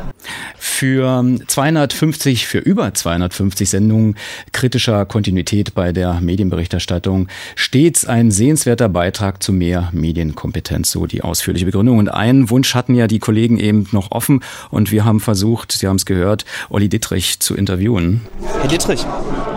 [0.58, 4.16] Für 250, für über 250 Sendungen
[4.52, 11.66] kritischer Kontinuität bei der Medienberichterstattung stets ein sehenswerter Beitrag zu mehr Medienkompetenz, so die ausführliche
[11.66, 11.98] Begründung.
[11.98, 15.86] Und einen Wunsch hatten ja die Kollegen eben noch offen und wir haben versucht, Sie
[15.86, 18.20] haben es gehört, Olli Dittrich zu interviewen.
[18.60, 19.00] Herr Dittrich,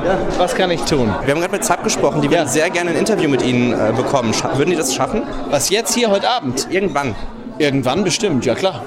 [0.05, 1.07] ja, was kann ich tun?
[1.25, 3.93] Wir haben gerade mit ZAP gesprochen, die würden sehr gerne ein Interview mit Ihnen äh,
[3.95, 4.33] bekommen.
[4.33, 5.23] Scha würden die das schaffen?
[5.49, 6.67] Was jetzt hier heute Abend?
[6.69, 7.15] Irgendwann.
[7.59, 8.83] Irgendwann bestimmt, ja klar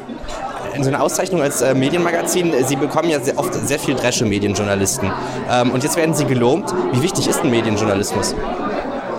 [0.76, 4.26] in so einer Auszeichnung als äh, Medienmagazin, Sie bekommen ja sehr oft sehr viel Dresche
[4.26, 5.10] Medienjournalisten.
[5.50, 6.72] Ähm, und jetzt werden Sie gelobt.
[6.92, 8.34] Wie wichtig ist ein Medienjournalismus?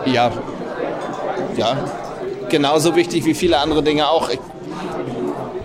[0.05, 0.31] Ja,
[1.57, 1.77] ja,
[2.49, 4.29] genauso wichtig wie viele andere Dinge auch.
[4.29, 4.39] Ich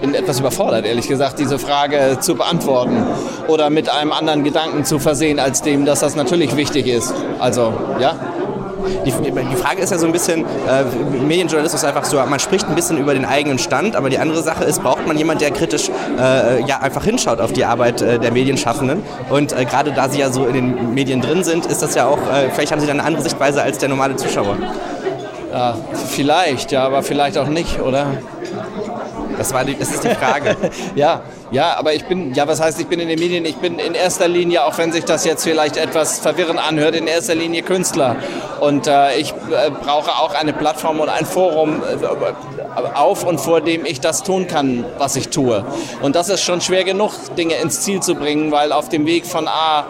[0.01, 3.07] bin etwas überfordert, ehrlich gesagt, diese Frage zu beantworten
[3.47, 7.15] oder mit einem anderen Gedanken zu versehen, als dem, dass das natürlich wichtig ist.
[7.39, 8.17] Also, ja,
[9.05, 10.85] die, die Frage ist ja so ein bisschen, äh,
[11.25, 14.43] Medienjournalismus ist einfach so, man spricht ein bisschen über den eigenen Stand, aber die andere
[14.43, 18.19] Sache ist, braucht man jemanden, der kritisch äh, ja, einfach hinschaut auf die Arbeit äh,
[18.19, 19.03] der Medienschaffenden.
[19.31, 22.07] Und äh, gerade da sie ja so in den Medien drin sind, ist das ja
[22.07, 24.57] auch, äh, vielleicht haben sie dann eine andere Sichtweise als der normale Zuschauer.
[25.53, 25.77] Ja,
[26.09, 28.07] vielleicht, ja, aber vielleicht auch nicht, oder?
[29.37, 30.57] Das, war die, das ist die Frage.
[30.95, 31.21] ja,
[31.53, 33.45] ja, aber ich bin, ja, was heißt, ich bin in den Medien?
[33.45, 37.07] Ich bin in erster Linie, auch wenn sich das jetzt vielleicht etwas verwirrend anhört, in
[37.07, 38.17] erster Linie Künstler.
[38.61, 42.07] Und äh, ich äh, brauche auch eine Plattform und ein Forum äh,
[42.95, 45.65] auf und vor dem ich das tun kann, was ich tue.
[46.01, 49.27] Und das ist schon schwer genug, Dinge ins Ziel zu bringen, weil auf dem Weg
[49.27, 49.85] von A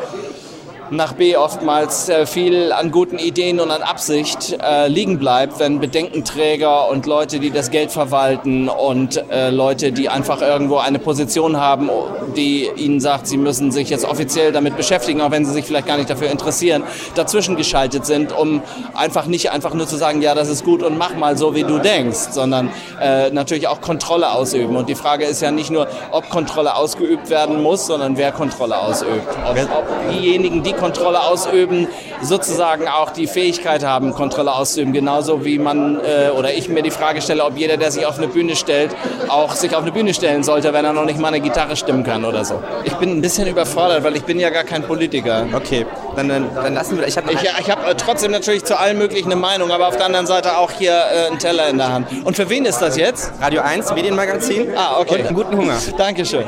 [0.93, 5.81] nach B oftmals äh, viel an guten Ideen und an Absicht äh, liegen bleibt, wenn
[5.81, 11.57] Bedenkenträger und Leute, die das Geld verwalten und äh, Leute, die einfach irgendwo eine Position
[11.57, 11.89] haben,
[12.37, 15.87] die ihnen sagt, sie müssen sich jetzt offiziell damit beschäftigen, auch wenn sie sich vielleicht
[15.87, 16.83] gar nicht dafür interessieren,
[17.15, 18.63] dazwischen geschaltet sind, um
[18.95, 21.65] einfach nicht einfach nur zu sagen, ja, das ist gut und mach mal so, wie
[21.65, 22.71] du denkst, sondern
[23.01, 24.77] äh, natürlich auch Kontrolle ausüben.
[24.77, 28.79] Und die Frage ist ja nicht nur, ob Kontrolle ausgeübt werden muss, sondern wer Kontrolle
[28.79, 29.27] ausübt.
[29.49, 31.87] Ob, ob diejenigen, die Kontrolle ausüben,
[32.23, 34.93] sozusagen auch die Fähigkeit haben, Kontrolle auszuüben.
[34.93, 38.19] Genauso wie man äh, oder ich mir die Frage stelle, ob jeder, der sich auf
[38.19, 38.91] eine Bühne stellt,
[39.29, 42.03] auch sich auf eine Bühne stellen sollte, wenn er noch nicht mal eine Gitarre stimmen
[42.03, 42.61] kann oder so.
[42.85, 45.47] Ich bin ein bisschen überfordert, weil ich bin ja gar kein Politiker.
[45.55, 45.87] Okay,
[46.17, 47.07] dann, dann, dann lassen wir.
[47.07, 49.97] Ich habe ich, ich hab äh, trotzdem natürlich zu allen möglichen eine Meinung, aber auf
[49.97, 52.09] der anderen Seite auch hier äh, einen Teller in der Hand.
[52.25, 53.33] Und für wen ist das jetzt?
[53.41, 54.69] Radio 1, Medienmagazin.
[54.77, 55.21] Ah, okay.
[55.21, 55.79] Und einen guten Hunger.
[55.97, 56.45] Dankeschön.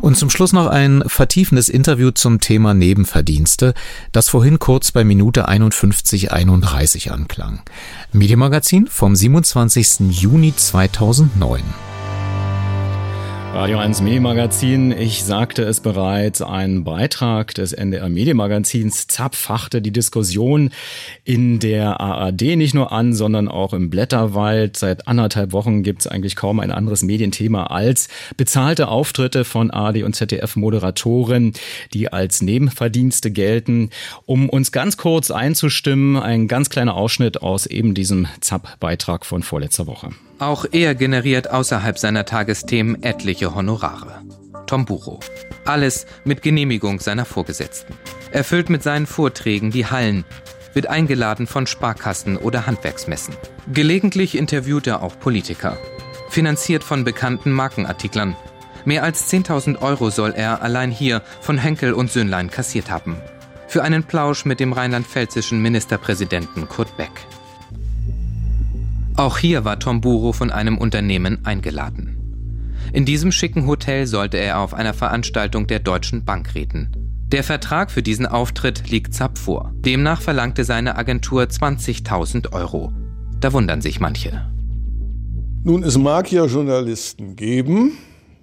[0.00, 3.74] Und zum Schluss noch ein vertiefendes Interview zum Thema Nebenverdienste,
[4.12, 7.62] das vorhin kurz bei Minute 51,31 anklang.
[8.12, 10.10] Medienmagazin vom 27.
[10.10, 11.89] Juni 2009.
[13.52, 20.70] Radio 1 Medienmagazin, ich sagte es bereits, ein Beitrag des NDR Medienmagazins zapfachte die Diskussion
[21.24, 24.76] in der ARD nicht nur an, sondern auch im Blätterwald.
[24.76, 30.04] Seit anderthalb Wochen gibt es eigentlich kaum ein anderes Medienthema als bezahlte Auftritte von ARD
[30.04, 31.52] und ZDF-Moderatoren,
[31.92, 33.90] die als Nebenverdienste gelten.
[34.26, 39.88] Um uns ganz kurz einzustimmen, ein ganz kleiner Ausschnitt aus eben diesem ZAP-Beitrag von vorletzter
[39.88, 40.10] Woche.
[40.40, 44.22] Auch er generiert außerhalb seiner Tagesthemen etliche Honorare.
[44.66, 45.20] Tom Buro.
[45.66, 47.94] Alles mit Genehmigung seiner Vorgesetzten.
[48.30, 50.24] Erfüllt mit seinen Vorträgen die Hallen,
[50.72, 53.34] wird eingeladen von Sparkassen oder Handwerksmessen.
[53.70, 55.76] Gelegentlich interviewt er auch Politiker.
[56.30, 58.34] Finanziert von bekannten Markenartiklern.
[58.86, 63.20] Mehr als 10.000 Euro soll er allein hier von Henkel und Söhnlein kassiert haben.
[63.68, 67.10] Für einen Plausch mit dem rheinland-pfälzischen Ministerpräsidenten Kurt Beck.
[69.20, 72.16] Auch hier war Tom Buro von einem Unternehmen eingeladen.
[72.94, 76.90] In diesem schicken Hotel sollte er auf einer Veranstaltung der Deutschen Bank reden.
[77.30, 79.74] Der Vertrag für diesen Auftritt liegt Zapp vor.
[79.84, 82.94] Demnach verlangte seine Agentur 20.000 Euro.
[83.40, 84.50] Da wundern sich manche.
[85.64, 87.98] Nun, es mag ja Journalisten geben,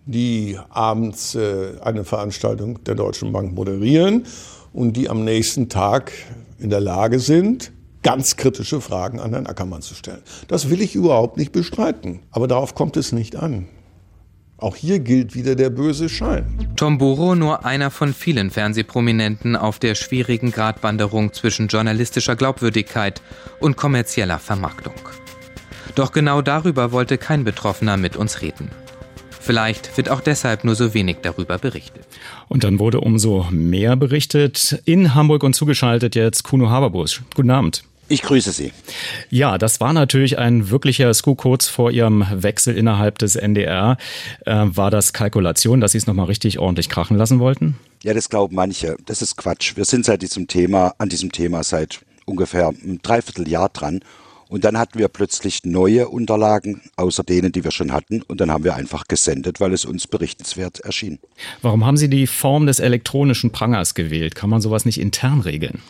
[0.05, 4.27] die abends äh, eine Veranstaltung der Deutschen Bank moderieren
[4.73, 6.11] und die am nächsten Tag
[6.59, 7.71] in der Lage sind,
[8.07, 10.21] ganz kritische Fragen an Herrn Ackermann zu stellen.
[10.47, 13.67] Das will ich überhaupt nicht bestreiten, aber darauf kommt es nicht an.
[14.55, 16.69] Auch hier gilt wieder der böse Schein.
[16.77, 23.21] Tom Buro nur einer von vielen Fernsehprominenten auf der schwierigen Gratwanderung zwischen journalistischer Glaubwürdigkeit
[23.59, 24.95] und kommerzieller Vermarktung.
[25.95, 28.71] Doch genau darüber wollte kein Betroffener mit uns reden.
[29.41, 32.07] Vielleicht wird auch deshalb nur so wenig darüber berichtet.
[32.47, 34.81] Und dann wurde umso mehr berichtet.
[34.85, 37.21] In Hamburg und zugeschaltet jetzt Kuno Haberbusch.
[37.35, 37.83] Guten Abend.
[38.09, 38.71] Ich grüße Sie.
[39.29, 43.97] Ja, das war natürlich ein wirklicher Scoop kurz vor Ihrem Wechsel innerhalb des NDR.
[44.45, 47.75] Äh, war das Kalkulation, dass Sie es nochmal richtig ordentlich krachen lassen wollten?
[48.03, 48.95] Ja, das glauben manche.
[49.05, 49.75] Das ist Quatsch.
[49.75, 54.01] Wir sind seit diesem Thema, an diesem Thema seit ungefähr einem Dreivierteljahr dran.
[54.49, 58.21] Und dann hatten wir plötzlich neue Unterlagen, außer denen, die wir schon hatten.
[58.21, 61.19] Und dann haben wir einfach gesendet, weil es uns berichtenswert erschien.
[61.61, 64.35] Warum haben Sie die Form des elektronischen Prangers gewählt?
[64.35, 65.81] Kann man sowas nicht intern regeln?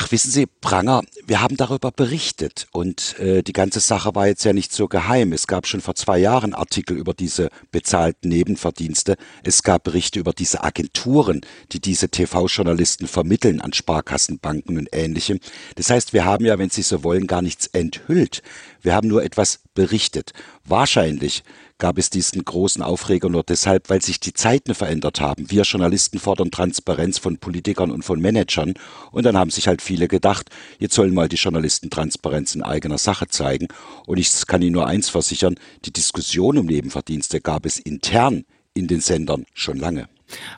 [0.00, 4.44] Ach, wissen Sie, Pranger, wir haben darüber berichtet und äh, die ganze Sache war jetzt
[4.44, 5.32] ja nicht so geheim.
[5.32, 9.16] Es gab schon vor zwei Jahren Artikel über diese bezahlten Nebenverdienste.
[9.42, 11.40] Es gab Berichte über diese Agenturen,
[11.72, 15.40] die diese TV-Journalisten vermitteln an Sparkassenbanken und ähnlichem.
[15.74, 18.44] Das heißt, wir haben ja, wenn Sie so wollen, gar nichts enthüllt.
[18.80, 20.32] Wir haben nur etwas berichtet.
[20.64, 21.42] Wahrscheinlich
[21.78, 25.50] gab es diesen großen Aufreger nur deshalb, weil sich die Zeiten verändert haben.
[25.50, 28.74] Wir Journalisten fordern Transparenz von Politikern und von Managern
[29.12, 32.98] und dann haben sich halt viele gedacht, jetzt sollen mal die Journalisten Transparenz in eigener
[32.98, 33.68] Sache zeigen.
[34.06, 38.44] Und ich kann Ihnen nur eins versichern, die Diskussion um Nebenverdienste gab es intern
[38.74, 40.08] in den Sendern schon lange.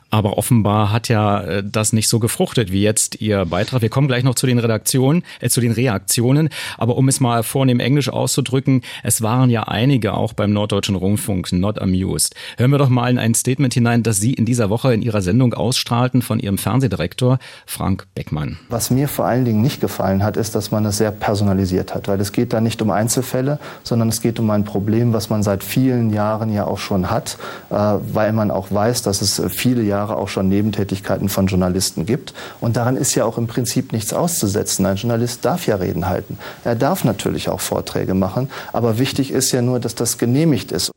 [0.09, 3.81] Aber offenbar hat ja äh, das nicht so gefruchtet wie jetzt Ihr Beitrag.
[3.81, 6.49] Wir kommen gleich noch zu den Redaktionen, äh, zu den Reaktionen.
[6.77, 11.51] Aber um es mal vornehm Englisch auszudrücken, es waren ja einige auch beim Norddeutschen Rundfunk
[11.51, 12.35] not amused.
[12.57, 15.21] Hören wir doch mal in ein Statement hinein, das Sie in dieser Woche in Ihrer
[15.21, 18.57] Sendung ausstrahlten von Ihrem Fernsehdirektor Frank Beckmann.
[18.69, 22.07] Was mir vor allen Dingen nicht gefallen hat, ist, dass man es sehr personalisiert hat.
[22.07, 25.43] Weil es geht da nicht um Einzelfälle, sondern es geht um ein Problem, was man
[25.43, 27.37] seit vielen Jahren ja auch schon hat,
[27.69, 32.33] äh, weil man auch weiß, dass es viele Jahre auch schon Nebentätigkeiten von Journalisten gibt.
[32.59, 34.85] Und daran ist ja auch im Prinzip nichts auszusetzen.
[34.87, 36.37] Ein Journalist darf ja Reden halten.
[36.63, 38.49] Er darf natürlich auch Vorträge machen.
[38.73, 40.91] Aber wichtig ist ja nur, dass das genehmigt ist.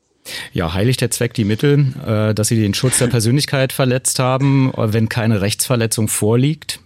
[0.52, 4.72] Ja, heiligt der Zweck die Mittel, äh, dass Sie den Schutz der Persönlichkeit verletzt haben,
[4.74, 6.80] wenn keine Rechtsverletzung vorliegt?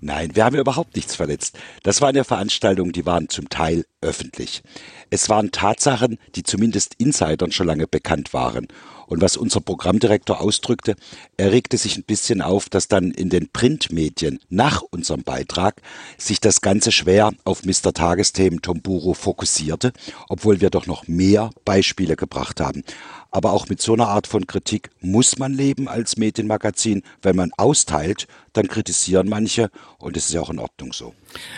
[0.00, 1.56] Nein, wir haben überhaupt nichts verletzt.
[1.82, 4.62] Das waren ja Veranstaltungen, die waren zum Teil öffentlich.
[5.08, 8.68] Es waren Tatsachen, die zumindest Insidern schon lange bekannt waren.
[9.06, 10.96] Und was unser Programmdirektor ausdrückte,
[11.36, 15.80] er regte sich ein bisschen auf, dass dann in den Printmedien nach unserem Beitrag
[16.18, 17.92] sich das Ganze schwer auf Mr.
[17.92, 19.92] Tagesthemen Tomburo fokussierte,
[20.28, 22.84] obwohl wir doch noch mehr Beispiele gebracht haben.
[23.34, 27.02] Aber auch mit so einer Art von Kritik muss man leben als Medienmagazin.
[27.20, 31.14] Wenn man austeilt, dann kritisieren manche und es ist ja auch in Ordnung so.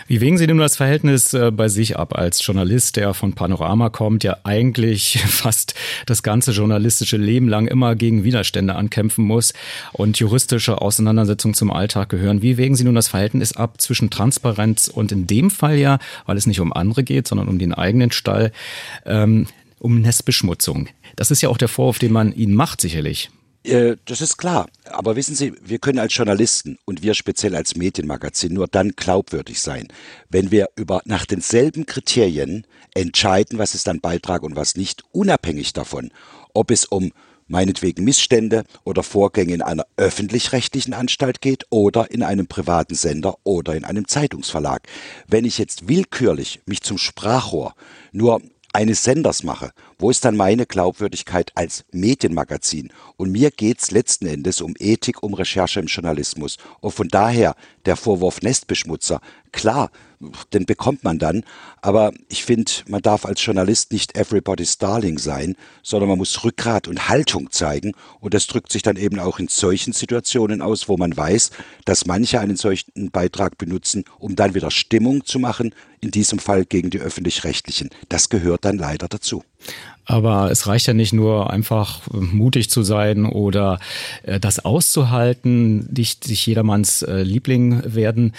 [0.07, 3.91] Wie wägen Sie denn das Verhältnis äh, bei sich ab als Journalist, der von Panorama
[3.91, 5.75] kommt, ja eigentlich fast
[6.07, 9.53] das ganze journalistische Leben lang immer gegen Widerstände ankämpfen muss
[9.93, 12.41] und juristische Auseinandersetzungen zum Alltag gehören?
[12.41, 16.37] Wie wägen Sie nun das Verhältnis ab zwischen Transparenz und in dem Fall ja, weil
[16.37, 18.51] es nicht um andere geht, sondern um den eigenen Stall,
[19.05, 19.45] ähm,
[19.79, 20.89] um Nestbeschmutzung?
[21.15, 23.29] Das ist ja auch der Vorwurf, den man Ihnen macht, sicherlich.
[23.63, 24.67] Äh, das ist klar.
[24.85, 29.61] Aber wissen Sie, wir können als Journalisten und wir speziell als Medienmagazin nur dann glaubwürdig
[29.61, 29.87] sein,
[30.29, 35.73] wenn wir über nach denselben Kriterien entscheiden, was ist ein Beitrag und was nicht, unabhängig
[35.73, 36.11] davon,
[36.53, 37.11] ob es um
[37.47, 43.75] meinetwegen Missstände oder Vorgänge in einer öffentlich-rechtlichen Anstalt geht oder in einem privaten Sender oder
[43.75, 44.87] in einem Zeitungsverlag.
[45.27, 47.73] Wenn ich jetzt willkürlich mich zum Sprachrohr
[48.11, 48.41] nur
[48.77, 52.93] eines Senders mache, wo ist dann meine Glaubwürdigkeit als Medienmagazin?
[53.15, 56.57] Und mir geht's letzten Endes um Ethik, um Recherche im Journalismus.
[56.79, 57.55] Und von daher
[57.87, 59.19] der Vorwurf Nestbeschmutzer,
[59.51, 59.89] klar,
[60.53, 61.43] den bekommt man dann.
[61.81, 66.87] Aber ich finde, man darf als Journalist nicht everybody's darling sein, sondern man muss Rückgrat
[66.87, 67.93] und Haltung zeigen.
[68.19, 71.49] Und das drückt sich dann eben auch in solchen Situationen aus, wo man weiß,
[71.85, 76.65] dass manche einen solchen Beitrag benutzen, um dann wieder Stimmung zu machen, in diesem Fall
[76.65, 77.89] gegen die öffentlich-rechtlichen.
[78.09, 79.43] Das gehört dann leider dazu.
[80.09, 83.79] Aber es reicht ja nicht nur einfach äh, mutig zu sein oder
[84.23, 88.33] äh, das auszuhalten, nicht sich jedermanns äh, Liebling werden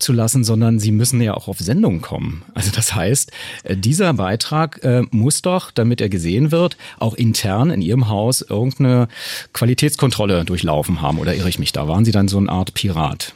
[0.00, 2.42] zu lassen, sondern sie müssen ja auch auf Sendung kommen.
[2.52, 3.30] Also das heißt,
[3.70, 4.80] dieser Beitrag
[5.12, 9.06] muss doch, damit er gesehen wird, auch intern in Ihrem Haus irgendeine
[9.52, 11.20] Qualitätskontrolle durchlaufen haben.
[11.20, 11.86] Oder irre ich mich da?
[11.86, 13.34] Waren Sie dann so eine Art Pirat?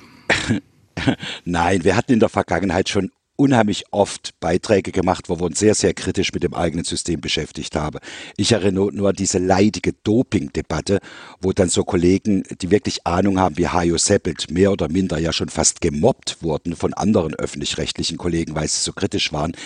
[1.44, 5.74] Nein, wir hatten in der Vergangenheit schon unheimlich oft Beiträge gemacht, wo wir uns sehr,
[5.74, 7.98] sehr kritisch mit dem eigenen System beschäftigt haben.
[8.36, 11.00] Ich erinnere nur an diese leidige Doping-Debatte,
[11.40, 15.32] wo dann so Kollegen, die wirklich Ahnung haben, wie Hajo Seppelt, mehr oder minder ja
[15.32, 19.56] schon fast gemobbt wurden von anderen öffentlich-rechtlichen Kollegen, weil sie so kritisch waren.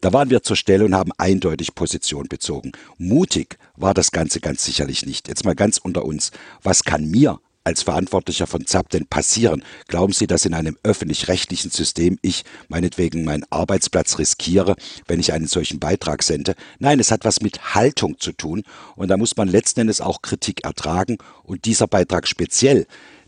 [0.00, 2.72] Da waren wir zur Stelle und haben eindeutig Position bezogen.
[2.96, 5.28] Mutig war das Ganze ganz sicherlich nicht.
[5.28, 6.30] Jetzt mal ganz unter uns.
[6.62, 9.64] Was kann mir als Verantwortlicher von ZAP denn passieren?
[9.88, 14.76] Glauben Sie, dass in einem öffentlich-rechtlichen System ich meinetwegen meinen Arbeitsplatz riskiere,
[15.08, 16.54] wenn ich einen solchen Beitrag sende?
[16.78, 18.62] Nein, es hat was mit Haltung zu tun
[18.94, 22.86] und da muss man letzten Endes auch Kritik ertragen und dieser Beitrag speziell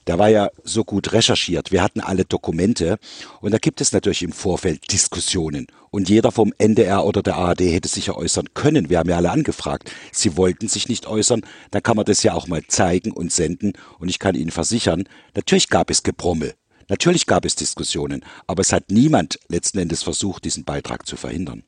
[0.09, 1.71] der war ja so gut recherchiert.
[1.71, 2.99] Wir hatten alle Dokumente
[3.41, 5.67] und da gibt es natürlich im Vorfeld Diskussionen.
[5.91, 8.89] Und jeder vom NDR oder der ARD hätte sich ja äußern können.
[8.89, 9.91] Wir haben ja alle angefragt.
[10.13, 11.43] Sie wollten sich nicht äußern.
[11.71, 13.75] Dann kann man das ja auch mal zeigen und senden.
[13.99, 15.05] Und ich kann Ihnen versichern,
[15.35, 16.55] natürlich gab es Gebrommel.
[16.89, 18.25] Natürlich gab es Diskussionen.
[18.47, 21.65] Aber es hat niemand letzten Endes versucht, diesen Beitrag zu verhindern.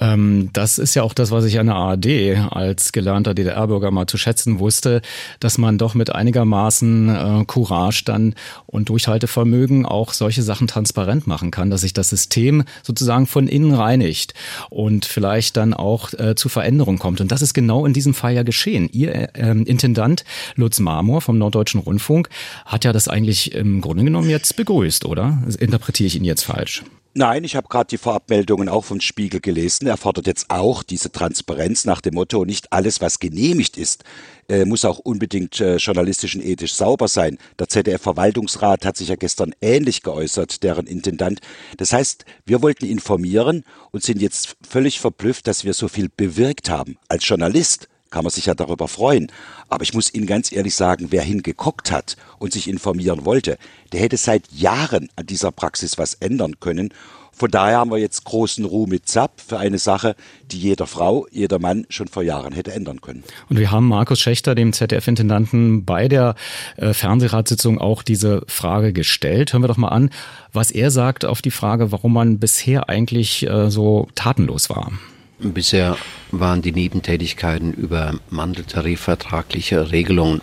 [0.00, 2.06] Ähm, das ist ja auch das, was ich an der ARD
[2.50, 5.02] als gelernter DDR-Bürger mal zu schätzen wusste,
[5.38, 8.34] dass man doch mit einigermaßen äh, Courage dann
[8.66, 13.74] und Durchhaltevermögen auch solche Sachen transparent machen kann, dass sich das System sozusagen von innen
[13.74, 14.34] reinigt
[14.70, 17.20] und vielleicht dann auch äh, zu Veränderungen kommt.
[17.20, 18.88] Und das ist genau in diesem Fall ja geschehen.
[18.92, 20.24] Ihr äh, Intendant
[20.56, 22.28] Lutz Marmor vom Norddeutschen Rundfunk
[22.64, 25.38] hat ja das eigentlich im Grunde genommen jetzt begrüßt, oder?
[25.58, 26.82] Interpretiere ich ihn jetzt falsch?
[27.12, 29.88] Nein, ich habe gerade die Vorabmeldungen auch vom Spiegel gelesen.
[29.88, 34.04] Er fordert jetzt auch diese Transparenz nach dem Motto, nicht alles, was genehmigt ist,
[34.48, 37.38] äh, muss auch unbedingt äh, journalistisch und ethisch sauber sein.
[37.58, 41.40] Der ZDF-Verwaltungsrat hat sich ja gestern ähnlich geäußert, deren Intendant.
[41.78, 46.70] Das heißt, wir wollten informieren und sind jetzt völlig verblüfft, dass wir so viel bewirkt
[46.70, 46.96] haben.
[47.08, 49.30] Als Journalist kann man sich ja darüber freuen.
[49.68, 53.56] Aber ich muss Ihnen ganz ehrlich sagen, wer hingeguckt hat und sich informieren wollte,
[53.92, 56.92] der hätte seit Jahren an dieser Praxis was ändern können.
[57.32, 60.14] Von daher haben wir jetzt großen Ruhe mit ZAP für eine Sache,
[60.50, 63.24] die jeder Frau, jeder Mann schon vor Jahren hätte ändern können.
[63.48, 66.34] Und wir haben Markus Schächter, dem ZDF-Intendanten, bei der
[66.76, 69.54] äh, Fernsehratssitzung auch diese Frage gestellt.
[69.54, 70.10] Hören wir doch mal an,
[70.52, 74.92] was er sagt auf die Frage, warum man bisher eigentlich äh, so tatenlos war.
[75.42, 75.96] Bisher
[76.32, 80.42] waren die Nebentätigkeiten über mandeltarifvertragliche Regelungen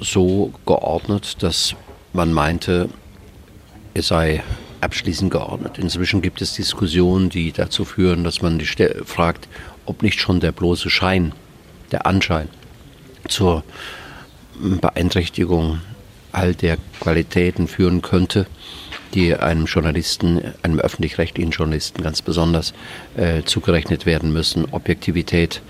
[0.00, 1.76] so geordnet, dass
[2.12, 2.88] man meinte,
[3.94, 4.42] es sei
[4.80, 5.78] abschließend geordnet.
[5.78, 8.60] Inzwischen gibt es Diskussionen, die dazu führen, dass man
[9.04, 9.46] fragt,
[9.86, 11.32] ob nicht schon der bloße Schein,
[11.92, 12.48] der Anschein
[13.28, 13.62] zur
[14.58, 15.80] Beeinträchtigung
[16.32, 18.46] all der Qualitäten führen könnte,
[19.14, 22.74] die einem Journalisten, einem öffentlich-rechtlichen Journalisten ganz besonders
[23.16, 24.66] äh, zugerechnet werden müssen.
[24.72, 25.62] Objektivität,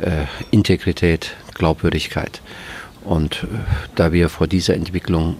[0.00, 2.40] äh, Integrität, Glaubwürdigkeit.
[3.04, 3.46] Und äh,
[3.94, 5.36] da wir vor dieser Entwicklung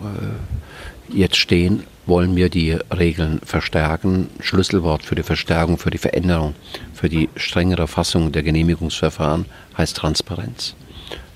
[1.12, 4.28] äh, jetzt stehen, wollen wir die Regeln verstärken.
[4.40, 6.54] Schlüsselwort für die Verstärkung, für die Veränderung,
[6.94, 9.46] für die strengere Fassung der Genehmigungsverfahren
[9.76, 10.74] heißt Transparenz.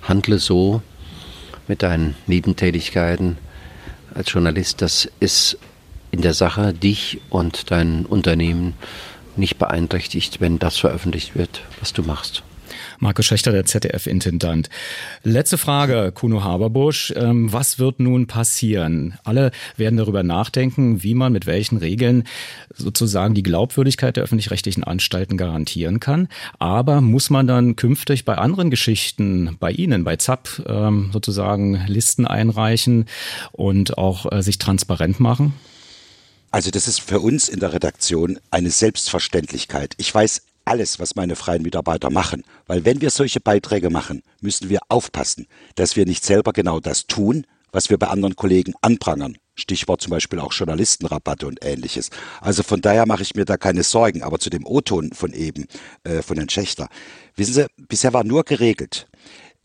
[0.02, 0.82] Handle so
[1.66, 3.36] mit deinen Nebentätigkeiten
[4.14, 5.56] als Journalist, dass es
[6.10, 8.74] in der Sache dich und dein Unternehmen
[9.36, 12.42] nicht beeinträchtigt, wenn das veröffentlicht wird, was du machst.
[12.98, 14.68] Markus Schächter, der ZDF-Intendant.
[15.22, 17.14] Letzte Frage, Kuno Haberbusch.
[17.16, 19.14] Ähm, was wird nun passieren?
[19.24, 22.24] Alle werden darüber nachdenken, wie man mit welchen Regeln
[22.74, 26.28] sozusagen die Glaubwürdigkeit der öffentlich-rechtlichen Anstalten garantieren kann.
[26.58, 32.26] Aber muss man dann künftig bei anderen Geschichten, bei Ihnen, bei ZAP, ähm, sozusagen Listen
[32.26, 33.06] einreichen
[33.52, 35.54] und auch äh, sich transparent machen?
[36.52, 39.94] Also das ist für uns in der Redaktion eine Selbstverständlichkeit.
[39.98, 44.68] Ich weiß alles, was meine freien Mitarbeiter machen, weil wenn wir solche Beiträge machen, müssen
[44.68, 45.46] wir aufpassen,
[45.76, 49.38] dass wir nicht selber genau das tun, was wir bei anderen Kollegen anprangern.
[49.54, 52.10] Stichwort zum Beispiel auch Journalistenrabatte und ähnliches.
[52.40, 54.22] Also von daher mache ich mir da keine Sorgen.
[54.22, 55.66] Aber zu dem O-Ton von eben,
[56.02, 56.88] äh, von Herrn Schächter.
[57.36, 59.06] Wissen Sie, bisher war nur geregelt,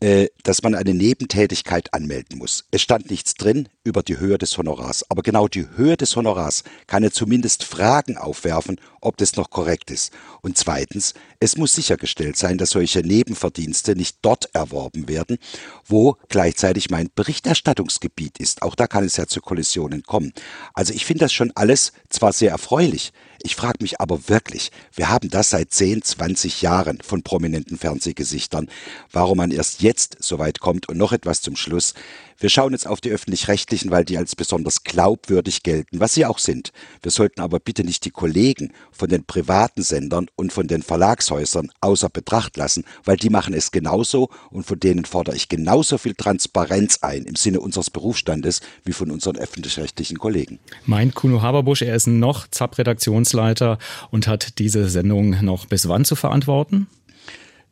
[0.00, 2.64] äh, dass man eine Nebentätigkeit anmelden muss.
[2.70, 5.10] Es stand nichts drin über die Höhe des Honorars.
[5.10, 9.90] Aber genau die Höhe des Honorars kann ja zumindest Fragen aufwerfen, ob das noch korrekt
[9.90, 10.12] ist.
[10.42, 15.38] Und zweitens, es muss sichergestellt sein, dass solche Nebenverdienste nicht dort erworben werden,
[15.86, 18.62] wo gleichzeitig mein Berichterstattungsgebiet ist.
[18.62, 20.32] Auch da kann es ja zu Kollisionen kommen.
[20.74, 25.08] Also ich finde das schon alles zwar sehr erfreulich, ich frage mich aber wirklich, wir
[25.08, 28.68] haben das seit 10, 20 Jahren von prominenten Fernsehgesichtern,
[29.12, 31.94] warum man erst jetzt so weit kommt und noch etwas zum Schluss.
[32.38, 36.38] Wir schauen jetzt auf die öffentlich-rechtlichen, weil die als besonders glaubwürdig gelten, was sie auch
[36.38, 36.72] sind.
[37.00, 41.70] Wir sollten aber bitte nicht die Kollegen von den privaten Sendern und von den Verlagshäusern
[41.80, 46.14] außer Betracht lassen, weil die machen es genauso und von denen fordere ich genauso viel
[46.14, 50.58] Transparenz ein im Sinne unseres Berufsstandes wie von unseren öffentlich-rechtlichen Kollegen.
[50.84, 53.78] Meint Kuno Haberbusch, er ist noch ZAP-Redaktionsleiter
[54.10, 56.86] und hat diese Sendung noch bis wann zu verantworten?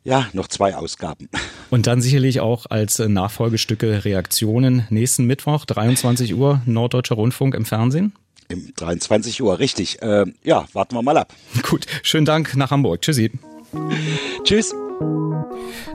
[0.05, 1.29] Ja, noch zwei Ausgaben.
[1.71, 8.13] Und dann sicherlich auch als Nachfolgestücke Reaktionen nächsten Mittwoch, 23 Uhr, Norddeutscher Rundfunk im Fernsehen.
[8.47, 10.01] Im 23 Uhr, richtig.
[10.03, 11.33] Äh, ja, warten wir mal ab.
[11.67, 13.01] Gut, schönen Dank nach Hamburg.
[13.01, 13.31] Tschüssi.
[14.43, 14.75] Tschüss.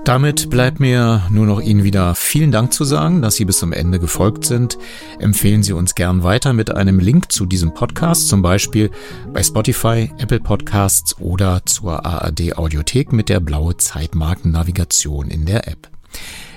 [0.05, 3.72] Damit bleibt mir nur noch Ihnen wieder vielen Dank zu sagen, dass Sie bis zum
[3.72, 4.78] Ende gefolgt sind.
[5.18, 8.90] Empfehlen Sie uns gern weiter mit einem Link zu diesem Podcast, zum Beispiel
[9.32, 15.89] bei Spotify, Apple Podcasts oder zur ARD Audiothek mit der blaue Zeitmarkennavigation in der App.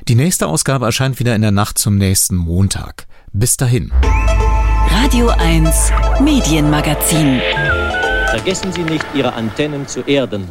[0.07, 3.07] Die nächste Ausgabe erscheint wieder in der Nacht zum nächsten Montag.
[3.33, 3.91] Bis dahin.
[4.89, 5.91] Radio 1
[6.21, 7.41] Medienmagazin.
[8.29, 10.47] Vergessen Sie nicht, Ihre Antennen zu erden